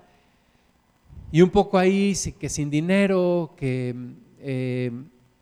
y 1.31 1.41
un 1.41 1.51
poco 1.51 1.77
ahí 1.77 2.13
que 2.37 2.49
sin 2.49 2.69
dinero, 2.69 3.53
que 3.55 3.95
eh, 4.41 4.91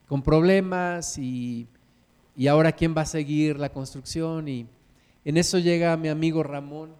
con 0.07 0.21
problemas, 0.21 1.17
y, 1.17 1.65
y 2.35 2.45
ahora 2.45 2.71
quién 2.71 2.95
va 2.95 3.01
a 3.01 3.07
seguir 3.07 3.57
la 3.57 3.69
construcción, 3.69 4.47
y 4.47 4.67
en 5.25 5.37
eso 5.37 5.57
llega 5.57 5.97
mi 5.97 6.09
amigo 6.09 6.43
Ramón 6.43 6.93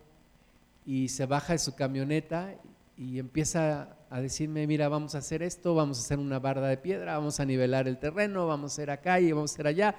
y 0.83 1.09
se 1.09 1.27
baja 1.27 1.53
de 1.53 1.59
su 1.59 1.75
camioneta 1.75 2.55
y 2.97 3.19
empieza 3.19 4.00
a 4.11 4.19
decirme, 4.19 4.67
mira, 4.67 4.89
vamos 4.89 5.15
a 5.15 5.19
hacer 5.19 5.41
esto, 5.41 5.73
vamos 5.73 5.97
a 5.97 6.01
hacer 6.01 6.19
una 6.19 6.37
barda 6.37 6.67
de 6.67 6.75
piedra, 6.75 7.17
vamos 7.17 7.39
a 7.39 7.45
nivelar 7.45 7.87
el 7.87 7.97
terreno, 7.97 8.45
vamos 8.45 8.73
a 8.73 8.75
hacer 8.75 8.91
acá 8.91 9.21
y 9.21 9.31
vamos 9.31 9.51
a 9.51 9.53
hacer 9.53 9.67
allá. 9.67 9.95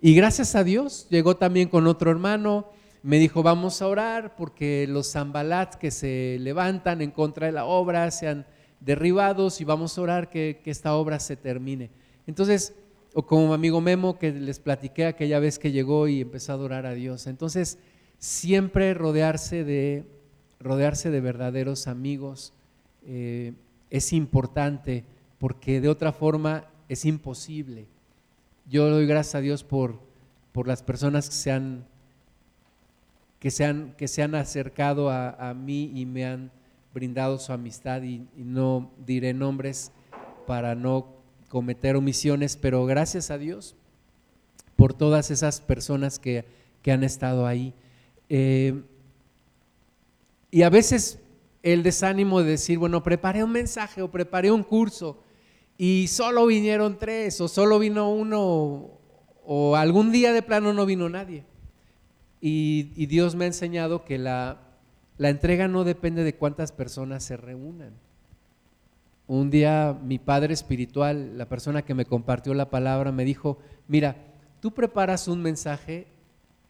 Y 0.00 0.14
gracias 0.14 0.54
a 0.54 0.62
Dios 0.62 1.08
llegó 1.10 1.36
también 1.36 1.68
con 1.68 1.88
otro 1.88 2.12
hermano, 2.12 2.68
me 3.02 3.18
dijo, 3.18 3.42
vamos 3.42 3.82
a 3.82 3.88
orar 3.88 4.36
porque 4.36 4.86
los 4.88 5.10
zambalats 5.10 5.76
que 5.76 5.90
se 5.90 6.36
levantan 6.38 7.02
en 7.02 7.10
contra 7.10 7.46
de 7.46 7.52
la 7.52 7.64
obra 7.64 8.08
sean 8.12 8.46
derribados 8.78 9.60
y 9.60 9.64
vamos 9.64 9.98
a 9.98 10.02
orar 10.02 10.30
que, 10.30 10.60
que 10.62 10.70
esta 10.70 10.94
obra 10.94 11.18
se 11.18 11.34
termine. 11.36 11.90
Entonces, 12.28 12.74
o 13.12 13.26
como 13.26 13.48
mi 13.48 13.54
amigo 13.54 13.80
Memo 13.80 14.20
que 14.20 14.30
les 14.30 14.60
platiqué 14.60 15.06
aquella 15.06 15.40
vez 15.40 15.58
que 15.58 15.72
llegó 15.72 16.06
y 16.06 16.20
empezó 16.20 16.52
a 16.52 16.54
adorar 16.54 16.86
a 16.86 16.94
Dios. 16.94 17.26
Entonces, 17.26 17.78
siempre 18.18 18.94
rodearse 18.94 19.64
de, 19.64 20.04
rodearse 20.60 21.10
de 21.10 21.20
verdaderos 21.20 21.88
amigos 21.88 22.52
eh, 23.06 23.52
es 23.90 24.12
importante 24.12 25.04
porque 25.38 25.80
de 25.80 25.88
otra 25.88 26.12
forma 26.12 26.66
es 26.88 27.04
imposible. 27.04 27.86
Yo 28.68 28.88
doy 28.90 29.06
gracias 29.06 29.36
a 29.36 29.40
Dios 29.40 29.64
por, 29.64 30.00
por 30.52 30.66
las 30.66 30.82
personas 30.82 31.28
que 31.28 31.34
se 31.34 31.52
han, 31.52 31.84
que 33.38 33.50
se 33.50 33.64
han, 33.64 33.94
que 33.96 34.08
se 34.08 34.22
han 34.22 34.34
acercado 34.34 35.10
a, 35.10 35.54
mí 35.54 35.90
y 35.94 36.06
me 36.06 36.26
han 36.26 36.50
brindado 36.92 37.38
su 37.38 37.52
amistad 37.52 38.02
y 38.02 38.26
no 38.36 38.90
diré 39.06 39.32
nombres 39.32 39.92
para 40.46 40.74
no 40.74 41.18
cometer 41.48 41.96
omisiones, 41.96 42.56
pero 42.56 42.84
gracias 42.86 43.30
a 43.30 43.38
Dios 43.38 43.74
por 44.76 44.94
todas 44.94 45.30
esas 45.30 45.60
personas 45.60 46.18
que, 46.18 46.44
han 46.86 47.04
estado 47.04 47.46
ahí. 47.46 47.74
Eh, 48.30 48.82
y 50.50 50.62
a 50.62 50.70
veces 50.70 51.20
el 51.62 51.82
desánimo 51.82 52.42
de 52.42 52.50
decir, 52.50 52.78
bueno, 52.78 53.02
preparé 53.02 53.42
un 53.44 53.52
mensaje 53.52 54.02
o 54.02 54.10
preparé 54.10 54.50
un 54.50 54.62
curso 54.62 55.22
y 55.76 56.06
solo 56.08 56.46
vinieron 56.46 56.98
tres 56.98 57.40
o 57.40 57.48
solo 57.48 57.78
vino 57.78 58.10
uno 58.10 58.98
o, 59.44 59.76
algún 59.76 60.12
día 60.12 60.32
de 60.32 60.42
plano 60.42 60.72
no 60.72 60.86
vino 60.86 61.08
nadie. 61.08 61.44
Y, 62.40 63.06
Dios 63.06 63.34
me 63.34 63.44
ha 63.44 63.48
enseñado 63.48 64.04
que 64.04 64.18
la, 64.18 64.58
la 65.16 65.30
entrega 65.30 65.68
no 65.68 65.84
depende 65.84 66.22
de 66.24 66.34
cuántas 66.34 66.70
personas 66.72 67.24
se 67.24 67.36
reúnan 67.36 67.94
un 69.28 69.50
día 69.50 69.96
mi 70.02 70.18
padre 70.18 70.54
espiritual, 70.54 71.36
la 71.36 71.48
persona 71.48 71.82
que 71.82 71.94
me 71.94 72.06
compartió 72.06 72.54
la 72.54 72.70
palabra, 72.70 73.12
me 73.12 73.26
dijo, 73.26 73.58
mira, 73.86 74.16
tú 74.60 74.72
preparas 74.72 75.28
un 75.28 75.42
mensaje 75.42 76.06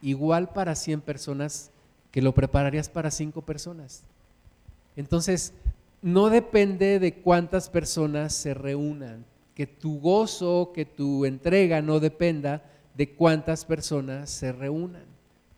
igual 0.03 0.53
para 0.53 0.75
100 0.75 1.01
personas 1.01 1.71
que 2.11 2.21
lo 2.21 2.35
prepararías 2.35 2.89
para 2.89 3.13
5 3.13 3.43
personas. 3.43 4.03
Entonces, 4.99 5.53
no 6.03 6.29
depende 6.29 6.99
de 6.99 7.15
cuántas 7.15 7.71
personas 7.71 8.35
se 8.35 8.53
reúnan, 8.53 9.25
que 9.55 9.65
tu 9.65 10.01
gozo, 10.01 10.73
que 10.75 10.87
tu 10.87 11.25
entrega 11.25 11.81
no 11.83 12.01
dependa 12.01 12.65
de 12.97 13.15
cuántas 13.15 13.65
personas 13.65 14.29
se 14.29 14.51
reúnan, 14.51 15.05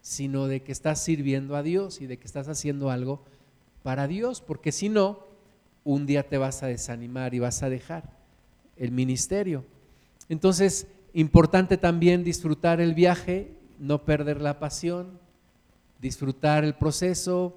sino 0.02 0.46
de 0.46 0.62
que 0.62 0.72
estás 0.72 1.02
sirviendo 1.02 1.56
a 1.56 1.62
Dios 1.62 2.02
y 2.02 2.06
de 2.06 2.18
que 2.18 2.26
estás 2.26 2.48
haciendo 2.48 2.90
algo 2.90 3.22
para 3.82 4.06
Dios, 4.06 4.42
porque 4.42 4.72
si 4.72 4.90
no, 4.90 5.20
un 5.84 6.04
día 6.04 6.28
te 6.28 6.36
vas 6.36 6.62
a 6.62 6.66
desanimar 6.66 7.32
y 7.32 7.38
vas 7.38 7.62
a 7.62 7.70
dejar 7.70 8.10
el 8.76 8.92
ministerio. 8.92 9.64
Entonces, 10.28 10.86
importante 11.14 11.78
también 11.78 12.24
disfrutar 12.24 12.78
el 12.78 12.92
viaje, 12.92 13.54
no 13.78 14.04
perder 14.04 14.42
la 14.42 14.58
pasión, 14.58 15.18
disfrutar 15.98 16.62
el 16.62 16.74
proceso, 16.74 17.56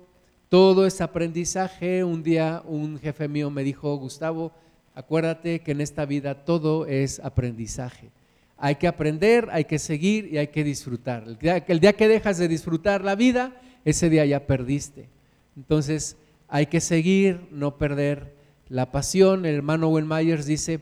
todo 0.53 0.85
es 0.85 1.01
aprendizaje. 1.01 2.03
Un 2.03 2.21
día 2.21 2.61
un 2.67 2.99
jefe 2.99 3.27
mío 3.27 3.49
me 3.49 3.63
dijo, 3.63 3.95
Gustavo, 3.95 4.51
acuérdate 4.93 5.61
que 5.61 5.71
en 5.71 5.81
esta 5.81 6.05
vida 6.05 6.45
todo 6.45 6.85
es 6.85 7.19
aprendizaje. 7.21 8.11
Hay 8.59 8.75
que 8.75 8.87
aprender, 8.87 9.49
hay 9.51 9.65
que 9.65 9.79
seguir 9.79 10.31
y 10.31 10.37
hay 10.37 10.49
que 10.49 10.63
disfrutar. 10.63 11.23
El 11.27 11.79
día, 11.79 11.93
que 11.93 12.07
dejas 12.07 12.37
de 12.37 12.47
disfrutar 12.47 13.03
la 13.03 13.15
vida, 13.15 13.59
ese 13.83 14.11
día 14.11 14.27
ya 14.27 14.45
perdiste. 14.45 15.09
Entonces, 15.57 16.17
hay 16.47 16.67
que 16.67 16.81
seguir, 16.81 17.47
no 17.49 17.79
perder 17.79 18.35
la 18.69 18.91
pasión. 18.91 19.47
El 19.47 19.55
hermano 19.55 19.87
Owen 19.87 20.07
Myers 20.07 20.45
dice, 20.45 20.81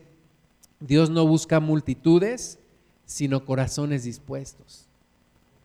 Dios 0.82 1.10
no 1.10 1.26
busca 1.26 1.62
multitudes, 1.62 2.60
sino 3.06 3.46
corazones 3.46 4.04
dispuestos. 4.04 4.91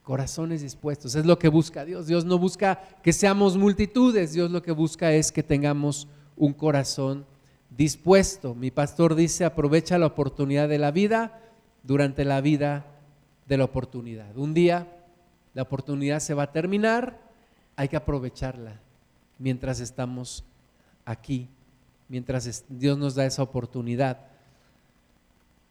Corazones 0.06 0.62
dispuestos, 0.62 1.16
es 1.16 1.26
lo 1.26 1.36
que 1.36 1.48
busca 1.48 1.84
Dios. 1.84 2.06
Dios 2.06 2.24
no 2.24 2.38
busca 2.38 2.78
que 3.02 3.12
seamos 3.12 3.56
multitudes, 3.56 4.32
Dios 4.32 4.52
lo 4.52 4.62
que 4.62 4.70
busca 4.70 5.12
es 5.12 5.32
que 5.32 5.42
tengamos 5.42 6.06
un 6.36 6.52
corazón 6.52 7.26
dispuesto. 7.76 8.54
Mi 8.54 8.70
pastor 8.70 9.16
dice, 9.16 9.44
aprovecha 9.44 9.98
la 9.98 10.06
oportunidad 10.06 10.68
de 10.68 10.78
la 10.78 10.92
vida 10.92 11.40
durante 11.82 12.24
la 12.24 12.40
vida 12.40 12.86
de 13.48 13.56
la 13.56 13.64
oportunidad. 13.64 14.36
Un 14.36 14.54
día 14.54 14.86
la 15.54 15.62
oportunidad 15.62 16.20
se 16.20 16.34
va 16.34 16.44
a 16.44 16.52
terminar, 16.52 17.18
hay 17.74 17.88
que 17.88 17.96
aprovecharla 17.96 18.78
mientras 19.40 19.80
estamos 19.80 20.44
aquí, 21.04 21.48
mientras 22.08 22.64
Dios 22.68 22.96
nos 22.96 23.16
da 23.16 23.26
esa 23.26 23.42
oportunidad. 23.42 24.20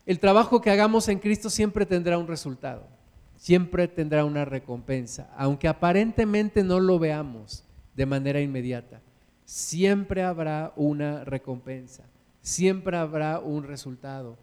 El 0.05 0.19
trabajo 0.19 0.59
que 0.59 0.71
hagamos 0.71 1.07
en 1.07 1.19
Cristo 1.19 1.49
siempre 1.49 1.85
tendrá 1.85 2.17
un 2.17 2.27
resultado. 2.27 2.94
Siempre 3.37 3.87
tendrá 3.87 4.25
una 4.25 4.45
recompensa, 4.45 5.29
aunque 5.37 5.67
aparentemente 5.67 6.63
no 6.63 6.79
lo 6.79 6.99
veamos 6.99 7.63
de 7.95 8.05
manera 8.05 8.41
inmediata. 8.41 9.01
Siempre 9.45 10.23
habrá 10.23 10.73
una 10.75 11.23
recompensa, 11.23 12.03
siempre 12.41 12.97
habrá 12.97 13.39
un 13.39 13.63
resultado. 13.63 14.37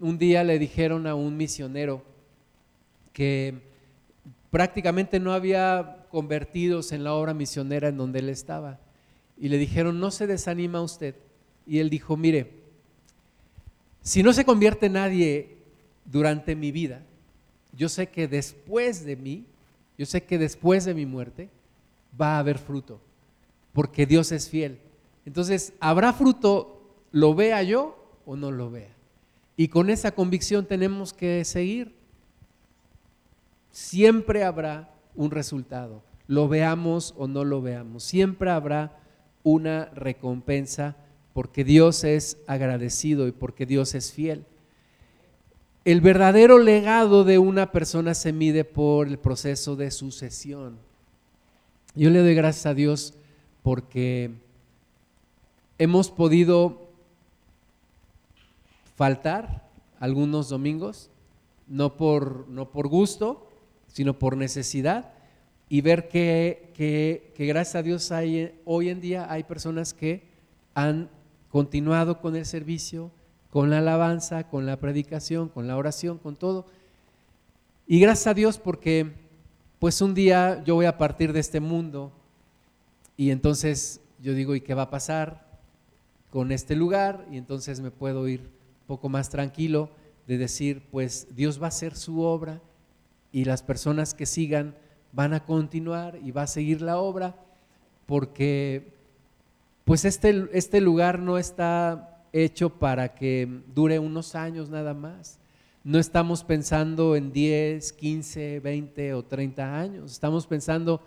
Un 0.00 0.18
día 0.18 0.44
le 0.44 0.58
dijeron 0.58 1.06
a 1.06 1.14
un 1.14 1.36
misionero 1.36 2.02
que 3.12 3.54
prácticamente 4.50 5.18
no 5.18 5.32
había 5.32 6.06
convertidos 6.10 6.92
en 6.92 7.04
la 7.04 7.14
obra 7.14 7.34
misionera 7.34 7.88
en 7.88 7.96
donde 7.96 8.20
él 8.20 8.28
estaba. 8.28 8.78
Y 9.36 9.48
le 9.48 9.58
dijeron, 9.58 9.98
no 10.00 10.10
se 10.10 10.26
desanima 10.26 10.80
usted. 10.80 11.16
Y 11.66 11.80
él 11.80 11.90
dijo, 11.90 12.16
mire, 12.16 12.52
si 14.02 14.22
no 14.22 14.32
se 14.32 14.44
convierte 14.44 14.88
nadie 14.88 15.56
durante 16.04 16.56
mi 16.56 16.72
vida, 16.72 17.02
yo 17.78 17.88
sé 17.88 18.08
que 18.08 18.26
después 18.26 19.04
de 19.04 19.14
mí, 19.14 19.44
yo 19.96 20.04
sé 20.04 20.24
que 20.24 20.36
después 20.36 20.84
de 20.84 20.94
mi 20.94 21.06
muerte 21.06 21.48
va 22.20 22.34
a 22.34 22.38
haber 22.40 22.58
fruto, 22.58 23.00
porque 23.72 24.04
Dios 24.04 24.32
es 24.32 24.48
fiel. 24.48 24.80
Entonces, 25.24 25.72
¿habrá 25.78 26.12
fruto, 26.12 26.82
lo 27.12 27.36
vea 27.36 27.62
yo 27.62 27.96
o 28.26 28.34
no 28.34 28.50
lo 28.50 28.72
vea? 28.72 28.90
Y 29.56 29.68
con 29.68 29.90
esa 29.90 30.10
convicción 30.10 30.66
tenemos 30.66 31.12
que 31.12 31.44
seguir. 31.44 31.94
Siempre 33.70 34.42
habrá 34.42 34.92
un 35.14 35.30
resultado, 35.30 36.02
lo 36.26 36.48
veamos 36.48 37.14
o 37.16 37.28
no 37.28 37.44
lo 37.44 37.62
veamos. 37.62 38.02
Siempre 38.02 38.50
habrá 38.50 38.98
una 39.44 39.84
recompensa 39.94 40.96
porque 41.32 41.62
Dios 41.62 42.02
es 42.02 42.38
agradecido 42.48 43.28
y 43.28 43.32
porque 43.32 43.66
Dios 43.66 43.94
es 43.94 44.12
fiel. 44.12 44.44
El 45.84 46.00
verdadero 46.00 46.58
legado 46.58 47.24
de 47.24 47.38
una 47.38 47.72
persona 47.72 48.14
se 48.14 48.32
mide 48.32 48.64
por 48.64 49.08
el 49.08 49.18
proceso 49.18 49.76
de 49.76 49.90
sucesión. 49.90 50.78
Yo 51.94 52.10
le 52.10 52.20
doy 52.20 52.34
gracias 52.34 52.66
a 52.66 52.74
Dios 52.74 53.14
porque 53.62 54.32
hemos 55.78 56.10
podido 56.10 56.88
faltar 58.96 59.68
algunos 60.00 60.48
domingos, 60.48 61.10
no 61.66 61.96
por, 61.96 62.48
no 62.48 62.70
por 62.70 62.88
gusto, 62.88 63.48
sino 63.86 64.18
por 64.18 64.36
necesidad, 64.36 65.12
y 65.68 65.80
ver 65.80 66.08
que, 66.08 66.72
que, 66.74 67.32
que 67.36 67.46
gracias 67.46 67.76
a 67.76 67.82
Dios 67.82 68.10
hoy 68.64 68.88
en 68.88 69.00
día 69.00 69.30
hay 69.30 69.44
personas 69.44 69.92
que 69.94 70.22
han 70.74 71.08
continuado 71.50 72.20
con 72.20 72.36
el 72.36 72.46
servicio, 72.46 73.10
con 73.50 73.70
la 73.70 73.78
alabanza, 73.78 74.48
con 74.48 74.66
la 74.66 74.78
predicación, 74.78 75.48
con 75.48 75.66
la 75.66 75.76
oración, 75.76 76.18
con 76.18 76.36
todo. 76.36 76.66
Y 77.86 78.00
gracias 78.00 78.26
a 78.26 78.34
Dios 78.34 78.58
porque 78.58 79.12
pues 79.78 80.00
un 80.00 80.14
día 80.14 80.62
yo 80.64 80.74
voy 80.74 80.86
a 80.86 80.98
partir 80.98 81.32
de 81.32 81.40
este 81.40 81.60
mundo 81.60 82.12
y 83.16 83.30
entonces 83.30 84.00
yo 84.20 84.34
digo, 84.34 84.54
¿y 84.54 84.60
qué 84.60 84.74
va 84.74 84.82
a 84.82 84.90
pasar 84.90 85.46
con 86.30 86.52
este 86.52 86.76
lugar? 86.76 87.26
Y 87.30 87.36
entonces 87.38 87.80
me 87.80 87.90
puedo 87.90 88.28
ir 88.28 88.40
un 88.40 88.86
poco 88.86 89.08
más 89.08 89.30
tranquilo 89.30 89.90
de 90.26 90.36
decir, 90.36 90.82
pues 90.90 91.28
Dios 91.34 91.60
va 91.60 91.66
a 91.66 91.68
hacer 91.68 91.96
su 91.96 92.20
obra 92.20 92.60
y 93.32 93.44
las 93.44 93.62
personas 93.62 94.14
que 94.14 94.26
sigan 94.26 94.74
van 95.12 95.32
a 95.32 95.44
continuar 95.44 96.18
y 96.22 96.32
va 96.32 96.42
a 96.42 96.46
seguir 96.46 96.82
la 96.82 96.98
obra 96.98 97.34
porque 98.06 98.92
pues 99.84 100.04
este, 100.04 100.48
este 100.52 100.80
lugar 100.80 101.18
no 101.18 101.38
está 101.38 102.17
hecho 102.32 102.70
para 102.70 103.14
que 103.14 103.62
dure 103.74 103.98
unos 103.98 104.34
años 104.34 104.70
nada 104.70 104.94
más. 104.94 105.38
No 105.84 105.98
estamos 105.98 106.44
pensando 106.44 107.16
en 107.16 107.32
10, 107.32 107.92
15, 107.92 108.60
20 108.60 109.14
o 109.14 109.24
30 109.24 109.80
años. 109.80 110.12
Estamos 110.12 110.46
pensando, 110.46 111.00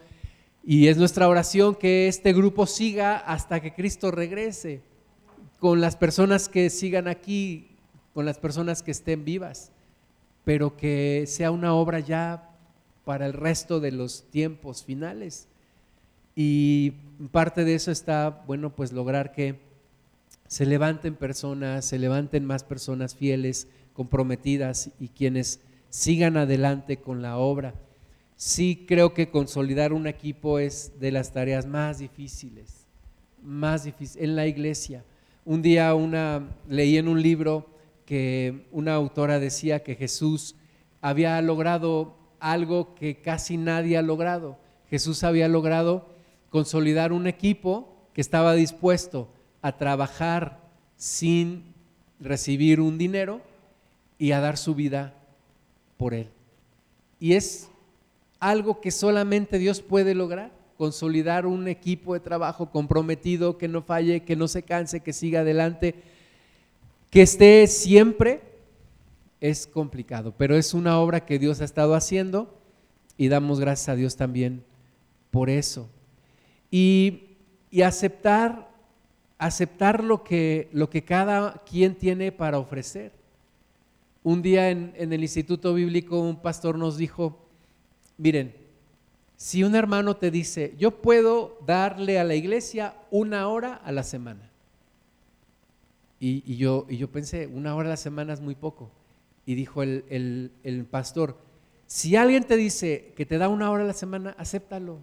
y 0.63 0.87
es 0.87 0.97
nuestra 0.97 1.27
oración, 1.27 1.75
que 1.75 2.07
este 2.07 2.33
grupo 2.33 2.65
siga 2.65 3.17
hasta 3.17 3.59
que 3.59 3.73
Cristo 3.73 4.11
regrese, 4.11 4.81
con 5.59 5.81
las 5.81 5.95
personas 5.95 6.49
que 6.49 6.69
sigan 6.69 7.07
aquí, 7.07 7.67
con 8.13 8.25
las 8.25 8.39
personas 8.39 8.81
que 8.81 8.91
estén 8.91 9.23
vivas, 9.23 9.71
pero 10.43 10.75
que 10.75 11.25
sea 11.27 11.51
una 11.51 11.73
obra 11.75 11.99
ya 11.99 12.49
para 13.05 13.25
el 13.25 13.33
resto 13.33 13.79
de 13.79 13.91
los 13.91 14.23
tiempos 14.31 14.83
finales. 14.83 15.47
Y 16.35 16.91
parte 17.31 17.63
de 17.65 17.75
eso 17.75 17.91
está, 17.91 18.43
bueno, 18.47 18.75
pues 18.75 18.91
lograr 18.91 19.31
que 19.31 19.59
se 20.51 20.65
levanten 20.65 21.15
personas, 21.15 21.85
se 21.85 21.97
levanten 21.97 22.43
más 22.43 22.65
personas 22.65 23.15
fieles, 23.15 23.69
comprometidas 23.93 24.91
y 24.99 25.07
quienes 25.07 25.61
sigan 25.87 26.35
adelante 26.35 26.97
con 26.97 27.21
la 27.21 27.37
obra. 27.37 27.73
Sí 28.35 28.83
creo 28.85 29.13
que 29.13 29.29
consolidar 29.29 29.93
un 29.93 30.07
equipo 30.07 30.59
es 30.59 30.99
de 30.99 31.13
las 31.13 31.31
tareas 31.31 31.67
más 31.67 31.99
difíciles, 31.99 32.85
más 33.41 33.85
difíciles 33.85 34.21
en 34.21 34.35
la 34.35 34.45
iglesia. 34.45 35.05
Un 35.45 35.61
día 35.61 35.95
una, 35.95 36.49
leí 36.67 36.97
en 36.97 37.07
un 37.07 37.21
libro 37.21 37.69
que 38.05 38.67
una 38.73 38.95
autora 38.95 39.39
decía 39.39 39.83
que 39.83 39.95
Jesús 39.95 40.57
había 40.99 41.41
logrado 41.41 42.17
algo 42.41 42.93
que 42.93 43.21
casi 43.21 43.55
nadie 43.55 43.97
ha 43.97 44.01
logrado. 44.01 44.57
Jesús 44.89 45.23
había 45.23 45.47
logrado 45.47 46.09
consolidar 46.49 47.13
un 47.13 47.25
equipo 47.25 48.09
que 48.11 48.19
estaba 48.19 48.53
dispuesto 48.53 49.29
a 49.61 49.77
trabajar 49.77 50.59
sin 50.95 51.63
recibir 52.19 52.79
un 52.79 52.97
dinero 52.97 53.41
y 54.17 54.31
a 54.31 54.39
dar 54.39 54.57
su 54.57 54.75
vida 54.75 55.13
por 55.97 56.13
él. 56.13 56.29
Y 57.19 57.33
es 57.33 57.69
algo 58.39 58.81
que 58.81 58.91
solamente 58.91 59.59
Dios 59.59 59.81
puede 59.81 60.15
lograr, 60.15 60.51
consolidar 60.77 61.45
un 61.45 61.67
equipo 61.67 62.15
de 62.15 62.19
trabajo 62.19 62.71
comprometido, 62.71 63.57
que 63.57 63.67
no 63.67 63.83
falle, 63.83 64.23
que 64.23 64.35
no 64.35 64.47
se 64.47 64.63
canse, 64.63 65.01
que 65.01 65.13
siga 65.13 65.41
adelante, 65.41 65.95
que 67.11 67.21
esté 67.21 67.67
siempre, 67.67 68.41
es 69.39 69.67
complicado, 69.67 70.33
pero 70.37 70.55
es 70.55 70.73
una 70.73 70.99
obra 70.99 71.25
que 71.25 71.39
Dios 71.39 71.61
ha 71.61 71.65
estado 71.65 71.95
haciendo 71.95 72.57
y 73.17 73.27
damos 73.27 73.59
gracias 73.59 73.89
a 73.89 73.95
Dios 73.95 74.15
también 74.15 74.63
por 75.29 75.49
eso. 75.49 75.89
Y, 76.71 77.37
y 77.69 77.81
aceptar 77.83 78.70
aceptar 79.41 80.03
lo 80.03 80.23
que, 80.23 80.69
lo 80.71 80.91
que 80.91 81.03
cada 81.03 81.63
quien 81.65 81.95
tiene 81.95 82.31
para 82.31 82.59
ofrecer. 82.59 83.11
Un 84.23 84.43
día 84.43 84.69
en, 84.69 84.93
en 84.95 85.11
el 85.13 85.23
Instituto 85.23 85.73
Bíblico 85.73 86.19
un 86.19 86.39
pastor 86.39 86.77
nos 86.77 86.95
dijo, 86.95 87.39
miren, 88.17 88.53
si 89.35 89.63
un 89.63 89.73
hermano 89.75 90.15
te 90.15 90.29
dice, 90.29 90.75
yo 90.77 91.01
puedo 91.01 91.57
darle 91.65 92.19
a 92.19 92.23
la 92.23 92.35
iglesia 92.35 92.93
una 93.09 93.47
hora 93.47 93.73
a 93.73 93.91
la 93.91 94.03
semana. 94.03 94.47
Y, 96.19 96.57
yo, 96.57 96.85
y 96.87 96.97
yo 96.97 97.09
pensé, 97.09 97.47
una 97.47 97.73
hora 97.73 97.87
a 97.87 97.93
la 97.93 97.97
semana 97.97 98.33
es 98.33 98.41
muy 98.41 98.53
poco. 98.53 98.91
Y 99.43 99.55
dijo 99.55 99.81
el, 99.81 100.05
el, 100.09 100.51
el, 100.63 100.85
pastor, 100.85 101.35
si 101.87 102.15
alguien 102.15 102.43
te 102.43 102.57
dice 102.57 103.11
que 103.17 103.25
te 103.25 103.39
da 103.39 103.49
una 103.49 103.71
hora 103.71 103.85
a 103.85 103.87
la 103.87 103.93
semana, 103.93 104.35
acéptalo, 104.37 104.99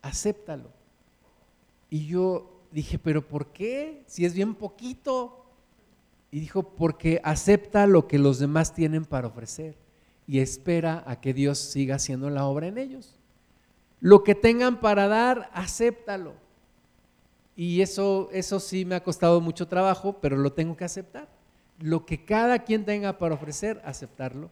acéptalo. 0.00 0.70
Y 1.90 2.06
yo 2.06 2.61
dije, 2.72 2.98
pero 2.98 3.26
¿por 3.26 3.52
qué? 3.52 4.02
Si 4.06 4.24
es 4.24 4.34
bien 4.34 4.54
poquito. 4.54 5.44
Y 6.30 6.40
dijo, 6.40 6.62
porque 6.62 7.20
acepta 7.24 7.86
lo 7.86 8.08
que 8.08 8.18
los 8.18 8.38
demás 8.38 8.74
tienen 8.74 9.04
para 9.04 9.28
ofrecer 9.28 9.76
y 10.26 10.38
espera 10.38 11.02
a 11.06 11.20
que 11.20 11.34
Dios 11.34 11.58
siga 11.58 11.96
haciendo 11.96 12.30
la 12.30 12.46
obra 12.46 12.68
en 12.68 12.78
ellos. 12.78 13.16
Lo 14.00 14.24
que 14.24 14.34
tengan 14.34 14.80
para 14.80 15.06
dar, 15.08 15.50
acéptalo. 15.52 16.34
Y 17.54 17.82
eso, 17.82 18.30
eso 18.32 18.60
sí 18.60 18.84
me 18.84 18.94
ha 18.94 19.04
costado 19.04 19.40
mucho 19.40 19.68
trabajo, 19.68 20.18
pero 20.20 20.36
lo 20.36 20.52
tengo 20.52 20.76
que 20.76 20.84
aceptar. 20.84 21.28
Lo 21.78 22.06
que 22.06 22.24
cada 22.24 22.60
quien 22.60 22.84
tenga 22.84 23.18
para 23.18 23.34
ofrecer, 23.34 23.82
aceptarlo. 23.84 24.50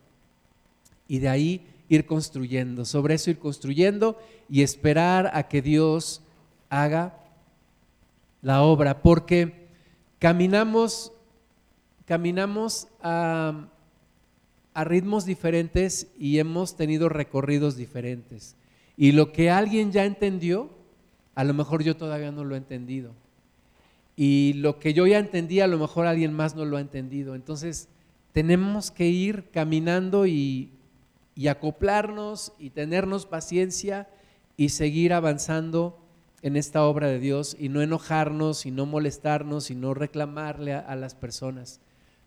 Y 1.09 1.18
de 1.18 1.29
ahí 1.29 1.66
ir 1.89 2.07
construyendo, 2.07 2.85
sobre 2.85 3.14
eso 3.14 3.31
ir 3.31 3.39
construyendo 3.39 4.18
y 4.49 4.62
esperar 4.62 5.31
a 5.35 5.49
que 5.49 5.62
Dios 5.62 6.23
haga 6.68 7.20
la 8.43 8.62
obra, 8.62 9.03
porque 9.03 9.68
caminamos, 10.18 11.12
caminamos 12.07 12.88
a, 13.03 13.68
ritmos 14.74 15.26
diferentes 15.26 16.09
y 16.18 16.38
hemos 16.38 16.76
tenido 16.76 17.11
recorridos 17.11 17.76
diferentes. 17.76 18.57
Y 18.97 19.12
lo 19.12 19.32
que 19.32 19.51
alguien 19.51 19.93
ya 19.93 20.07
entendió, 20.07 20.70
a 21.34 21.45
lo 21.45 21.53
mejor 21.53 21.82
yo 21.82 21.97
todavía 21.97 22.32
no 22.32 22.45
lo 22.45 22.55
he 22.55 22.59
entendido. 22.59 23.12
Y 24.16 24.55
lo 24.55 24.78
que 24.78 24.95
yo 24.95 25.07
ya 25.07 25.18
entendí, 25.18 25.61
a 25.61 25.66
lo 25.66 25.78
mejor 25.78 26.07
alguien 26.07 26.32
más 26.32 26.55
no 26.55 26.64
lo 26.64 26.78
ha 26.78 26.80
entendido. 26.80 27.34
Entonces, 27.34 27.88
tenemos 28.32 28.91
que 28.91 29.09
ir 29.09 29.51
caminando 29.51 30.26
y 30.26 30.70
acoplarnos 31.49 32.53
y 32.59 32.70
tenernos 32.70 33.26
paciencia 33.26 34.09
y 34.57 34.70
seguir 34.70 35.12
avanzando 35.12 35.99
en 36.43 36.57
esta 36.57 36.84
obra 36.84 37.09
de 37.09 37.18
Dios 37.18 37.57
y 37.59 37.68
no 37.68 37.82
enojarnos 37.82 38.64
y 38.66 38.70
no 38.70 38.86
molestarnos 38.86 39.70
y 39.70 39.74
no 39.74 39.95
reclamarle 39.95 40.74
a, 40.74 40.97
las 40.97 41.14
personas, 41.14 41.80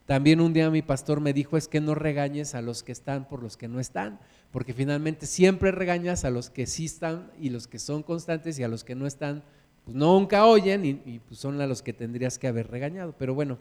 También 0.05 0.41
un 0.41 0.53
día 0.53 0.69
mi 0.69 0.81
pastor 0.81 1.21
me 1.21 1.33
dijo 1.33 1.55
es 1.55 1.67
que 1.67 1.79
no 1.79 1.95
regañes 1.95 2.55
a 2.55 2.61
los 2.61 2.83
que 2.83 2.91
están 2.91 3.27
por 3.27 3.41
los 3.41 3.55
que 3.55 3.69
no 3.69 3.79
están, 3.79 4.19
porque 4.51 4.73
finalmente 4.73 5.25
siempre 5.25 5.71
regañas 5.71 6.25
a 6.25 6.29
los 6.29 6.49
que 6.49 6.67
sí 6.67 6.85
están 6.85 7.31
y 7.39 7.49
los 7.49 7.67
que 7.67 7.79
son 7.79 8.03
constantes 8.03 8.59
y 8.59 8.63
a 8.63 8.67
los 8.67 8.83
que 8.83 8.95
no 8.95 9.07
están, 9.07 9.43
pues 9.85 9.95
nunca 9.95 10.45
oyen 10.45 10.85
y, 10.85 11.19
pues 11.19 11.39
son 11.39 11.59
a 11.61 11.67
los 11.67 11.81
que 11.81 11.93
tendrías 11.93 12.37
que 12.37 12.47
haber 12.47 12.69
regañado. 12.69 13.15
Pero 13.17 13.33
bueno, 13.33 13.57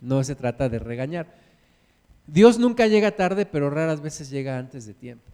no 0.00 0.22
se 0.22 0.34
trata 0.34 0.68
de 0.68 0.78
regañar. 0.78 1.26
Dios 2.26 2.58
nunca 2.58 2.86
llega 2.86 3.10
tarde, 3.10 3.44
pero 3.44 3.68
raras 3.68 4.00
veces 4.00 4.30
llega 4.30 4.58
antes 4.58 4.86
de 4.86 4.94
tiempo. 4.94 5.24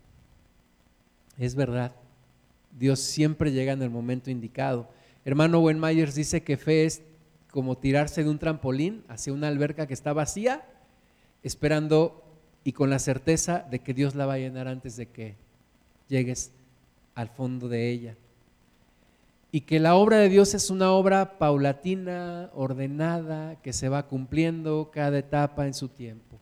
Es 1.39 1.55
verdad. 1.55 1.93
Dios 2.79 3.01
siempre 3.01 3.53
llega 3.53 3.73
en 3.73 3.83
el 3.83 3.91
momento 3.91 4.31
indicado. 4.31 4.89
Hermano 5.25 5.63
Myers 5.63 6.15
dice 6.15 6.43
que 6.43 6.57
fe 6.57 6.85
es 6.85 7.03
como 7.51 7.77
tirarse 7.77 8.23
de 8.23 8.31
un 8.31 8.39
trampolín 8.39 9.05
hacia 9.09 9.33
una 9.33 9.49
alberca 9.49 9.87
que 9.87 9.95
está 9.95 10.13
vacía, 10.13 10.65
esperando 11.43 12.23
y 12.65 12.73
con 12.73 12.91
la 12.91 12.99
certeza 12.99 13.67
de 13.71 13.81
que 13.81 13.95
Dios 13.95 14.15
la 14.15 14.27
va 14.27 14.35
a 14.35 14.39
llenar 14.39 14.69
antes 14.69 14.97
de 14.97 15.07
que 15.07 15.35
llegues 16.09 16.53
al 17.15 17.29
fondo 17.29 17.69
de 17.69 17.91
ella. 17.91 18.17
Y 19.53 19.63
que 19.63 19.81
la 19.81 19.97
obra 19.97 20.19
de 20.19 20.29
Dios 20.29 20.55
es 20.55 20.71
una 20.71 20.93
obra 20.93 21.39
paulatina, 21.39 22.51
ordenada, 22.55 23.57
que 23.63 23.73
se 23.73 23.89
va 23.89 24.07
cumpliendo 24.07 24.91
cada 24.93 25.19
etapa 25.19 25.67
en 25.67 25.75
su 25.75 25.89
tiempo. 25.89 26.39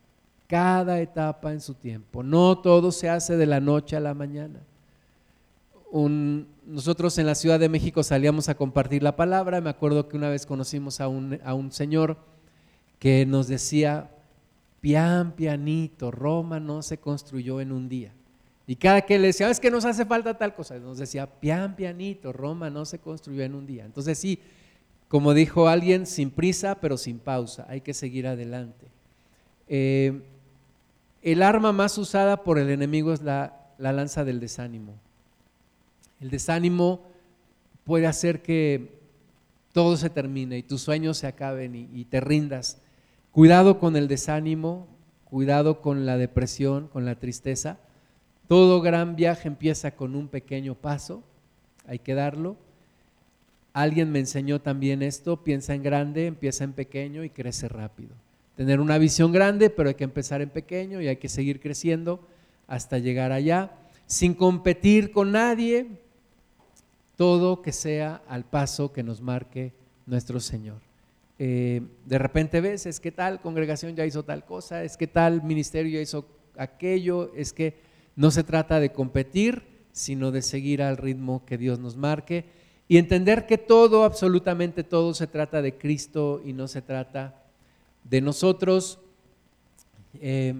Cada 0.46 1.00
etapa 1.00 1.52
en 1.52 1.60
su 1.62 1.74
tiempo. 1.74 2.22
No 2.22 2.58
todo 2.58 2.92
se 2.92 3.08
hace 3.08 3.36
de 3.38 3.46
la 3.46 3.60
noche 3.60 3.96
a 3.96 4.00
la 4.00 4.12
mañana 4.12 4.60
nosotros 5.90 7.16
en 7.18 7.26
la 7.26 7.34
Ciudad 7.34 7.58
de 7.58 7.68
México 7.68 8.02
salíamos 8.02 8.48
a 8.48 8.54
compartir 8.54 9.02
la 9.02 9.16
palabra. 9.16 9.60
Me 9.60 9.70
acuerdo 9.70 10.08
que 10.08 10.16
una 10.16 10.28
vez 10.28 10.46
conocimos 10.46 11.00
a 11.00 11.08
un, 11.08 11.72
señor 11.72 12.18
que 12.98 13.24
nos 13.24 13.48
decía, 13.48 14.10
pian 14.80 15.32
pianito, 15.32 16.10
Roma 16.10 16.60
no 16.60 16.82
se 16.82 16.98
construyó 16.98 17.60
en 17.60 17.72
un 17.72 17.88
día. 17.88 18.12
Y 18.66 18.76
cada 18.76 19.00
que 19.02 19.18
le 19.18 19.28
decía, 19.28 19.48
es 19.48 19.60
que 19.60 19.70
nos 19.70 19.86
hace 19.86 20.04
falta 20.04 20.36
tal 20.36 20.54
cosa, 20.54 20.78
nos 20.78 20.98
decía, 20.98 21.26
pian 21.26 21.74
pianito, 21.74 22.32
Roma 22.32 22.68
no 22.68 22.84
se 22.84 22.98
construyó 22.98 23.42
en 23.42 23.54
un 23.54 23.66
día. 23.66 23.86
Entonces 23.86 24.18
sí, 24.18 24.40
como 25.08 25.32
dijo 25.32 25.68
alguien, 25.68 26.04
sin 26.04 26.30
prisa 26.30 26.74
pero 26.74 26.98
sin 26.98 27.18
pausa, 27.18 27.64
hay 27.68 27.80
que 27.80 27.94
seguir 27.94 28.26
adelante. 28.26 28.88
Eh, 29.68 30.20
el 31.22 31.42
arma 31.42 31.72
más 31.72 31.96
usada 31.96 32.42
por 32.42 32.58
el 32.58 32.68
enemigo 32.68 33.14
es 33.14 33.22
la 33.22 33.54
lanza 33.78 34.24
del 34.24 34.38
desánimo. 34.38 34.94
El 36.20 36.30
desánimo 36.30 37.02
puede 37.84 38.06
hacer 38.06 38.42
que 38.42 38.98
todo 39.72 39.96
se 39.96 40.10
termine 40.10 40.58
y 40.58 40.62
tus 40.62 40.82
sueños 40.82 41.18
se 41.18 41.26
acaben 41.26 41.74
y, 41.74 42.04
te 42.06 42.20
rindas. 42.20 42.80
Cuidado 43.30 43.78
con 43.78 43.96
el 43.96 44.08
desánimo, 44.08 44.88
cuidado 45.24 45.80
con 45.80 46.04
la 46.04 46.16
depresión, 46.16 46.88
con 46.88 47.04
la 47.04 47.14
tristeza. 47.14 47.78
Todo 48.48 48.80
gran 48.80 49.14
viaje 49.14 49.46
empieza 49.46 49.92
con 49.92 50.16
un 50.16 50.28
pequeño 50.28 50.74
paso, 50.74 51.22
hay 51.86 51.98
que 51.98 52.14
darlo. 52.14 52.56
Alguien 53.72 54.10
me 54.10 54.18
enseñó 54.18 54.60
también 54.60 55.02
esto, 55.02 55.44
piensa 55.44 55.74
en 55.74 55.82
grande, 55.82 56.26
empieza 56.26 56.64
en 56.64 56.72
pequeño 56.72 57.22
y 57.22 57.30
crece 57.30 57.68
rápido. 57.68 58.10
Tener 58.56 58.80
una 58.80 58.98
visión 58.98 59.30
grande, 59.30 59.70
pero 59.70 59.90
hay 59.90 59.94
que 59.94 60.02
empezar 60.02 60.42
en 60.42 60.50
pequeño 60.50 61.00
y 61.00 61.06
hay 61.06 61.18
que 61.18 61.28
seguir 61.28 61.60
creciendo 61.60 62.26
hasta 62.66 62.98
llegar 62.98 63.30
allá, 63.30 63.70
sin 64.06 64.34
competir 64.34 65.12
con 65.12 65.30
nadie, 65.30 66.00
todo 67.18 67.62
que 67.62 67.72
sea 67.72 68.22
al 68.28 68.44
paso 68.44 68.92
que 68.92 69.02
nos 69.02 69.20
marque 69.20 69.72
nuestro 70.06 70.38
Señor. 70.38 70.80
Eh, 71.40 71.82
de 72.06 72.16
repente 72.16 72.60
ves, 72.60 72.86
es 72.86 73.00
que 73.00 73.10
tal 73.10 73.40
congregación 73.40 73.96
ya 73.96 74.06
hizo 74.06 74.22
tal 74.22 74.44
cosa, 74.44 74.84
es 74.84 74.96
que 74.96 75.08
tal 75.08 75.42
ministerio 75.42 75.98
ya 75.98 76.00
hizo 76.00 76.26
aquello, 76.56 77.32
es 77.34 77.52
que 77.52 77.74
no 78.14 78.30
se 78.30 78.44
trata 78.44 78.78
de 78.78 78.92
competir, 78.92 79.64
sino 79.90 80.30
de 80.30 80.42
seguir 80.42 80.80
al 80.80 80.96
ritmo 80.96 81.44
que 81.44 81.58
Dios 81.58 81.80
nos 81.80 81.96
marque 81.96 82.44
y 82.86 82.98
entender 82.98 83.46
que 83.46 83.58
todo, 83.58 84.04
absolutamente 84.04 84.84
todo, 84.84 85.12
se 85.12 85.26
trata 85.26 85.60
de 85.60 85.76
Cristo 85.76 86.40
y 86.44 86.52
no 86.52 86.68
se 86.68 86.82
trata 86.82 87.42
de 88.04 88.20
nosotros. 88.20 89.00
Eh, 90.20 90.54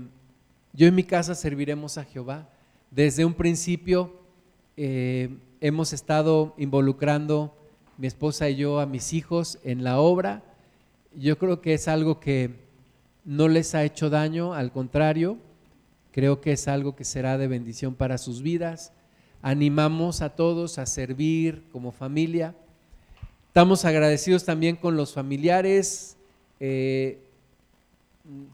yo 0.72 0.88
en 0.88 0.94
mi 0.96 1.04
casa 1.04 1.36
serviremos 1.36 1.98
a 1.98 2.04
Jehová. 2.04 2.48
Desde 2.90 3.24
un 3.24 3.34
principio 3.34 4.12
eh, 4.76 5.30
hemos 5.60 5.92
estado 5.92 6.54
involucrando 6.56 7.54
mi 7.96 8.06
esposa 8.06 8.48
y 8.48 8.56
yo 8.56 8.80
a 8.80 8.86
mis 8.86 9.12
hijos 9.12 9.58
en 9.64 9.82
la 9.82 9.98
obra. 9.98 10.42
Yo 11.14 11.38
creo 11.38 11.60
que 11.60 11.74
es 11.74 11.88
algo 11.88 12.20
que 12.20 12.54
no 13.24 13.48
les 13.48 13.74
ha 13.74 13.84
hecho 13.84 14.08
daño, 14.08 14.54
al 14.54 14.72
contrario, 14.72 15.36
creo 16.12 16.40
que 16.40 16.52
es 16.52 16.68
algo 16.68 16.94
que 16.94 17.04
será 17.04 17.38
de 17.38 17.48
bendición 17.48 17.94
para 17.94 18.18
sus 18.18 18.42
vidas. 18.42 18.92
Animamos 19.42 20.22
a 20.22 20.30
todos 20.30 20.78
a 20.78 20.86
servir 20.86 21.64
como 21.72 21.92
familia. 21.92 22.54
Estamos 23.48 23.84
agradecidos 23.84 24.44
también 24.44 24.76
con 24.76 24.96
los 24.96 25.12
familiares, 25.12 26.16
eh, 26.60 27.18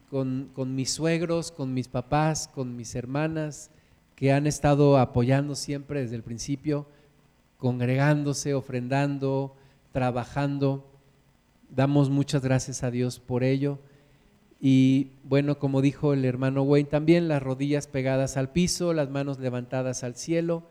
con, 0.09 0.49
con 0.53 0.73
mis 0.73 0.91
suegros, 0.91 1.51
con 1.51 1.73
mis 1.73 1.87
papás, 1.87 2.47
con 2.47 2.75
mis 2.75 2.95
hermanas, 2.95 3.69
que 4.15 4.31
han 4.31 4.47
estado 4.47 4.97
apoyando 4.97 5.55
siempre 5.55 6.01
desde 6.01 6.15
el 6.15 6.23
principio 6.23 6.87
congregándose, 7.57 8.53
ofrendando, 8.53 9.55
trabajando. 9.91 10.85
Damos 11.69 12.09
muchas 12.09 12.43
gracias 12.43 12.83
a 12.83 12.91
Dios 12.91 13.19
por 13.19 13.43
ello. 13.43 13.79
Y 14.59 15.11
bueno, 15.23 15.59
como 15.59 15.81
dijo 15.81 16.13
el 16.13 16.25
hermano 16.25 16.63
Wayne 16.63 16.89
también, 16.89 17.27
las 17.27 17.43
rodillas 17.43 17.87
pegadas 17.87 18.37
al 18.37 18.51
piso, 18.51 18.93
las 18.93 19.09
manos 19.09 19.39
levantadas 19.39 20.03
al 20.03 20.15
cielo. 20.15 20.63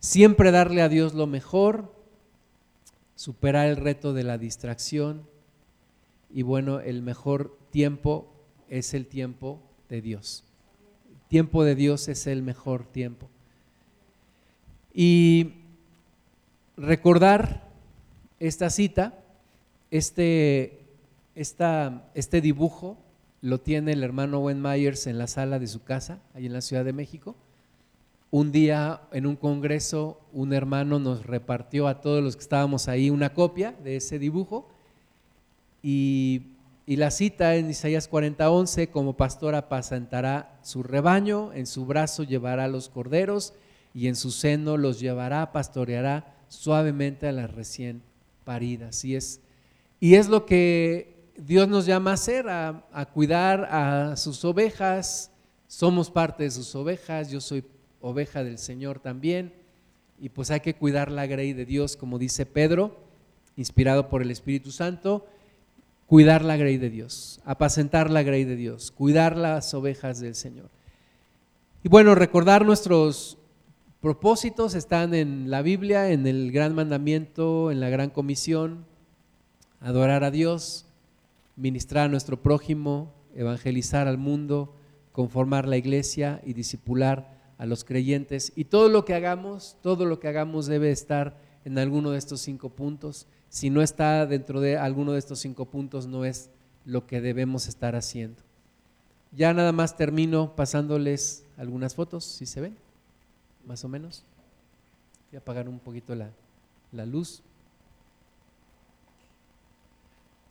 Siempre 0.00 0.50
darle 0.50 0.82
a 0.82 0.88
Dios 0.88 1.14
lo 1.14 1.26
mejor, 1.26 1.94
superar 3.14 3.68
el 3.68 3.76
reto 3.76 4.12
de 4.12 4.24
la 4.24 4.38
distracción. 4.38 5.26
Y 6.30 6.42
bueno, 6.42 6.80
el 6.80 7.02
mejor 7.02 7.56
tiempo 7.70 8.32
es 8.68 8.94
el 8.94 9.06
tiempo 9.06 9.60
de 9.88 10.00
Dios. 10.00 10.44
El 11.10 11.20
tiempo 11.28 11.62
de 11.62 11.74
Dios 11.74 12.08
es 12.08 12.26
el 12.26 12.42
mejor 12.42 12.86
tiempo. 12.86 13.28
Y 14.94 15.61
recordar 16.76 17.68
esta 18.40 18.70
cita, 18.70 19.14
este, 19.90 20.84
este 21.34 22.40
dibujo 22.40 22.98
lo 23.40 23.60
tiene 23.60 23.92
el 23.92 24.02
hermano 24.02 24.40
Wen 24.40 24.62
Myers 24.62 25.06
en 25.06 25.18
la 25.18 25.26
sala 25.26 25.58
de 25.58 25.66
su 25.66 25.82
casa, 25.82 26.20
ahí 26.34 26.46
en 26.46 26.52
la 26.52 26.60
Ciudad 26.60 26.84
de 26.84 26.92
México. 26.92 27.36
Un 28.30 28.50
día 28.52 29.02
en 29.12 29.26
un 29.26 29.36
congreso 29.36 30.20
un 30.32 30.54
hermano 30.54 30.98
nos 30.98 31.26
repartió 31.26 31.86
a 31.86 32.00
todos 32.00 32.22
los 32.22 32.36
que 32.36 32.42
estábamos 32.42 32.88
ahí 32.88 33.10
una 33.10 33.34
copia 33.34 33.72
de 33.84 33.96
ese 33.96 34.18
dibujo 34.18 34.70
y, 35.82 36.42
y 36.86 36.96
la 36.96 37.10
cita 37.10 37.56
en 37.56 37.68
Isaías 37.68 38.10
40:11, 38.10 38.90
como 38.90 39.18
pastor 39.18 39.54
apacentará 39.54 40.58
su 40.62 40.82
rebaño, 40.82 41.52
en 41.52 41.66
su 41.66 41.84
brazo 41.84 42.22
llevará 42.22 42.68
los 42.68 42.88
corderos 42.88 43.52
y 43.92 44.06
en 44.08 44.16
su 44.16 44.30
seno 44.30 44.78
los 44.78 44.98
llevará, 44.98 45.52
pastoreará 45.52 46.32
suavemente 46.52 47.26
a 47.26 47.32
las 47.32 47.50
recién 47.50 48.02
paridas. 48.44 49.04
Y 49.04 49.16
es, 49.16 49.40
y 49.98 50.16
es 50.16 50.28
lo 50.28 50.44
que 50.44 51.32
Dios 51.36 51.66
nos 51.66 51.86
llama 51.86 52.10
a 52.10 52.14
hacer, 52.14 52.48
a, 52.48 52.86
a 52.92 53.06
cuidar 53.06 53.64
a 53.70 54.16
sus 54.16 54.44
ovejas. 54.44 55.30
Somos 55.66 56.10
parte 56.10 56.44
de 56.44 56.50
sus 56.50 56.74
ovejas, 56.74 57.30
yo 57.30 57.40
soy 57.40 57.64
oveja 58.00 58.44
del 58.44 58.58
Señor 58.58 59.00
también. 59.00 59.54
Y 60.20 60.28
pues 60.28 60.50
hay 60.50 60.60
que 60.60 60.74
cuidar 60.74 61.10
la 61.10 61.26
grey 61.26 61.54
de 61.54 61.64
Dios, 61.64 61.96
como 61.96 62.18
dice 62.18 62.44
Pedro, 62.44 63.00
inspirado 63.56 64.08
por 64.08 64.20
el 64.22 64.30
Espíritu 64.30 64.70
Santo, 64.70 65.26
cuidar 66.06 66.44
la 66.44 66.58
grey 66.58 66.76
de 66.76 66.90
Dios, 66.90 67.40
apacentar 67.44 68.10
la 68.10 68.22
grey 68.22 68.44
de 68.44 68.56
Dios, 68.56 68.90
cuidar 68.90 69.36
las 69.36 69.72
ovejas 69.72 70.20
del 70.20 70.34
Señor. 70.34 70.68
Y 71.82 71.88
bueno, 71.88 72.14
recordar 72.14 72.64
nuestros 72.66 73.38
propósitos 74.02 74.74
están 74.74 75.14
en 75.14 75.48
la 75.48 75.62
Biblia, 75.62 76.10
en 76.10 76.26
el 76.26 76.50
gran 76.50 76.74
mandamiento, 76.74 77.70
en 77.70 77.78
la 77.78 77.88
gran 77.88 78.10
comisión, 78.10 78.84
adorar 79.80 80.24
a 80.24 80.32
Dios, 80.32 80.86
ministrar 81.54 82.06
a 82.06 82.08
nuestro 82.08 82.42
prójimo, 82.42 83.12
evangelizar 83.36 84.08
al 84.08 84.18
mundo, 84.18 84.74
conformar 85.12 85.68
la 85.68 85.76
iglesia 85.76 86.42
y 86.44 86.52
disipular 86.52 87.38
a 87.58 87.64
los 87.64 87.84
creyentes. 87.84 88.52
Y 88.56 88.64
todo 88.64 88.88
lo 88.88 89.04
que 89.04 89.14
hagamos, 89.14 89.76
todo 89.82 90.04
lo 90.04 90.18
que 90.18 90.26
hagamos 90.26 90.66
debe 90.66 90.90
estar 90.90 91.38
en 91.64 91.78
alguno 91.78 92.10
de 92.10 92.18
estos 92.18 92.40
cinco 92.40 92.70
puntos. 92.70 93.28
Si 93.50 93.70
no 93.70 93.82
está 93.82 94.26
dentro 94.26 94.60
de 94.60 94.78
alguno 94.78 95.12
de 95.12 95.20
estos 95.20 95.38
cinco 95.38 95.66
puntos, 95.66 96.08
no 96.08 96.24
es 96.24 96.50
lo 96.84 97.06
que 97.06 97.20
debemos 97.20 97.68
estar 97.68 97.94
haciendo. 97.94 98.42
Ya 99.30 99.54
nada 99.54 99.70
más 99.70 99.96
termino 99.96 100.56
pasándoles 100.56 101.44
algunas 101.56 101.94
fotos, 101.94 102.24
si 102.24 102.46
se 102.46 102.60
ven 102.60 102.81
más 103.66 103.84
o 103.84 103.88
menos. 103.88 104.24
Voy 105.30 105.36
a 105.36 105.40
apagar 105.40 105.68
un 105.68 105.78
poquito 105.78 106.14
la, 106.14 106.30
la 106.92 107.06
luz. 107.06 107.42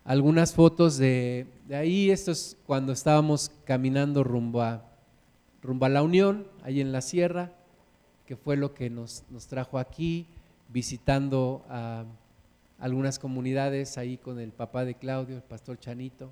algunas 0.04 0.54
fotos 0.54 0.98
de, 0.98 1.48
ahí, 1.70 2.10
esto 2.10 2.32
es 2.32 2.58
cuando 2.66 2.94
estábamos 2.94 3.52
caminando 3.66 4.24
rumbo 4.24 4.62
a, 4.62 4.84
rumbo 5.62 5.86
a 5.86 5.90
la 5.90 6.02
Unión, 6.02 6.48
ahí 6.64 6.82
en 6.82 6.92
la 6.92 7.02
sierra, 7.02 7.52
que 8.26 8.36
fue 8.36 8.58
lo 8.58 8.74
que 8.74 8.90
nos, 8.90 9.24
nos 9.30 9.48
trajo 9.48 9.78
aquí, 9.78 10.28
visitando 10.70 11.66
algunas 12.80 13.20
comunidades 13.20 13.98
ahí 13.98 14.18
con 14.18 14.40
el 14.40 14.52
papá 14.52 14.86
de 14.86 14.96
Claudio, 14.96 15.36
el 15.36 15.44
pastor 15.44 15.78
Chanito. 15.80 16.32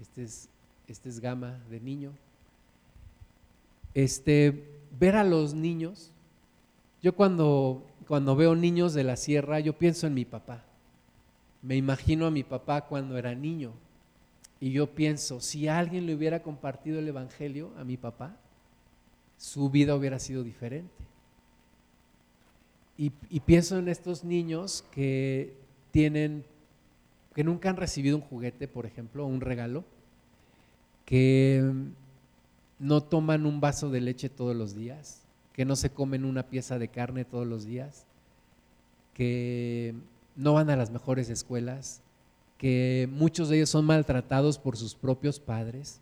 Este 0.00 0.22
es, 0.22 0.48
este 0.86 1.08
es 1.08 1.20
Gama 1.20 1.58
de 1.68 1.80
niño. 1.80 2.12
Este, 3.94 4.77
ver 4.98 5.16
a 5.16 5.24
los 5.24 5.54
niños, 5.54 6.12
yo 7.02 7.14
cuando, 7.14 7.86
cuando 8.06 8.36
veo 8.36 8.54
niños 8.54 8.94
de 8.94 9.04
la 9.04 9.16
sierra, 9.16 9.60
yo 9.60 9.72
pienso 9.74 10.06
en 10.06 10.14
mi 10.14 10.24
papá. 10.24 10.64
Me 11.62 11.76
imagino 11.76 12.26
a 12.26 12.30
mi 12.30 12.44
papá 12.44 12.82
cuando 12.82 13.16
era 13.16 13.34
niño. 13.34 13.72
Y 14.60 14.72
yo 14.72 14.94
pienso, 14.94 15.40
si 15.40 15.68
alguien 15.68 16.06
le 16.06 16.14
hubiera 16.14 16.42
compartido 16.42 16.98
el 16.98 17.08
Evangelio 17.08 17.72
a 17.78 17.84
mi 17.84 17.96
papá, 17.96 18.36
su 19.36 19.70
vida 19.70 19.94
hubiera 19.94 20.18
sido 20.18 20.42
diferente. 20.42 20.92
Y, 23.00 23.10
pienso 23.40 23.78
en 23.78 23.86
estos 23.86 24.24
niños 24.24 24.84
que 24.90 25.54
tienen, 25.92 26.44
que 27.32 27.44
nunca 27.44 27.70
han 27.70 27.76
recibido 27.76 28.16
un 28.16 28.22
juguete, 28.22 28.66
por 28.66 28.86
ejemplo, 28.86 29.24
o 29.24 29.28
un 29.28 29.40
regalo, 29.40 29.84
que 31.04 31.62
no 32.78 33.02
toman 33.02 33.46
un 33.46 33.60
vaso 33.60 33.90
de 33.90 34.00
leche 34.00 34.28
todos 34.28 34.54
los 34.54 34.74
días, 34.74 35.22
que 35.52 35.64
no 35.64 35.76
se 35.76 35.90
comen 35.90 36.24
una 36.24 36.44
pieza 36.44 36.78
de 36.78 36.88
carne 36.88 37.24
todos 37.24 37.46
los 37.46 37.64
días, 37.64 38.06
que 39.14 39.94
no 40.36 40.54
van 40.54 40.70
a 40.70 40.76
las 40.76 40.90
mejores 40.90 41.28
escuelas, 41.30 42.00
que 42.56 43.08
muchos 43.10 43.48
de 43.48 43.56
ellos 43.56 43.70
son 43.70 43.84
maltratados 43.84 44.58
por 44.58 44.76
sus 44.76 44.94
propios 44.94 45.40
padres, 45.40 46.00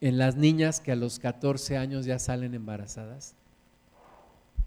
en 0.00 0.18
las 0.18 0.34
niñas 0.34 0.80
que 0.80 0.90
a 0.90 0.96
los 0.96 1.20
14 1.20 1.76
años 1.76 2.04
ya 2.04 2.18
salen 2.18 2.54
embarazadas. 2.54 3.36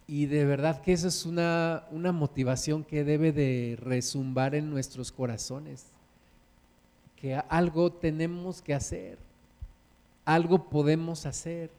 Y 0.07 0.27
de 0.27 0.45
verdad 0.45 0.81
que 0.81 0.93
eso 0.93 1.09
es 1.09 1.25
una, 1.25 1.85
una 1.91 2.13
motivación 2.13 2.85
que 2.85 3.03
debe 3.03 3.33
de 3.33 3.77
resumbar 3.81 4.55
en 4.55 4.69
nuestros 4.69 5.11
corazones, 5.11 5.87
que 7.17 7.35
algo 7.35 7.91
tenemos 7.91 8.61
que 8.61 8.73
hacer, 8.73 9.17
algo 10.25 10.69
podemos 10.69 11.25
hacer 11.25 11.71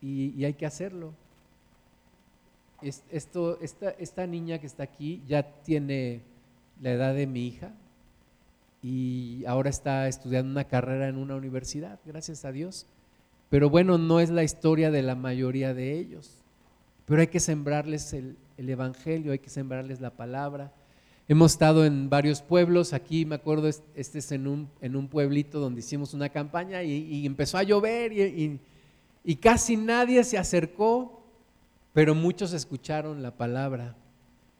y, 0.00 0.44
hay 0.44 0.54
que 0.54 0.66
hacerlo. 0.66 1.12
Esto, 3.10 3.58
esta, 3.60 3.90
esta 3.90 4.26
niña 4.26 4.58
que 4.58 4.66
está 4.66 4.82
aquí 4.82 5.22
ya 5.26 5.42
tiene 5.42 6.20
la 6.80 6.92
edad 6.92 7.14
de 7.14 7.26
mi 7.26 7.46
hija 7.46 7.72
y 8.82 9.44
ahora 9.46 9.70
está 9.70 10.06
estudiando 10.08 10.50
una 10.50 10.64
carrera 10.64 11.08
en 11.08 11.16
una 11.16 11.36
universidad, 11.36 11.98
gracias 12.04 12.44
a 12.44 12.52
Dios. 12.52 12.86
Pero 13.48 13.70
bueno, 13.70 13.96
no 13.96 14.20
es 14.20 14.30
la 14.30 14.42
historia 14.42 14.90
de 14.90 15.02
la 15.02 15.14
mayoría 15.14 15.72
de 15.72 15.98
ellos. 15.98 16.44
Pero 17.06 17.20
hay 17.20 17.28
que 17.28 17.40
sembrarles 17.40 18.12
el, 18.12 18.36
Evangelio, 18.56 19.32
hay 19.32 19.38
que 19.38 19.50
sembrarles 19.50 20.00
la 20.00 20.10
palabra. 20.10 20.72
Hemos 21.26 21.52
estado 21.52 21.86
en 21.86 22.10
varios 22.10 22.42
pueblos, 22.42 22.92
aquí 22.92 23.24
me 23.24 23.36
acuerdo, 23.36 23.68
este 23.68 24.18
es 24.18 24.32
en 24.32 24.46
un, 24.46 24.68
en 24.82 24.94
un 24.94 25.08
pueblito 25.08 25.58
donde 25.58 25.80
hicimos 25.80 26.12
una 26.12 26.28
campaña 26.28 26.82
y, 26.82 27.24
empezó 27.24 27.56
a 27.56 27.62
llover 27.62 28.12
y, 28.12 28.60
y, 29.24 29.36
casi 29.36 29.78
nadie 29.78 30.22
se 30.24 30.36
acercó, 30.36 31.24
pero 31.94 32.14
muchos 32.14 32.52
escucharon 32.52 33.22
la 33.22 33.30
palabra. 33.30 33.96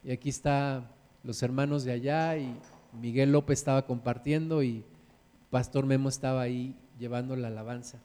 Y 0.02 0.12
aquí 0.12 0.30
está 0.30 0.90
los 1.22 1.42
hermanos 1.42 1.84
de 1.84 1.92
allá 1.92 2.38
y 2.38 2.56
Miguel 2.98 3.32
López 3.32 3.58
estaba 3.58 3.84
compartiendo 3.84 4.62
y 4.62 4.84
Pastor 5.50 5.84
Memo 5.84 6.08
estaba 6.08 6.40
ahí 6.40 6.74
llevando 6.98 7.36
la 7.36 7.48
alabanza. 7.48 7.98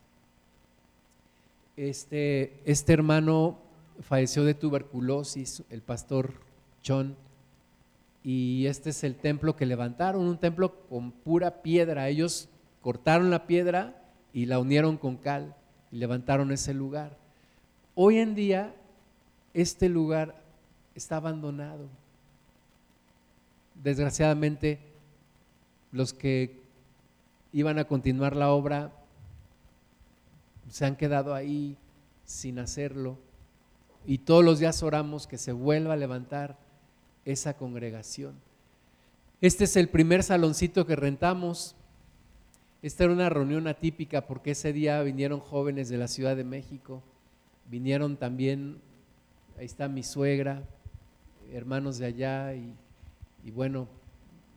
Este, 1.78 2.60
este 2.66 2.91
hermano 2.91 3.57
falleció 4.01 4.43
de 4.43 4.53
tuberculosis, 4.53 5.64
el 5.70 5.82
pastor 5.82 6.34
John, 6.86 7.16
y 8.32 8.67
este 8.67 8.91
es 8.91 9.03
el 9.03 9.15
templo 9.15 9.55
que 9.55 9.65
levantaron, 9.65 10.21
un 10.21 10.38
templo 10.38 10.88
con 10.88 11.11
pura 11.11 11.63
piedra. 11.63 12.09
Ellos 12.09 12.47
cortaron 12.80 13.32
la 13.32 13.47
piedra 13.47 14.03
y 14.34 14.45
la 14.45 14.59
unieron 14.59 14.97
con 14.97 15.17
cal 15.17 15.55
y 15.91 15.97
levantaron 15.97 16.51
ese 16.51 16.75
lugar. 16.75 17.17
Hoy 17.95 18.19
en 18.19 18.36
día 18.36 18.75
este 19.55 19.89
lugar 19.89 20.43
está 20.93 21.15
abandonado. 21.15 21.88
Desgraciadamente 23.73 24.77
los 25.91 26.13
que 26.13 26.61
iban 27.51 27.80
a 27.80 27.86
continuar 27.86 28.36
la 28.36 28.51
obra 28.51 28.91
se 30.69 30.86
han 30.86 30.95
quedado 30.95 31.34
ahí 31.34 31.77
sin 32.25 32.59
hacerlo 32.59 33.17
y 34.05 34.19
todos 34.19 34.45
los 34.45 34.59
días 34.59 34.84
oramos 34.84 35.25
que 35.25 35.39
se 35.39 35.51
vuelva 35.51 35.93
a 35.93 35.97
levantar 35.97 36.68
esa 37.26 37.55
congregación. 37.55 38.36
Este 39.41 39.63
es 39.63 39.76
el 39.78 39.88
primer 39.88 40.24
saloncito 40.24 40.86
que 40.86 40.95
rentamos. 40.95 41.76
Esta 42.82 43.05
era 43.05 43.13
una 43.13 43.30
reunión 43.30 43.67
atípica 43.67 44.28
porque 44.28 44.51
ese 44.51 44.74
día 44.74 45.01
vinieron 45.01 45.39
jóvenes 45.39 45.89
de 45.89 45.97
la 45.97 46.07
Ciudad 46.07 46.36
de 46.36 46.43
México, 46.43 47.01
vinieron 47.70 48.17
también, 48.17 48.80
ahí 49.57 49.65
está 49.65 49.88
mi 49.88 50.03
suegra, 50.03 50.63
hermanos 51.53 51.97
de 51.97 52.05
allá 52.05 52.53
y, 52.53 53.51
bueno, 53.51 53.88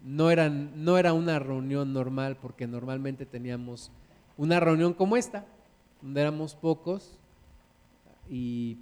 no, 0.05 0.31
eran, 0.31 0.85
no 0.85 0.99
era 0.99 1.13
una 1.13 1.39
reunión 1.39 1.93
normal 1.93 2.37
porque 2.41 2.67
normalmente 2.67 3.27
teníamos 3.27 3.91
una 4.37 4.61
reunión 4.61 4.95
como 4.95 5.17
esta, 5.17 5.47
donde 6.01 6.21
éramos 6.21 6.55
pocos 6.55 7.19
y 8.29 8.79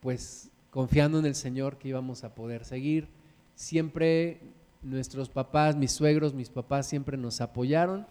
pues 0.00 0.50
confiando 0.74 1.20
en 1.20 1.26
el 1.26 1.36
Señor 1.36 1.78
que 1.78 1.86
íbamos 1.86 2.24
a 2.24 2.34
poder 2.34 2.64
seguir. 2.64 3.06
Siempre 3.54 4.40
nuestros 4.82 5.28
papás, 5.28 5.76
mis 5.76 5.92
suegros, 5.92 6.34
mis 6.34 6.48
papás 6.48 6.88
siempre 6.88 7.16
nos 7.16 7.40
apoyaron 7.40 8.08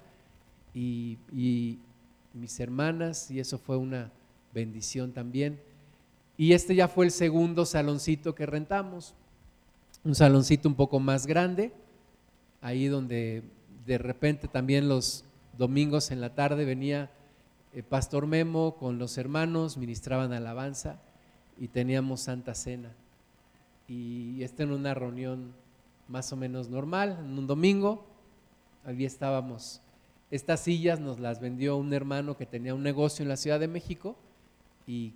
y, 0.73 1.17
mis 2.33 2.59
hermanas 2.61 3.29
y 3.29 3.41
eso 3.41 3.57
fue 3.57 3.75
una 3.75 4.13
bendición 4.53 5.11
también. 5.11 5.59
Y 6.37 6.53
este 6.53 6.73
ya 6.73 6.87
fue 6.87 7.03
el 7.03 7.11
segundo 7.11 7.65
saloncito 7.65 8.33
que 8.33 8.45
rentamos, 8.45 9.13
un 10.05 10.15
saloncito 10.15 10.69
un 10.69 10.75
poco 10.75 11.01
más 11.01 11.27
grande, 11.27 11.73
ahí 12.61 12.87
donde 12.87 13.43
de 13.85 13.97
repente 13.97 14.47
también 14.47 14.87
los 14.87 15.25
domingos 15.57 16.11
en 16.11 16.21
la 16.21 16.33
tarde 16.33 16.63
venía 16.63 17.11
el 17.73 17.79
eh, 17.81 17.83
Pastor 17.83 18.25
Memo 18.25 18.77
con 18.77 18.99
los 18.99 19.17
hermanos, 19.17 19.75
ministraban 19.75 20.31
alabanza 20.31 21.01
y 21.57 21.67
teníamos 21.67 22.21
Santa 22.21 22.55
Cena. 22.55 22.91
Y 23.87 24.41
esta 24.43 24.63
en 24.63 24.71
una 24.71 24.93
reunión 24.93 25.53
más 26.07 26.31
o 26.33 26.35
menos 26.35 26.69
normal, 26.69 27.17
en 27.19 27.37
un 27.37 27.47
domingo, 27.47 28.05
allí 28.85 29.05
estábamos. 29.05 29.81
Estas 30.31 30.61
sillas 30.61 30.99
nos 30.99 31.19
las 31.19 31.39
vendió 31.39 31.77
un 31.77 31.93
hermano 31.93 32.35
que 32.37 32.45
tenía 32.45 32.73
un 32.73 32.83
negocio 32.83 33.23
en 33.23 33.29
la 33.29 33.37
Ciudad 33.37 33.59
de 33.59 33.67
México 33.67 34.15
y 34.87 35.13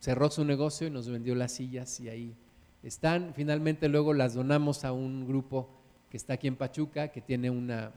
cerró 0.00 0.30
su 0.30 0.44
negocio 0.44 0.86
y 0.86 0.90
nos 0.90 1.08
vendió 1.08 1.34
las 1.34 1.52
sillas 1.52 1.98
y 2.00 2.08
ahí 2.08 2.34
están. 2.82 3.32
Finalmente 3.34 3.88
luego 3.88 4.14
las 4.14 4.34
donamos 4.34 4.84
a 4.84 4.92
un 4.92 5.26
grupo 5.26 5.68
que 6.10 6.16
está 6.16 6.34
aquí 6.34 6.46
en 6.46 6.56
Pachuca, 6.56 7.08
que 7.08 7.20
tiene 7.20 7.50
una, 7.50 7.90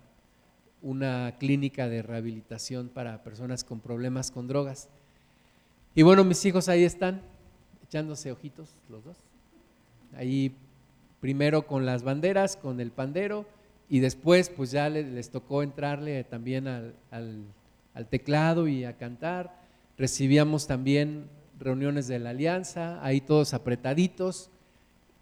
una 0.81 1.35
clínica 1.37 1.87
de 1.87 2.01
rehabilitación 2.01 2.89
para 2.89 3.23
personas 3.23 3.63
con 3.63 3.79
problemas 3.79 4.31
con 4.31 4.47
drogas. 4.47 4.89
Y 5.93 6.01
bueno, 6.01 6.23
mis 6.23 6.43
hijos 6.45 6.69
ahí 6.69 6.83
están, 6.83 7.21
echándose 7.89 8.31
ojitos 8.31 8.69
los 8.87 9.03
dos. 9.03 9.17
Ahí 10.15 10.53
primero 11.19 11.65
con 11.65 11.87
las 11.87 12.03
banderas, 12.03 12.55
con 12.55 12.79
el 12.79 12.91
pandero, 12.91 13.47
y 13.89 13.99
después 13.99 14.49
pues 14.49 14.69
ya 14.69 14.89
les, 14.89 15.31
tocó 15.31 15.63
entrarle 15.63 16.23
también 16.23 16.67
al, 16.67 16.93
al, 17.11 18.05
teclado 18.07 18.67
y 18.67 18.85
a 18.85 18.95
cantar. 18.95 19.59
Recibíamos 19.97 20.67
también 20.67 21.25
reuniones 21.59 22.07
de 22.07 22.19
la 22.19 22.29
alianza, 22.29 23.03
ahí 23.03 23.21
todos 23.21 23.55
apretaditos, 23.55 24.51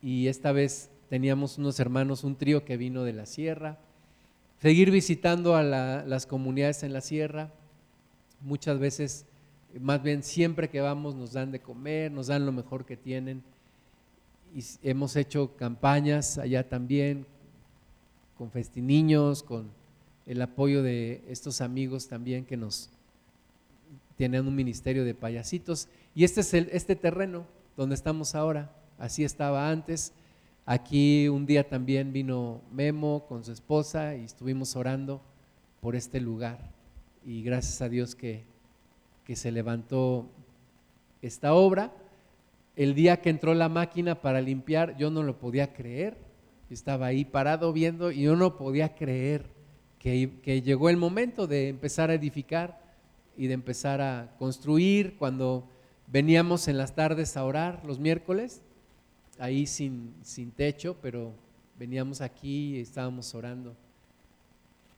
y 0.02 0.28
esta 0.28 0.52
vez 0.52 0.90
teníamos 1.10 1.58
unos 1.58 1.80
hermanos, 1.80 2.26
un 2.26 2.36
trío 2.36 2.66
que 2.66 2.76
vino 2.76 3.06
de 3.06 3.14
la 3.14 3.26
sierra. 3.26 3.78
Seguir 4.62 4.92
visitando 4.92 5.56
a 5.56 5.64
las 5.64 6.26
comunidades 6.26 6.84
en 6.84 6.92
la 6.92 7.02
sierra, 7.02 7.50
muchas 8.42 8.78
veces 8.78 9.26
más 9.82 10.02
bien 10.02 10.24
siempre 10.24 10.70
que 10.70 10.82
vamos 10.82 11.16
nos 11.16 11.34
dan 11.34 11.52
de 11.52 11.60
comer, 11.60 12.12
nos 12.12 12.28
dan 12.28 12.46
lo 12.46 12.52
mejor 12.52 12.86
que 12.86 12.98
tienen. 12.98 13.44
Y 14.56 14.64
hemos 14.84 15.16
hecho 15.16 15.56
campañas 15.56 16.38
allá 16.38 16.68
también 16.68 17.26
con 18.38 18.52
Festiniños, 18.52 19.44
con 19.44 19.70
el 20.26 20.42
apoyo 20.42 20.84
de 20.84 21.24
estos 21.28 21.62
amigos 21.62 22.08
también 22.08 22.46
que 22.46 22.58
nos 22.58 22.90
tienen 24.16 24.48
un 24.48 24.56
ministerio 24.56 25.06
de 25.06 25.14
payasitos. 25.14 25.88
Y 26.16 26.24
este 26.24 26.42
es 26.42 26.54
el, 26.54 26.70
este 26.72 26.96
terreno 26.96 27.46
donde 27.76 27.96
estamos 27.96 28.36
ahora, 28.36 28.72
así 28.98 29.24
estaba 29.24 29.70
antes. 29.70 30.12
Aquí 30.66 31.30
un 31.30 31.46
día 31.46 31.68
también 31.68 32.12
vino 32.12 32.62
Memo 32.72 33.26
con 33.28 33.46
su 33.46 33.52
esposa 33.52 34.16
y 34.16 34.26
estuvimos 34.26 34.76
orando 34.76 35.22
por 35.80 35.96
este 35.96 36.20
lugar. 36.20 36.60
Y 37.26 37.44
gracias 37.44 37.82
a 37.82 37.90
Dios 37.90 38.16
que, 38.16 38.44
que 39.28 39.36
se 39.36 39.52
levantó 39.52 40.26
esta 41.22 41.54
obra. 41.54 41.92
El 42.78 42.96
día 42.96 43.20
que 43.20 43.30
entró 43.30 43.54
la 43.54 43.68
máquina 43.68 44.22
para 44.22 44.40
limpiar, 44.40 44.96
yo 44.96 45.12
no 45.12 45.22
lo 45.22 45.38
podía 45.38 45.74
creer. 45.74 46.16
estaba 46.70 47.08
ahí 47.08 47.26
parado 47.26 47.74
viendo 47.74 48.10
y 48.10 48.22
yo 48.22 48.38
no 48.38 48.56
podía 48.56 48.96
creer 48.96 49.48
que, 50.00 50.40
que 50.42 50.62
llegó 50.62 50.90
el 50.90 50.96
momento 50.96 51.46
de 51.46 51.68
empezar 51.68 52.10
a 52.10 52.14
edificar 52.14 52.80
y 53.36 53.48
de 53.48 53.54
empezar 53.54 54.00
a 54.00 54.34
construir. 54.40 55.18
Cuando 55.18 55.68
veníamos 56.08 56.70
en 56.70 56.78
las 56.78 56.96
tardes 56.96 57.36
a 57.36 57.44
orar 57.44 57.84
los 57.84 58.00
miércoles, 58.00 58.62
ahí 59.40 59.68
sin, 59.68 60.14
sin 60.22 60.52
techo, 60.52 60.96
pero 61.02 61.34
veníamos 61.78 62.22
aquí 62.22 62.78
y 62.78 62.80
estábamos 62.80 63.36
orando. 63.36 63.76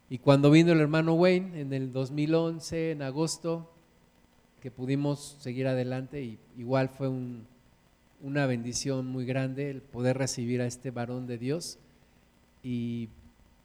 Y 0.07 0.19
cuando 0.19 0.51
vino 0.51 0.71
el 0.71 0.81
hermano 0.81 1.15
Wayne 1.15 1.61
en 1.61 1.73
el 1.73 1.91
2011, 1.91 2.91
en 2.91 3.01
agosto, 3.01 3.71
que 4.59 4.71
pudimos 4.71 5.37
seguir 5.39 5.67
adelante, 5.67 6.21
y 6.21 6.37
igual 6.57 6.89
fue 6.89 7.09
una 8.21 8.45
bendición 8.45 9.07
muy 9.07 9.25
grande 9.25 9.69
el 9.69 9.81
poder 9.81 10.17
recibir 10.17 10.61
a 10.61 10.67
este 10.67 10.91
varón 10.91 11.27
de 11.27 11.37
Dios 11.37 11.79
y 12.63 13.09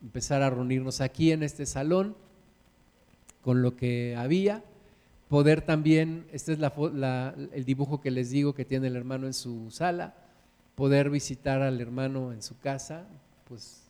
empezar 0.03 0.43
a 0.43 0.51
reunirnos 0.51 1.01
aquí 1.01 1.33
en 1.33 1.43
este 1.43 1.67
salón 1.67 2.15
con 3.43 3.63
lo 3.63 3.77
que 3.77 4.15
había, 4.17 4.63
poder 5.29 5.63
también, 5.63 6.27
este 6.33 6.53
es 6.53 6.59
el 6.59 7.65
dibujo 7.65 8.01
que 8.01 8.11
les 8.11 8.31
digo 8.31 8.55
que 8.55 8.65
tiene 8.65 8.87
el 8.87 8.97
hermano 8.97 9.27
en 9.27 9.35
su 9.35 9.71
sala, 9.71 10.15
poder 10.75 11.11
visitar 11.11 11.63
al 11.63 11.81
hermano 11.81 12.33
en 12.33 12.43
su 12.43 12.59
casa, 12.59 13.07
pues 13.49 13.83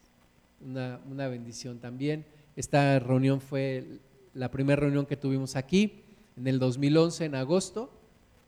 una, 0.65 1.01
una 1.11 1.29
bendición 1.29 1.79
también. 1.79 2.25
Esta 2.57 2.99
reunión 2.99 3.41
fue 3.41 3.85
la 4.33 4.51
primera 4.51 4.81
reunión 4.81 5.07
que 5.07 5.17
tuvimos 5.17 5.57
aquí 5.57 6.04
en 6.37 6.47
el 6.47 6.59
2011, 6.59 7.25
en 7.25 7.35
agosto. 7.35 7.91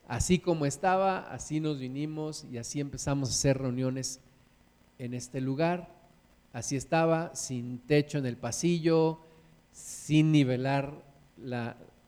Así 0.07 0.39
como 0.39 0.65
estaba, 0.65 1.19
así 1.31 1.59
nos 1.59 1.79
vinimos 1.79 2.45
y 2.51 2.57
así 2.57 2.79
empezamos 2.79 3.29
a 3.29 3.31
hacer 3.33 3.57
reuniones 3.57 4.21
en 4.99 5.13
este 5.13 5.41
lugar. 5.41 5.89
Así 6.53 6.75
estaba, 6.75 7.35
sin 7.35 7.79
techo 7.79 8.17
en 8.17 8.25
el 8.25 8.37
pasillo, 8.37 9.19
sin 9.71 10.31
nivelar 10.31 11.03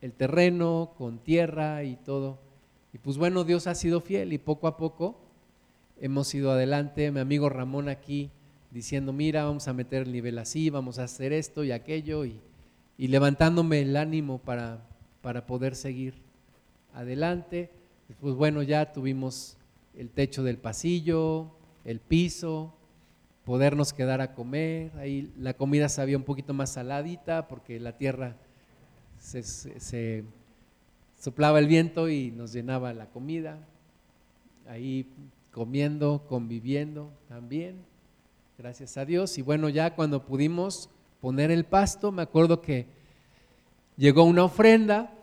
el 0.02 0.14
terreno, 0.14 0.94
con 0.98 1.20
tierra 1.20 1.84
y 1.84 1.96
todo. 1.98 2.40
Y 2.94 2.98
pues 2.98 3.18
bueno, 3.18 3.44
Dios 3.44 3.68
ha 3.68 3.76
sido 3.76 4.02
fiel 4.02 4.34
y 4.34 4.38
poco 4.38 4.68
a 4.68 4.78
poco 4.78 5.20
hemos 6.02 6.34
ido 6.34 6.52
adelante. 6.52 7.12
Mi 7.12 7.20
amigo 7.20 7.50
Ramón 7.50 7.90
aquí 7.90 8.32
diciendo, 8.72 9.14
mira, 9.14 9.46
vamos 9.46 9.68
a 9.68 9.74
meter 9.74 10.04
el 10.04 10.12
nivel 10.12 10.38
así, 10.38 10.70
vamos 10.70 11.00
a 11.00 11.04
hacer 11.04 11.34
esto 11.34 11.64
y 11.64 11.72
aquello, 11.72 12.26
y, 12.26 12.40
levantándome 12.98 13.82
el 13.82 13.96
ánimo 13.96 14.40
para, 14.40 14.86
para 15.22 15.46
poder 15.46 15.76
seguir 15.76 16.16
adelante. 16.94 17.70
Pues 18.20 18.36
bueno, 18.36 18.64
ya 18.64 18.92
tuvimos 18.92 19.58
el 19.96 20.10
techo 20.10 20.44
del 20.44 20.58
pasillo, 20.58 21.52
el 21.86 22.00
piso, 22.00 22.74
podernos 23.46 23.94
quedar 23.94 24.22
a 24.22 24.34
comer. 24.34 24.92
Ahí 24.98 25.32
la 25.38 25.54
comida 25.54 25.90
sabía 25.90 26.18
un 26.18 26.24
poquito 26.24 26.54
más 26.54 26.72
saladita 26.72 27.48
porque 27.48 27.80
la 27.80 27.98
tierra 27.98 28.36
se, 29.20 29.44
se 29.44 30.24
soplaba 31.20 31.60
el 31.60 31.68
viento 31.68 32.10
y 32.10 32.32
nos 32.32 32.54
llenaba 32.54 32.94
la 32.94 33.08
comida. 33.08 33.60
Ahí 34.68 35.06
comiendo, 35.52 36.26
conviviendo 36.28 37.12
también, 37.28 37.78
gracias 38.58 38.98
a 38.98 39.06
Dios. 39.06 39.38
Y 39.38 39.42
bueno, 39.42 39.70
ya 39.70 39.96
cuando 39.96 40.26
pudimos 40.26 40.90
poner 41.22 41.52
el 41.52 41.66
pasto, 41.66 42.12
me 42.12 42.22
acuerdo 42.22 42.62
que 42.62 42.99
llegó 44.00 44.24
una 44.24 44.46
ofrenda 44.46 45.14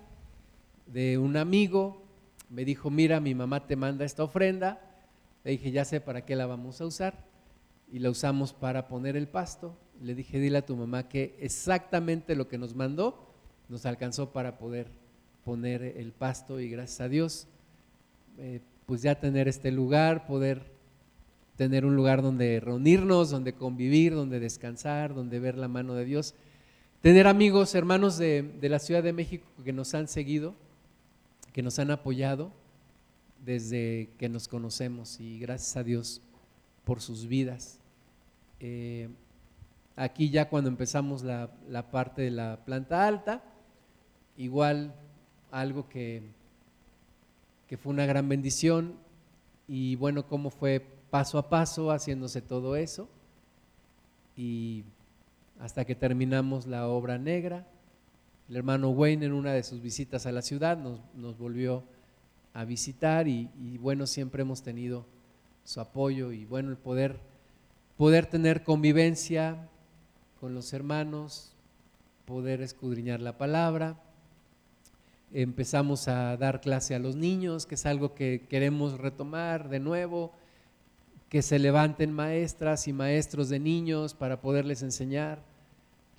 de 0.87 1.17
un 1.17 1.37
amigo, 1.37 2.05
me 2.51 2.65
dijo, 2.65 2.91
mira, 2.91 3.21
mi 3.21 3.35
mamá 3.35 3.67
te 3.67 3.75
manda 3.75 4.05
esta 4.05 4.23
ofrenda. 4.23 4.81
Le 5.43 5.53
dije, 5.53 5.73
ya 5.73 5.85
sé 5.85 6.01
para 6.01 6.25
qué 6.25 6.37
la 6.37 6.47
vamos 6.47 6.81
a 6.81 6.87
usar. 6.87 7.25
Y 7.91 7.99
la 8.01 8.11
usamos 8.11 8.53
para 8.53 8.87
poner 8.87 9.17
el 9.17 9.29
pasto. 9.29 9.77
Le 10.03 10.15
dije, 10.15 10.39
dile 10.39 10.59
a 10.59 10.67
tu 10.67 10.77
mamá 10.77 11.09
que 11.09 11.37
exactamente 11.41 12.37
lo 12.37 12.49
que 12.49 12.59
nos 12.59 12.75
mandó 12.75 13.33
nos 13.69 13.87
alcanzó 13.87 14.31
para 14.33 14.59
poder 14.59 14.89
poner 15.43 15.83
el 15.83 16.13
pasto 16.13 16.61
y 16.61 16.69
gracias 16.69 17.01
a 17.01 17.09
Dios 17.09 17.49
eh, 18.39 18.61
pues 18.85 19.03
ya 19.03 19.19
tener 19.19 19.49
este 19.49 19.73
lugar, 19.73 20.27
poder 20.27 20.71
tener 21.57 21.87
un 21.87 21.97
lugar 21.97 22.23
donde 22.23 22.61
reunirnos, 22.61 23.31
donde 23.31 23.55
convivir, 23.55 24.15
donde 24.15 24.39
descansar, 24.39 25.15
donde 25.15 25.41
ver 25.41 25.57
la 25.57 25.67
mano 25.67 25.95
de 25.95 26.05
Dios. 26.05 26.35
Tener 27.07 27.29
amigos, 27.29 27.77
hermanos 27.77 28.19
de, 28.19 28.59
la 28.63 28.81
Ciudad 28.81 29.01
de 29.01 29.13
México 29.13 29.47
que 29.63 29.73
nos 29.73 29.95
han 29.95 30.09
seguido, 30.09 30.57
que 31.53 31.63
nos 31.63 31.79
han 31.79 31.93
apoyado 31.93 32.51
desde 33.45 34.11
que 34.19 34.29
nos 34.29 34.49
conocemos 34.49 35.21
y 35.21 35.39
gracias 35.39 35.77
a 35.77 35.85
Dios 35.85 36.21
por 36.83 37.01
sus 37.01 37.29
vidas. 37.29 37.79
Eh, 38.59 39.09
aquí 39.95 40.31
ya 40.31 40.49
cuando 40.49 40.69
empezamos 40.69 41.23
la, 41.23 41.53
la 41.69 41.93
parte 41.93 42.23
de 42.23 42.33
la 42.33 42.65
planta 42.65 43.07
alta, 43.07 43.45
igual 44.37 44.93
algo 45.53 45.89
que 45.89 46.25
que 47.69 47.77
fue 47.77 47.93
una 47.93 48.07
gran 48.07 48.29
bendición 48.29 48.97
y 49.69 49.95
bueno, 49.95 50.27
cómo 50.27 50.51
fue 50.51 50.85
paso 51.11 51.39
a 51.39 51.49
paso 51.49 51.93
haciéndose 51.93 52.43
todo 52.43 52.75
eso 52.75 53.09
y 54.37 54.83
hasta 55.61 55.85
que 55.85 55.95
terminamos 55.95 56.67
la 56.67 56.89
obra 56.89 57.19
negra. 57.19 57.67
El 58.49 58.57
hermano 58.57 58.91
Wayne 58.91 59.27
en 59.27 59.33
una 59.33 59.53
de 59.53 59.63
sus 59.63 59.81
visitas 59.81 60.27
a 60.27 60.33
la 60.33 60.43
ciudad 60.43 60.79
nos, 60.79 61.39
volvió 61.39 61.85
a 62.55 62.65
visitar 62.65 63.29
y, 63.29 63.79
bueno, 63.79 64.07
siempre 64.07 64.43
hemos 64.43 64.63
tenido 64.63 65.07
su 65.65 65.81
apoyo 65.81 66.33
y 66.33 66.45
bueno, 66.45 66.71
el 66.71 66.77
poder, 66.77 67.19
poder 67.97 68.27
tener 68.27 68.63
convivencia 68.63 69.69
con 70.41 70.55
los 70.55 70.73
hermanos, 70.73 71.53
poder 72.25 72.63
escudriñar 72.63 73.21
la 73.21 73.37
palabra 73.37 73.97
empezamos 75.33 76.09
a 76.09 76.37
dar 76.37 76.61
clase 76.61 76.95
a 76.95 76.99
los 76.99 77.17
niños, 77.17 77.67
que 77.67 77.75
es 77.75 77.87
algo 77.87 78.15
que 78.15 78.47
queremos 78.49 78.99
retomar 78.99 79.69
de 79.69 79.81
nuevo, 79.81 80.33
que 81.29 81.43
se 81.43 81.59
levanten 81.59 82.13
maestras 82.13 82.87
y 82.89 82.93
maestros 82.93 83.49
de 83.49 83.59
niños 83.59 84.15
para 84.15 84.41
poderles 84.41 84.83
enseñar 84.83 85.43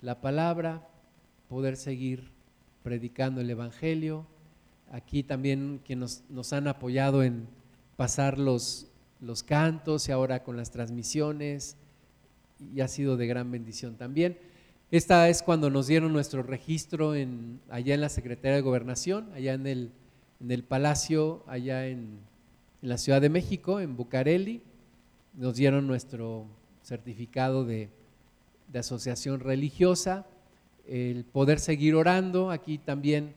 la 0.02 0.20
palabra, 0.20 0.86
poder 1.48 1.76
seguir 1.76 2.30
predicando 2.82 3.40
el 3.40 3.50
Evangelio. 3.50 4.26
Aquí 4.90 5.22
también 5.22 5.80
quienes 5.84 6.24
nos, 6.28 6.52
han 6.52 6.68
apoyado 6.68 7.22
en 7.22 7.46
pasar 7.96 8.38
los, 8.38 8.90
los 9.20 9.42
cantos 9.42 10.08
y 10.08 10.12
ahora 10.12 10.42
con 10.42 10.56
las 10.56 10.70
transmisiones, 10.70 11.76
y 12.74 12.80
ha 12.80 12.88
sido 12.88 13.16
de 13.16 13.26
gran 13.26 13.50
bendición 13.50 13.96
también. 13.96 14.38
Esta 14.90 15.28
es 15.28 15.42
cuando 15.42 15.68
nos 15.68 15.86
dieron 15.86 16.12
nuestro 16.12 16.42
registro 16.42 17.12
allá 17.68 17.94
en 17.94 18.00
la 18.00 18.08
Secretaría 18.08 18.56
de 18.56 18.62
Gobernación, 18.62 19.30
allá 19.34 19.52
en 19.52 19.66
el, 19.66 19.92
en 20.40 20.50
el 20.50 20.64
Palacio, 20.64 21.44
allá 21.46 21.86
en, 21.86 22.20
la 22.80 22.96
Ciudad 22.96 23.20
de 23.20 23.28
México, 23.28 23.80
en 23.80 23.96
Bucareli. 23.96 24.62
Nos 25.34 25.56
dieron 25.56 25.86
nuestro 25.86 26.46
certificado 26.82 27.64
de, 27.64 27.90
asociación 28.74 29.40
religiosa, 29.40 30.26
el 30.86 31.24
poder 31.24 31.58
seguir 31.58 31.94
orando, 31.94 32.50
aquí 32.50 32.78
también, 32.78 33.34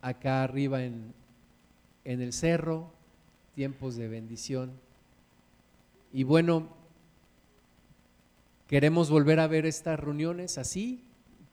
acá 0.00 0.42
arriba 0.42 0.84
en, 0.84 1.14
en 2.04 2.20
el 2.20 2.32
cerro, 2.32 2.92
tiempos 3.54 3.96
de 3.96 4.08
bendición. 4.08 4.72
Y 6.12 6.24
bueno, 6.24 6.68
Queremos 8.66 9.10
volver 9.10 9.40
a 9.40 9.46
ver 9.46 9.66
estas 9.66 10.00
reuniones 10.00 10.56
así, 10.56 11.04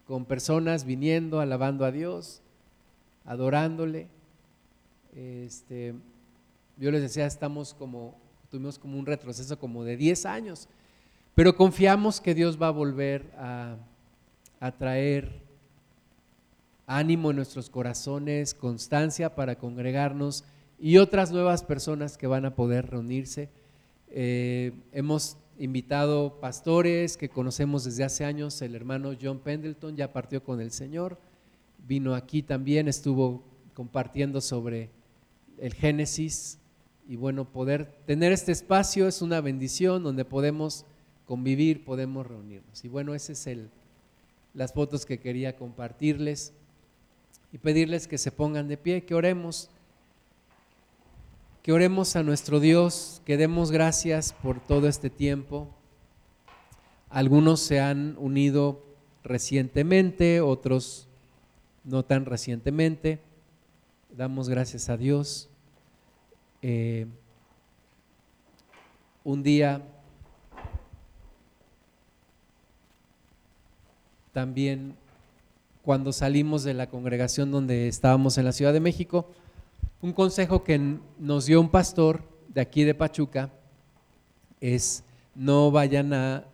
con 0.08 0.26
personas 0.26 0.86
viniendo, 0.86 1.42
alabando 1.42 1.84
a 1.84 1.92
Dios, 1.92 2.42
adorándole. 3.26 4.08
Este, 5.14 5.94
yo 6.78 6.90
les 6.90 7.02
decía, 7.02 7.26
estamos 7.26 7.74
como, 7.74 8.16
tuvimos 8.52 8.78
como 8.78 9.00
un 9.00 9.06
retroceso 9.06 9.58
como 9.58 9.86
de 9.86 9.96
10 9.96 10.26
años, 10.26 10.68
pero 11.34 11.56
confiamos 11.56 12.20
que 12.20 12.36
Dios 12.36 12.62
va 12.62 12.68
a 12.68 12.72
volver 12.72 13.32
a, 13.38 13.78
a 14.60 14.72
traer 14.74 15.42
ánimo 16.86 17.30
en 17.30 17.38
nuestros 17.38 17.70
corazones, 17.70 18.54
constancia 18.54 19.34
para 19.36 19.58
congregarnos 19.58 20.44
y 20.78 20.98
otras 20.98 21.32
nuevas 21.32 21.64
personas 21.64 22.18
que 22.18 22.28
van 22.28 22.44
a 22.44 22.54
poder 22.54 22.90
reunirse. 22.90 23.50
Eh, 24.10 24.74
hemos 24.92 25.38
invitado 25.58 26.42
pastores 26.42 27.16
que 27.16 27.30
conocemos 27.30 27.86
desde 27.86 28.04
hace 28.04 28.26
años, 28.26 28.62
el 28.62 28.76
hermano 28.76 29.14
John 29.20 29.40
Pendleton 29.40 29.96
ya 29.96 30.12
partió 30.12 30.44
con 30.44 30.60
el 30.60 30.72
Señor, 30.72 31.18
vino 31.88 32.16
aquí 32.16 32.44
también, 32.44 32.90
estuvo 32.90 33.44
compartiendo 33.74 34.42
sobre 34.42 34.90
el 35.58 35.74
Génesis 35.74 36.58
y 37.12 37.18
bueno, 37.18 37.44
poder 37.44 37.88
tener 38.06 38.32
este 38.32 38.54
espacio 38.54 39.06
es 39.06 39.22
una 39.22 39.42
bendición 39.42 40.02
donde 40.02 40.24
podemos 40.24 40.86
convivir, 41.26 41.84
podemos 41.84 42.26
reunirnos. 42.26 42.86
Y 42.86 42.88
bueno, 42.88 43.14
esas 43.14 43.42
es 43.42 43.48
el, 43.48 43.70
las 44.54 44.72
fotos 44.72 45.06
que 45.06 45.20
quería 45.20 45.58
compartirles 45.58 46.54
y 47.52 47.58
pedirles 47.58 48.08
que 48.08 48.18
se 48.18 48.32
pongan 48.32 48.70
de 48.70 48.78
pie, 48.78 49.04
que 49.04 49.14
oremos, 49.14 49.70
que 51.64 51.74
oremos 51.74 52.16
a 52.16 52.24
nuestro 52.24 52.62
Dios, 52.62 53.22
que 53.26 53.36
demos 53.36 53.72
gracias 53.72 54.32
por 54.32 54.62
todo 54.62 54.88
este 54.88 55.10
tiempo. 55.10 55.68
Algunos 57.10 57.60
se 57.60 57.82
han 57.82 58.16
unido 58.20 58.86
recientemente, 59.22 60.40
otros 60.40 61.10
no 61.84 62.06
tan 62.06 62.24
recientemente. 62.24 63.20
Damos 64.16 64.48
gracias 64.48 64.88
a 64.88 64.96
Dios. 64.96 65.51
Eh, 66.64 67.08
un 69.24 69.42
día 69.42 69.82
también 74.32 74.96
cuando 75.82 76.14
salimos 76.14 76.64
de 76.64 76.76
la 76.76 76.88
congregación 76.88 77.50
donde 77.50 77.88
estábamos 77.88 78.38
en 78.38 78.46
la 78.46 78.52
Ciudad 78.52 78.74
de 78.74 78.80
México, 78.80 79.32
un 80.02 80.14
consejo 80.14 80.64
que 80.64 80.98
nos 81.20 81.48
dio 81.48 81.60
un 81.60 81.70
pastor 81.70 82.22
de 82.50 82.62
aquí 82.62 82.84
de 82.84 82.94
Pachuca 82.94 83.52
es 84.60 85.04
no 85.34 85.72
vayan 85.72 86.14
a, 86.14 86.46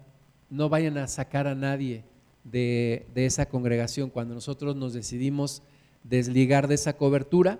no 0.49 0.69
vayan 0.69 0.97
a 0.97 1.07
sacar 1.07 1.47
a 1.47 1.55
nadie 1.55 2.05
de, 2.45 3.05
de 3.13 3.25
esa 3.25 3.47
congregación. 3.47 4.09
Cuando 4.09 4.33
nosotros 4.33 4.75
nos 4.77 4.93
decidimos 4.93 5.61
desligar 6.03 6.69
de 6.69 6.75
esa 6.75 6.93
cobertura, 6.93 7.59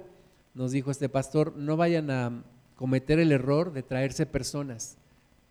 nos 0.58 0.72
dijo 0.72 0.90
este 0.90 1.08
pastor, 1.08 1.56
no 1.56 1.78
vayan 1.78 2.10
a 2.10 2.44
cometer 2.76 3.20
el 3.20 3.32
error 3.32 3.72
de 3.74 3.84
traerse 3.84 4.26
personas 4.26 4.98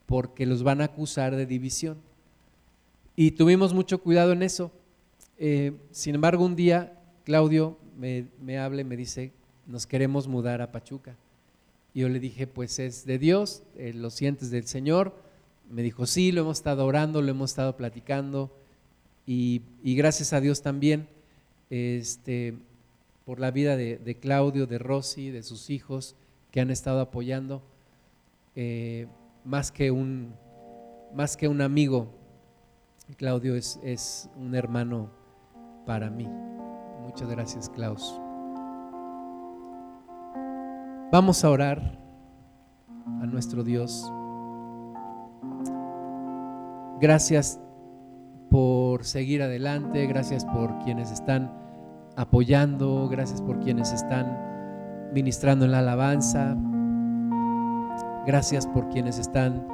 porque 0.06 0.46
los 0.46 0.64
van 0.64 0.80
a 0.80 0.86
acusar 0.86 1.36
de 1.36 1.46
división. 1.46 1.96
Y 3.14 3.30
tuvimos 3.30 3.72
mucho 3.72 4.02
cuidado 4.02 4.32
en 4.32 4.42
eso. 4.42 4.72
Eh, 5.38 5.72
sin 5.92 6.16
embargo, 6.16 6.44
un 6.44 6.56
día 6.56 6.92
Claudio 7.24 7.78
me, 7.96 8.26
me 8.42 8.58
habla 8.58 8.80
y 8.80 8.84
me 8.84 8.96
dice, 8.96 9.32
nos 9.66 9.86
queremos 9.86 10.26
mudar 10.26 10.60
a 10.60 10.72
Pachuca. 10.72 11.14
Y 11.94 12.00
yo 12.00 12.08
le 12.08 12.18
dije, 12.18 12.48
pues 12.48 12.80
es 12.80 13.06
de 13.06 13.18
Dios, 13.18 13.62
eh, 13.76 13.92
lo 13.94 14.10
sientes 14.10 14.50
del 14.50 14.66
Señor. 14.66 15.14
Me 15.70 15.82
dijo, 15.82 16.06
sí, 16.06 16.32
lo 16.32 16.42
hemos 16.42 16.58
estado 16.58 16.84
orando, 16.84 17.22
lo 17.22 17.30
hemos 17.30 17.50
estado 17.50 17.76
platicando. 17.76 18.50
Y, 19.24 19.62
gracias 19.82 20.32
a 20.32 20.40
Dios 20.40 20.62
también 20.62 21.08
este, 21.70 22.54
por 23.26 23.40
la 23.40 23.50
vida 23.50 23.76
de, 23.76 24.18
Claudio, 24.20 24.68
de 24.68 24.78
Rosy, 24.78 25.30
de 25.30 25.42
sus 25.42 25.68
hijos 25.68 26.14
que 26.52 26.60
han 26.60 26.70
estado 26.70 27.00
apoyando. 27.00 27.60
Eh, 28.54 29.08
más, 29.44 29.72
que 29.72 29.90
un, 29.90 30.32
más 31.12 31.36
que 31.36 31.48
un 31.48 31.60
amigo, 31.60 32.14
Claudio 33.16 33.56
es, 33.56 33.80
es 33.82 34.30
un 34.36 34.54
hermano 34.54 35.10
para 35.84 36.08
mí. 36.08 36.28
Muchas 37.02 37.28
gracias, 37.28 37.68
Klaus. 37.68 38.18
Vamos 41.10 41.44
a 41.44 41.50
orar 41.50 41.98
a 43.20 43.26
nuestro 43.26 43.64
Dios. 43.64 44.08
Gracias 47.00 47.60
por 48.50 49.04
seguir 49.04 49.42
adelante, 49.42 50.06
gracias 50.06 50.44
por 50.44 50.78
quienes 50.84 51.10
están 51.10 51.65
apoyando, 52.16 53.08
gracias 53.08 53.42
por 53.42 53.60
quienes 53.60 53.92
están 53.92 54.38
ministrando 55.12 55.64
en 55.64 55.72
la 55.72 55.78
alabanza, 55.80 56.56
gracias 58.26 58.66
por 58.66 58.88
quienes 58.88 59.18
están 59.18 59.66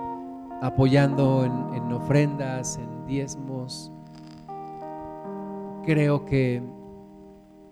apoyando 0.60 1.44
en, 1.44 1.74
en 1.74 1.92
ofrendas, 1.92 2.78
en 2.78 3.06
diezmos. 3.06 3.92
Creo 5.84 6.24
que 6.24 6.62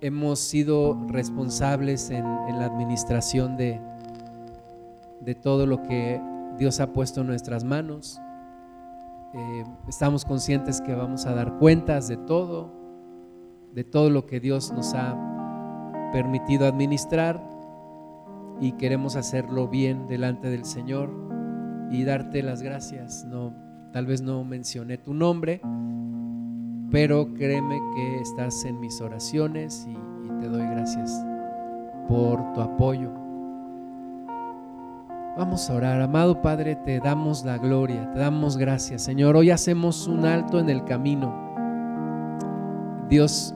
hemos 0.00 0.38
sido 0.40 0.98
responsables 1.08 2.10
en, 2.10 2.24
la 2.24 2.66
administración 2.66 3.56
de, 3.56 3.80
de, 5.20 5.34
todo 5.34 5.66
lo 5.66 5.82
que 5.82 6.20
Dios 6.58 6.80
ha 6.80 6.92
puesto 6.92 7.20
en 7.20 7.28
nuestras 7.28 7.64
manos. 7.64 8.20
Eh, 9.34 9.64
estamos 9.88 10.24
conscientes 10.24 10.80
que 10.80 10.94
vamos 10.94 11.26
a 11.26 11.34
dar 11.34 11.58
cuentas 11.58 12.08
de 12.08 12.16
todo, 12.16 12.72
de 13.74 13.84
todo 13.84 14.10
lo 14.10 14.26
que 14.26 14.40
Dios 14.40 14.72
nos 14.72 14.94
ha 14.94 16.10
permitido 16.12 16.66
administrar 16.66 17.42
y 18.60 18.72
queremos 18.72 19.16
hacerlo 19.16 19.68
bien 19.68 20.06
delante 20.08 20.50
del 20.50 20.64
Señor 20.64 21.10
y 21.90 22.04
darte 22.04 22.42
las 22.42 22.62
gracias. 22.62 23.24
No, 23.24 23.54
Tal 23.92 24.06
vez 24.06 24.22
no 24.22 24.44
mencioné 24.44 24.98
tu 24.98 25.12
nombre, 25.12 25.60
pero 26.92 27.34
créeme 27.34 27.76
que 27.96 28.20
estás 28.20 28.64
en 28.64 28.78
mis 28.78 29.00
oraciones 29.00 29.86
y, 29.88 29.96
te 30.40 30.48
doy 30.48 30.62
gracias 30.62 31.22
por 32.08 32.52
tu 32.54 32.62
apoyo. 32.62 33.10
Vamos 35.36 35.68
a 35.68 35.74
orar, 35.74 36.00
amado 36.00 36.40
Padre, 36.40 36.76
te 36.76 36.98
damos 37.00 37.44
la 37.44 37.58
gloria, 37.58 38.10
te 38.12 38.20
damos 38.20 38.56
gracias, 38.56 39.02
Señor. 39.02 39.36
Hoy 39.36 39.50
hacemos 39.50 40.06
un 40.06 40.24
alto 40.24 40.60
en 40.60 40.70
el 40.70 40.84
camino. 40.84 41.34
Dios, 43.10 43.54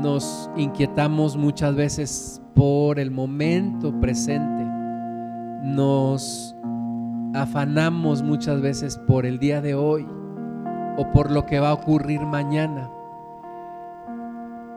nos 0.00 0.50
inquietamos 0.56 1.36
muchas 1.36 1.74
veces 1.74 2.42
por 2.54 2.98
el 2.98 3.10
momento 3.10 3.98
presente. 4.00 4.64
Nos 5.64 6.54
afanamos 7.34 8.22
muchas 8.22 8.60
veces 8.60 8.98
por 9.06 9.26
el 9.26 9.38
día 9.38 9.60
de 9.60 9.74
hoy 9.74 10.06
o 10.96 11.10
por 11.12 11.30
lo 11.30 11.46
que 11.46 11.60
va 11.60 11.70
a 11.70 11.74
ocurrir 11.74 12.20
mañana. 12.20 12.90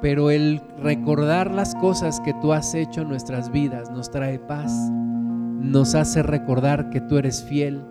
Pero 0.01 0.29
el 0.29 0.61
recordar 0.77 1.51
las 1.51 1.73
cosas 1.75 2.19
que 2.21 2.33
tú 2.35 2.53
has 2.53 2.75
hecho 2.75 3.01
en 3.01 3.09
nuestras 3.09 3.51
vidas 3.51 3.89
nos 3.89 4.11
trae 4.11 4.39
paz, 4.39 4.71
nos 4.91 5.95
hace 5.95 6.21
recordar 6.21 6.89
que 6.89 7.01
tú 7.01 7.17
eres 7.17 7.43
fiel, 7.43 7.83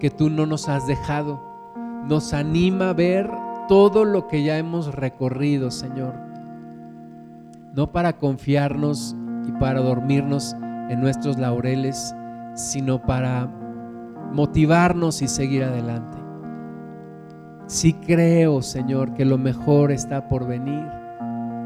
que 0.00 0.10
tú 0.10 0.28
no 0.28 0.46
nos 0.46 0.68
has 0.68 0.86
dejado, 0.86 1.40
nos 2.08 2.32
anima 2.32 2.90
a 2.90 2.94
ver 2.94 3.30
todo 3.68 4.04
lo 4.04 4.26
que 4.28 4.42
ya 4.42 4.58
hemos 4.58 4.94
recorrido, 4.94 5.70
Señor. 5.70 6.25
No 7.76 7.92
para 7.92 8.14
confiarnos 8.14 9.14
y 9.46 9.52
para 9.52 9.80
dormirnos 9.80 10.56
en 10.88 10.98
nuestros 10.98 11.38
laureles, 11.38 12.14
sino 12.54 13.02
para 13.02 13.46
motivarnos 14.32 15.20
y 15.20 15.28
seguir 15.28 15.62
adelante. 15.62 16.16
Sí 17.66 17.92
creo, 17.92 18.62
Señor, 18.62 19.12
que 19.12 19.26
lo 19.26 19.36
mejor 19.36 19.92
está 19.92 20.26
por 20.26 20.46
venir. 20.46 20.86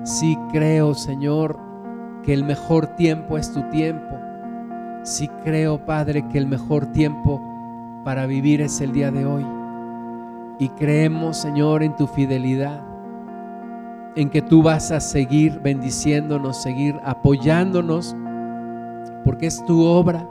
Sí 0.03 0.37
creo, 0.51 0.95
Señor, 0.95 1.57
que 2.25 2.35
el 2.35 2.43
mejor 2.43 2.89
tiempo 2.97 3.39
es 3.39 3.53
tu 3.53 3.63
tiempo. 3.71 4.19
Sí 5.05 5.29
creo, 5.45 5.87
Padre, 5.87 6.27
que 6.27 6.39
el 6.39 6.49
mejor 6.49 6.87
tiempo 6.87 7.41
para 8.05 8.27
vivir 8.27 8.63
es 8.63 8.81
el 8.81 8.91
día 8.91 9.13
de 9.13 9.27
hoy. 9.27 9.47
Y 10.59 10.71
creemos, 10.71 11.37
Señor, 11.37 11.85
en 11.85 11.95
tu 11.95 12.09
fidelidad, 12.09 12.90
en 14.17 14.31
que 14.31 14.43
tú 14.43 14.63
vas 14.63 14.91
a 14.91 15.01
seguir 15.01 15.61
bendiciéndonos, 15.61 16.63
seguir 16.63 16.97
apoyándonos, 17.05 18.17
porque 19.25 19.47
es 19.47 19.65
tu 19.67 19.85
obra, 19.85 20.29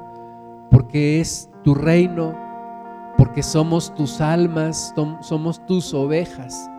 porque 0.70 1.20
es 1.20 1.50
tu 1.64 1.74
reino, 1.74 2.34
porque 3.18 3.44
somos 3.44 3.94
tus 3.96 4.22
almas, 4.22 4.94
somos 5.22 5.66
tus 5.66 5.94
ovejas. 5.94 6.70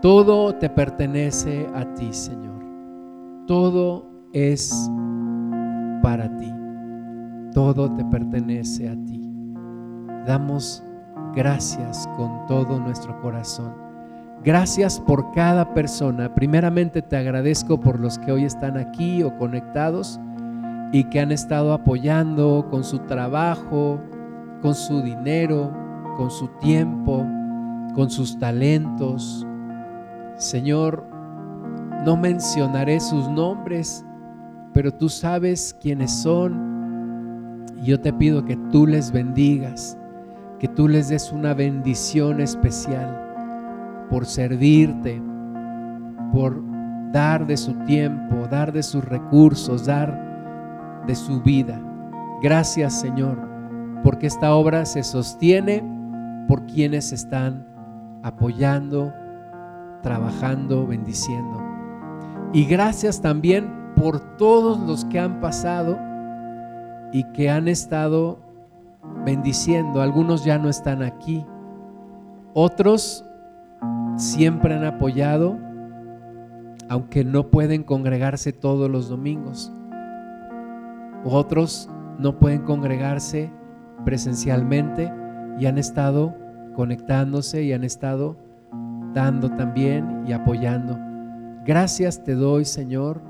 Todo 0.00 0.54
te 0.54 0.68
pertenece 0.68 1.68
a 1.74 1.84
ti, 1.94 2.12
Señor. 2.12 2.64
Todo 3.46 4.04
es 4.32 4.90
para 6.02 6.34
ti. 6.36 6.52
Todo 7.54 7.92
te 7.92 8.04
pertenece 8.06 8.88
a 8.88 8.96
ti. 9.04 9.20
Damos 10.26 10.82
gracias 11.34 12.08
con 12.16 12.46
todo 12.46 12.78
nuestro 12.80 13.20
corazón. 13.20 13.81
Gracias 14.44 14.98
por 14.98 15.30
cada 15.30 15.72
persona. 15.72 16.34
Primeramente 16.34 17.00
te 17.00 17.16
agradezco 17.16 17.78
por 17.78 18.00
los 18.00 18.18
que 18.18 18.32
hoy 18.32 18.44
están 18.44 18.76
aquí 18.76 19.22
o 19.22 19.36
conectados 19.38 20.18
y 20.90 21.04
que 21.04 21.20
han 21.20 21.30
estado 21.30 21.72
apoyando 21.72 22.66
con 22.68 22.82
su 22.82 22.98
trabajo, 23.00 24.00
con 24.60 24.74
su 24.74 25.00
dinero, 25.00 25.72
con 26.16 26.28
su 26.28 26.48
tiempo, 26.58 27.24
con 27.94 28.10
sus 28.10 28.36
talentos. 28.36 29.46
Señor, 30.38 31.06
no 32.04 32.16
mencionaré 32.16 32.98
sus 32.98 33.28
nombres, 33.28 34.04
pero 34.74 34.92
tú 34.92 35.08
sabes 35.08 35.72
quiénes 35.80 36.10
son. 36.10 37.64
Y 37.80 37.86
yo 37.86 38.00
te 38.00 38.12
pido 38.12 38.44
que 38.44 38.56
tú 38.72 38.88
les 38.88 39.12
bendigas, 39.12 39.96
que 40.58 40.66
tú 40.66 40.88
les 40.88 41.10
des 41.10 41.30
una 41.30 41.54
bendición 41.54 42.40
especial 42.40 43.21
por 44.12 44.26
servirte, 44.26 45.22
por 46.34 46.62
dar 47.12 47.46
de 47.46 47.56
su 47.56 47.72
tiempo, 47.86 48.46
dar 48.46 48.70
de 48.70 48.82
sus 48.82 49.02
recursos, 49.02 49.86
dar 49.86 51.02
de 51.06 51.14
su 51.14 51.40
vida. 51.40 51.80
Gracias 52.42 53.00
Señor, 53.00 53.38
porque 54.04 54.26
esta 54.26 54.54
obra 54.54 54.84
se 54.84 55.02
sostiene 55.02 55.82
por 56.46 56.66
quienes 56.66 57.10
están 57.10 57.66
apoyando, 58.22 59.14
trabajando, 60.02 60.86
bendiciendo. 60.86 61.62
Y 62.52 62.66
gracias 62.66 63.22
también 63.22 63.94
por 63.96 64.36
todos 64.36 64.78
los 64.80 65.06
que 65.06 65.20
han 65.20 65.40
pasado 65.40 65.98
y 67.12 67.24
que 67.32 67.48
han 67.48 67.66
estado 67.66 68.40
bendiciendo. 69.24 70.02
Algunos 70.02 70.44
ya 70.44 70.58
no 70.58 70.68
están 70.68 71.02
aquí. 71.02 71.46
Otros 72.52 73.24
siempre 74.16 74.74
han 74.74 74.84
apoyado, 74.84 75.58
aunque 76.88 77.24
no 77.24 77.50
pueden 77.50 77.82
congregarse 77.82 78.52
todos 78.52 78.90
los 78.90 79.08
domingos. 79.08 79.72
Otros 81.24 81.88
no 82.18 82.38
pueden 82.38 82.62
congregarse 82.62 83.50
presencialmente 84.04 85.12
y 85.58 85.66
han 85.66 85.78
estado 85.78 86.34
conectándose 86.74 87.62
y 87.62 87.72
han 87.72 87.84
estado 87.84 88.36
dando 89.14 89.50
también 89.50 90.24
y 90.26 90.32
apoyando. 90.32 90.98
Gracias 91.64 92.24
te 92.24 92.34
doy, 92.34 92.64
Señor, 92.64 93.22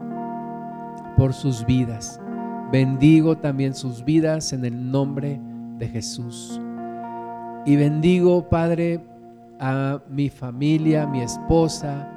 por 1.17 1.35
sus 1.35 1.67
vidas. 1.67 2.21
Bendigo 2.73 3.37
también 3.37 3.75
sus 3.75 4.05
vidas 4.05 4.53
en 4.53 4.65
el 4.65 4.91
nombre 4.91 5.41
de 5.79 5.89
Jesús. 5.89 6.61
Y 7.67 7.77
bendigo, 7.77 8.49
Padre, 8.49 9.05
a 9.63 10.03
mi 10.11 10.29
familia, 10.29 11.05
a 11.05 11.07
mi 11.07 11.23
esposa, 11.23 12.09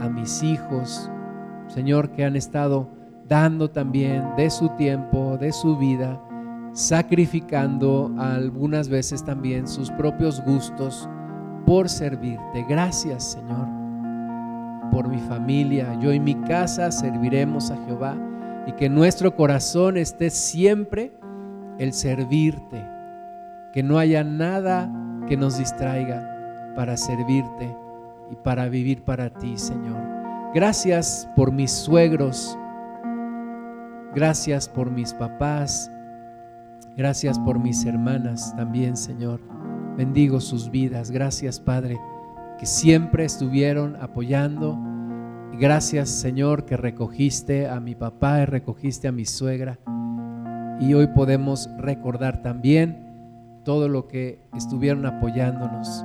a 0.00 0.08
mis 0.08 0.42
hijos, 0.42 1.10
Señor, 1.68 2.10
que 2.12 2.24
han 2.24 2.36
estado 2.36 2.88
dando 3.28 3.70
también 3.70 4.24
de 4.36 4.48
su 4.48 4.70
tiempo, 4.70 5.36
de 5.36 5.52
su 5.52 5.76
vida, 5.76 6.18
sacrificando 6.72 8.10
algunas 8.18 8.88
veces 8.88 9.22
también 9.22 9.68
sus 9.68 9.90
propios 9.90 10.42
gustos 10.42 11.06
por 11.66 11.90
servirte. 11.90 12.64
Gracias, 12.66 13.32
Señor, 13.32 13.68
por 14.90 15.08
mi 15.08 15.18
familia. 15.18 15.98
Yo 16.00 16.14
y 16.14 16.18
mi 16.18 16.34
casa 16.34 16.90
serviremos 16.90 17.70
a 17.70 17.76
Jehová 17.84 18.16
y 18.66 18.72
que 18.72 18.88
nuestro 18.88 19.36
corazón 19.36 19.98
esté 19.98 20.30
siempre 20.30 21.12
el 21.78 21.92
servirte, 21.92 22.88
que 23.74 23.82
no 23.82 23.98
haya 23.98 24.24
nada 24.24 24.90
que 25.28 25.36
nos 25.36 25.58
distraiga 25.58 26.33
para 26.74 26.96
servirte 26.96 27.74
y 28.30 28.36
para 28.36 28.68
vivir 28.68 29.02
para 29.02 29.30
ti, 29.30 29.56
Señor. 29.56 30.00
Gracias 30.54 31.28
por 31.34 31.52
mis 31.52 31.70
suegros, 31.70 32.56
gracias 34.14 34.68
por 34.68 34.90
mis 34.90 35.12
papás, 35.12 35.90
gracias 36.96 37.38
por 37.38 37.58
mis 37.58 37.84
hermanas 37.84 38.54
también, 38.56 38.96
Señor. 38.96 39.40
Bendigo 39.96 40.40
sus 40.40 40.70
vidas, 40.70 41.10
gracias 41.10 41.60
Padre, 41.60 41.98
que 42.58 42.66
siempre 42.66 43.24
estuvieron 43.24 43.96
apoyando 44.00 44.78
Gracias 45.58 46.08
Señor 46.08 46.64
que 46.64 46.76
recogiste 46.76 47.68
a 47.68 47.78
mi 47.78 47.94
papá 47.94 48.42
y 48.42 48.44
recogiste 48.44 49.06
a 49.06 49.12
mi 49.12 49.24
suegra. 49.24 49.78
Y 50.80 50.94
hoy 50.94 51.06
podemos 51.14 51.70
recordar 51.78 52.42
también 52.42 53.60
todo 53.64 53.88
lo 53.88 54.08
que 54.08 54.40
estuvieron 54.56 55.06
apoyándonos 55.06 56.04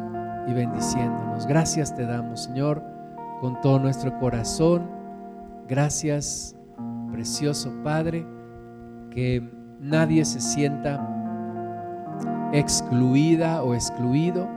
y 0.50 0.54
bendiciéndonos. 0.54 1.46
Gracias 1.46 1.96
te 1.96 2.06
damos 2.06 2.44
Señor 2.44 2.84
con 3.40 3.60
todo 3.62 3.80
nuestro 3.80 4.18
corazón. 4.20 4.90
Gracias 5.68 6.56
precioso 7.12 7.72
Padre, 7.84 8.26
que 9.12 9.48
nadie 9.80 10.26
se 10.26 10.40
sienta 10.40 11.06
excluida 12.52 13.62
o 13.64 13.76
excluido, 13.76 14.50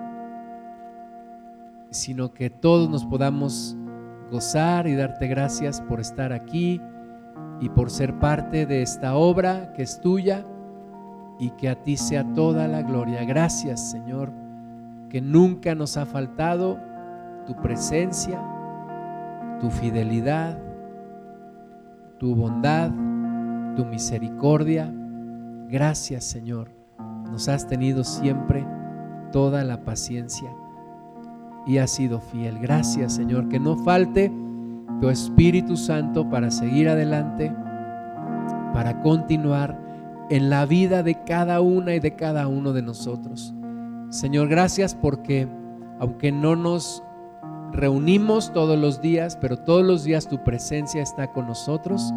sino 1.90 2.32
que 2.32 2.48
todos 2.48 2.88
nos 2.88 3.04
podamos 3.04 3.76
gozar 4.30 4.86
y 4.86 4.94
darte 4.94 5.26
gracias 5.26 5.82
por 5.82 6.00
estar 6.00 6.32
aquí 6.32 6.80
y 7.60 7.68
por 7.68 7.90
ser 7.90 8.18
parte 8.18 8.64
de 8.64 8.80
esta 8.80 9.14
obra 9.14 9.72
que 9.74 9.82
es 9.82 10.00
tuya 10.00 10.46
y 11.38 11.50
que 11.50 11.68
a 11.68 11.82
ti 11.82 11.96
sea 11.98 12.24
toda 12.32 12.66
la 12.66 12.82
gloria. 12.82 13.24
Gracias 13.24 13.90
Señor, 13.90 14.32
que 15.12 15.20
nunca 15.20 15.74
nos 15.74 15.98
ha 15.98 16.06
faltado 16.06 16.80
tu 17.46 17.54
presencia, 17.56 18.42
tu 19.60 19.68
fidelidad, 19.68 20.58
tu 22.16 22.34
bondad, 22.34 22.90
tu 23.76 23.84
misericordia. 23.84 24.90
Gracias 25.68 26.24
Señor, 26.24 26.70
nos 27.30 27.46
has 27.50 27.66
tenido 27.66 28.04
siempre 28.04 28.66
toda 29.32 29.64
la 29.64 29.84
paciencia 29.84 30.50
y 31.66 31.76
has 31.76 31.90
sido 31.90 32.18
fiel. 32.18 32.58
Gracias 32.58 33.12
Señor, 33.12 33.50
que 33.50 33.60
no 33.60 33.76
falte 33.84 34.32
tu 35.02 35.10
Espíritu 35.10 35.76
Santo 35.76 36.30
para 36.30 36.50
seguir 36.50 36.88
adelante, 36.88 37.54
para 38.72 39.02
continuar 39.02 39.78
en 40.30 40.48
la 40.48 40.64
vida 40.64 41.02
de 41.02 41.22
cada 41.22 41.60
una 41.60 41.94
y 41.94 42.00
de 42.00 42.16
cada 42.16 42.48
uno 42.48 42.72
de 42.72 42.80
nosotros. 42.80 43.54
Señor, 44.12 44.48
gracias 44.48 44.94
porque 44.94 45.48
aunque 45.98 46.32
no 46.32 46.54
nos 46.54 47.02
reunimos 47.72 48.52
todos 48.52 48.78
los 48.78 49.00
días, 49.00 49.38
pero 49.40 49.56
todos 49.56 49.82
los 49.82 50.04
días 50.04 50.28
tu 50.28 50.44
presencia 50.44 51.02
está 51.02 51.32
con 51.32 51.46
nosotros. 51.46 52.12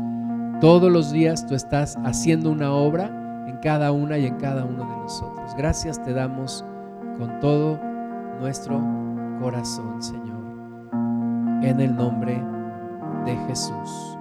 Todos 0.59 0.91
los 0.91 1.13
días 1.13 1.45
tú 1.47 1.55
estás 1.55 1.97
haciendo 2.03 2.51
una 2.51 2.73
obra 2.73 3.45
en 3.47 3.57
cada 3.61 3.93
una 3.93 4.17
y 4.17 4.25
en 4.25 4.35
cada 4.35 4.65
uno 4.65 4.83
de 4.83 4.97
nosotros. 4.97 5.55
Gracias 5.57 6.03
te 6.03 6.11
damos 6.11 6.65
con 7.17 7.39
todo 7.39 7.79
nuestro 8.41 8.83
corazón, 9.41 10.03
Señor, 10.03 10.43
en 11.63 11.79
el 11.79 11.95
nombre 11.95 12.43
de 13.25 13.37
Jesús. 13.47 14.14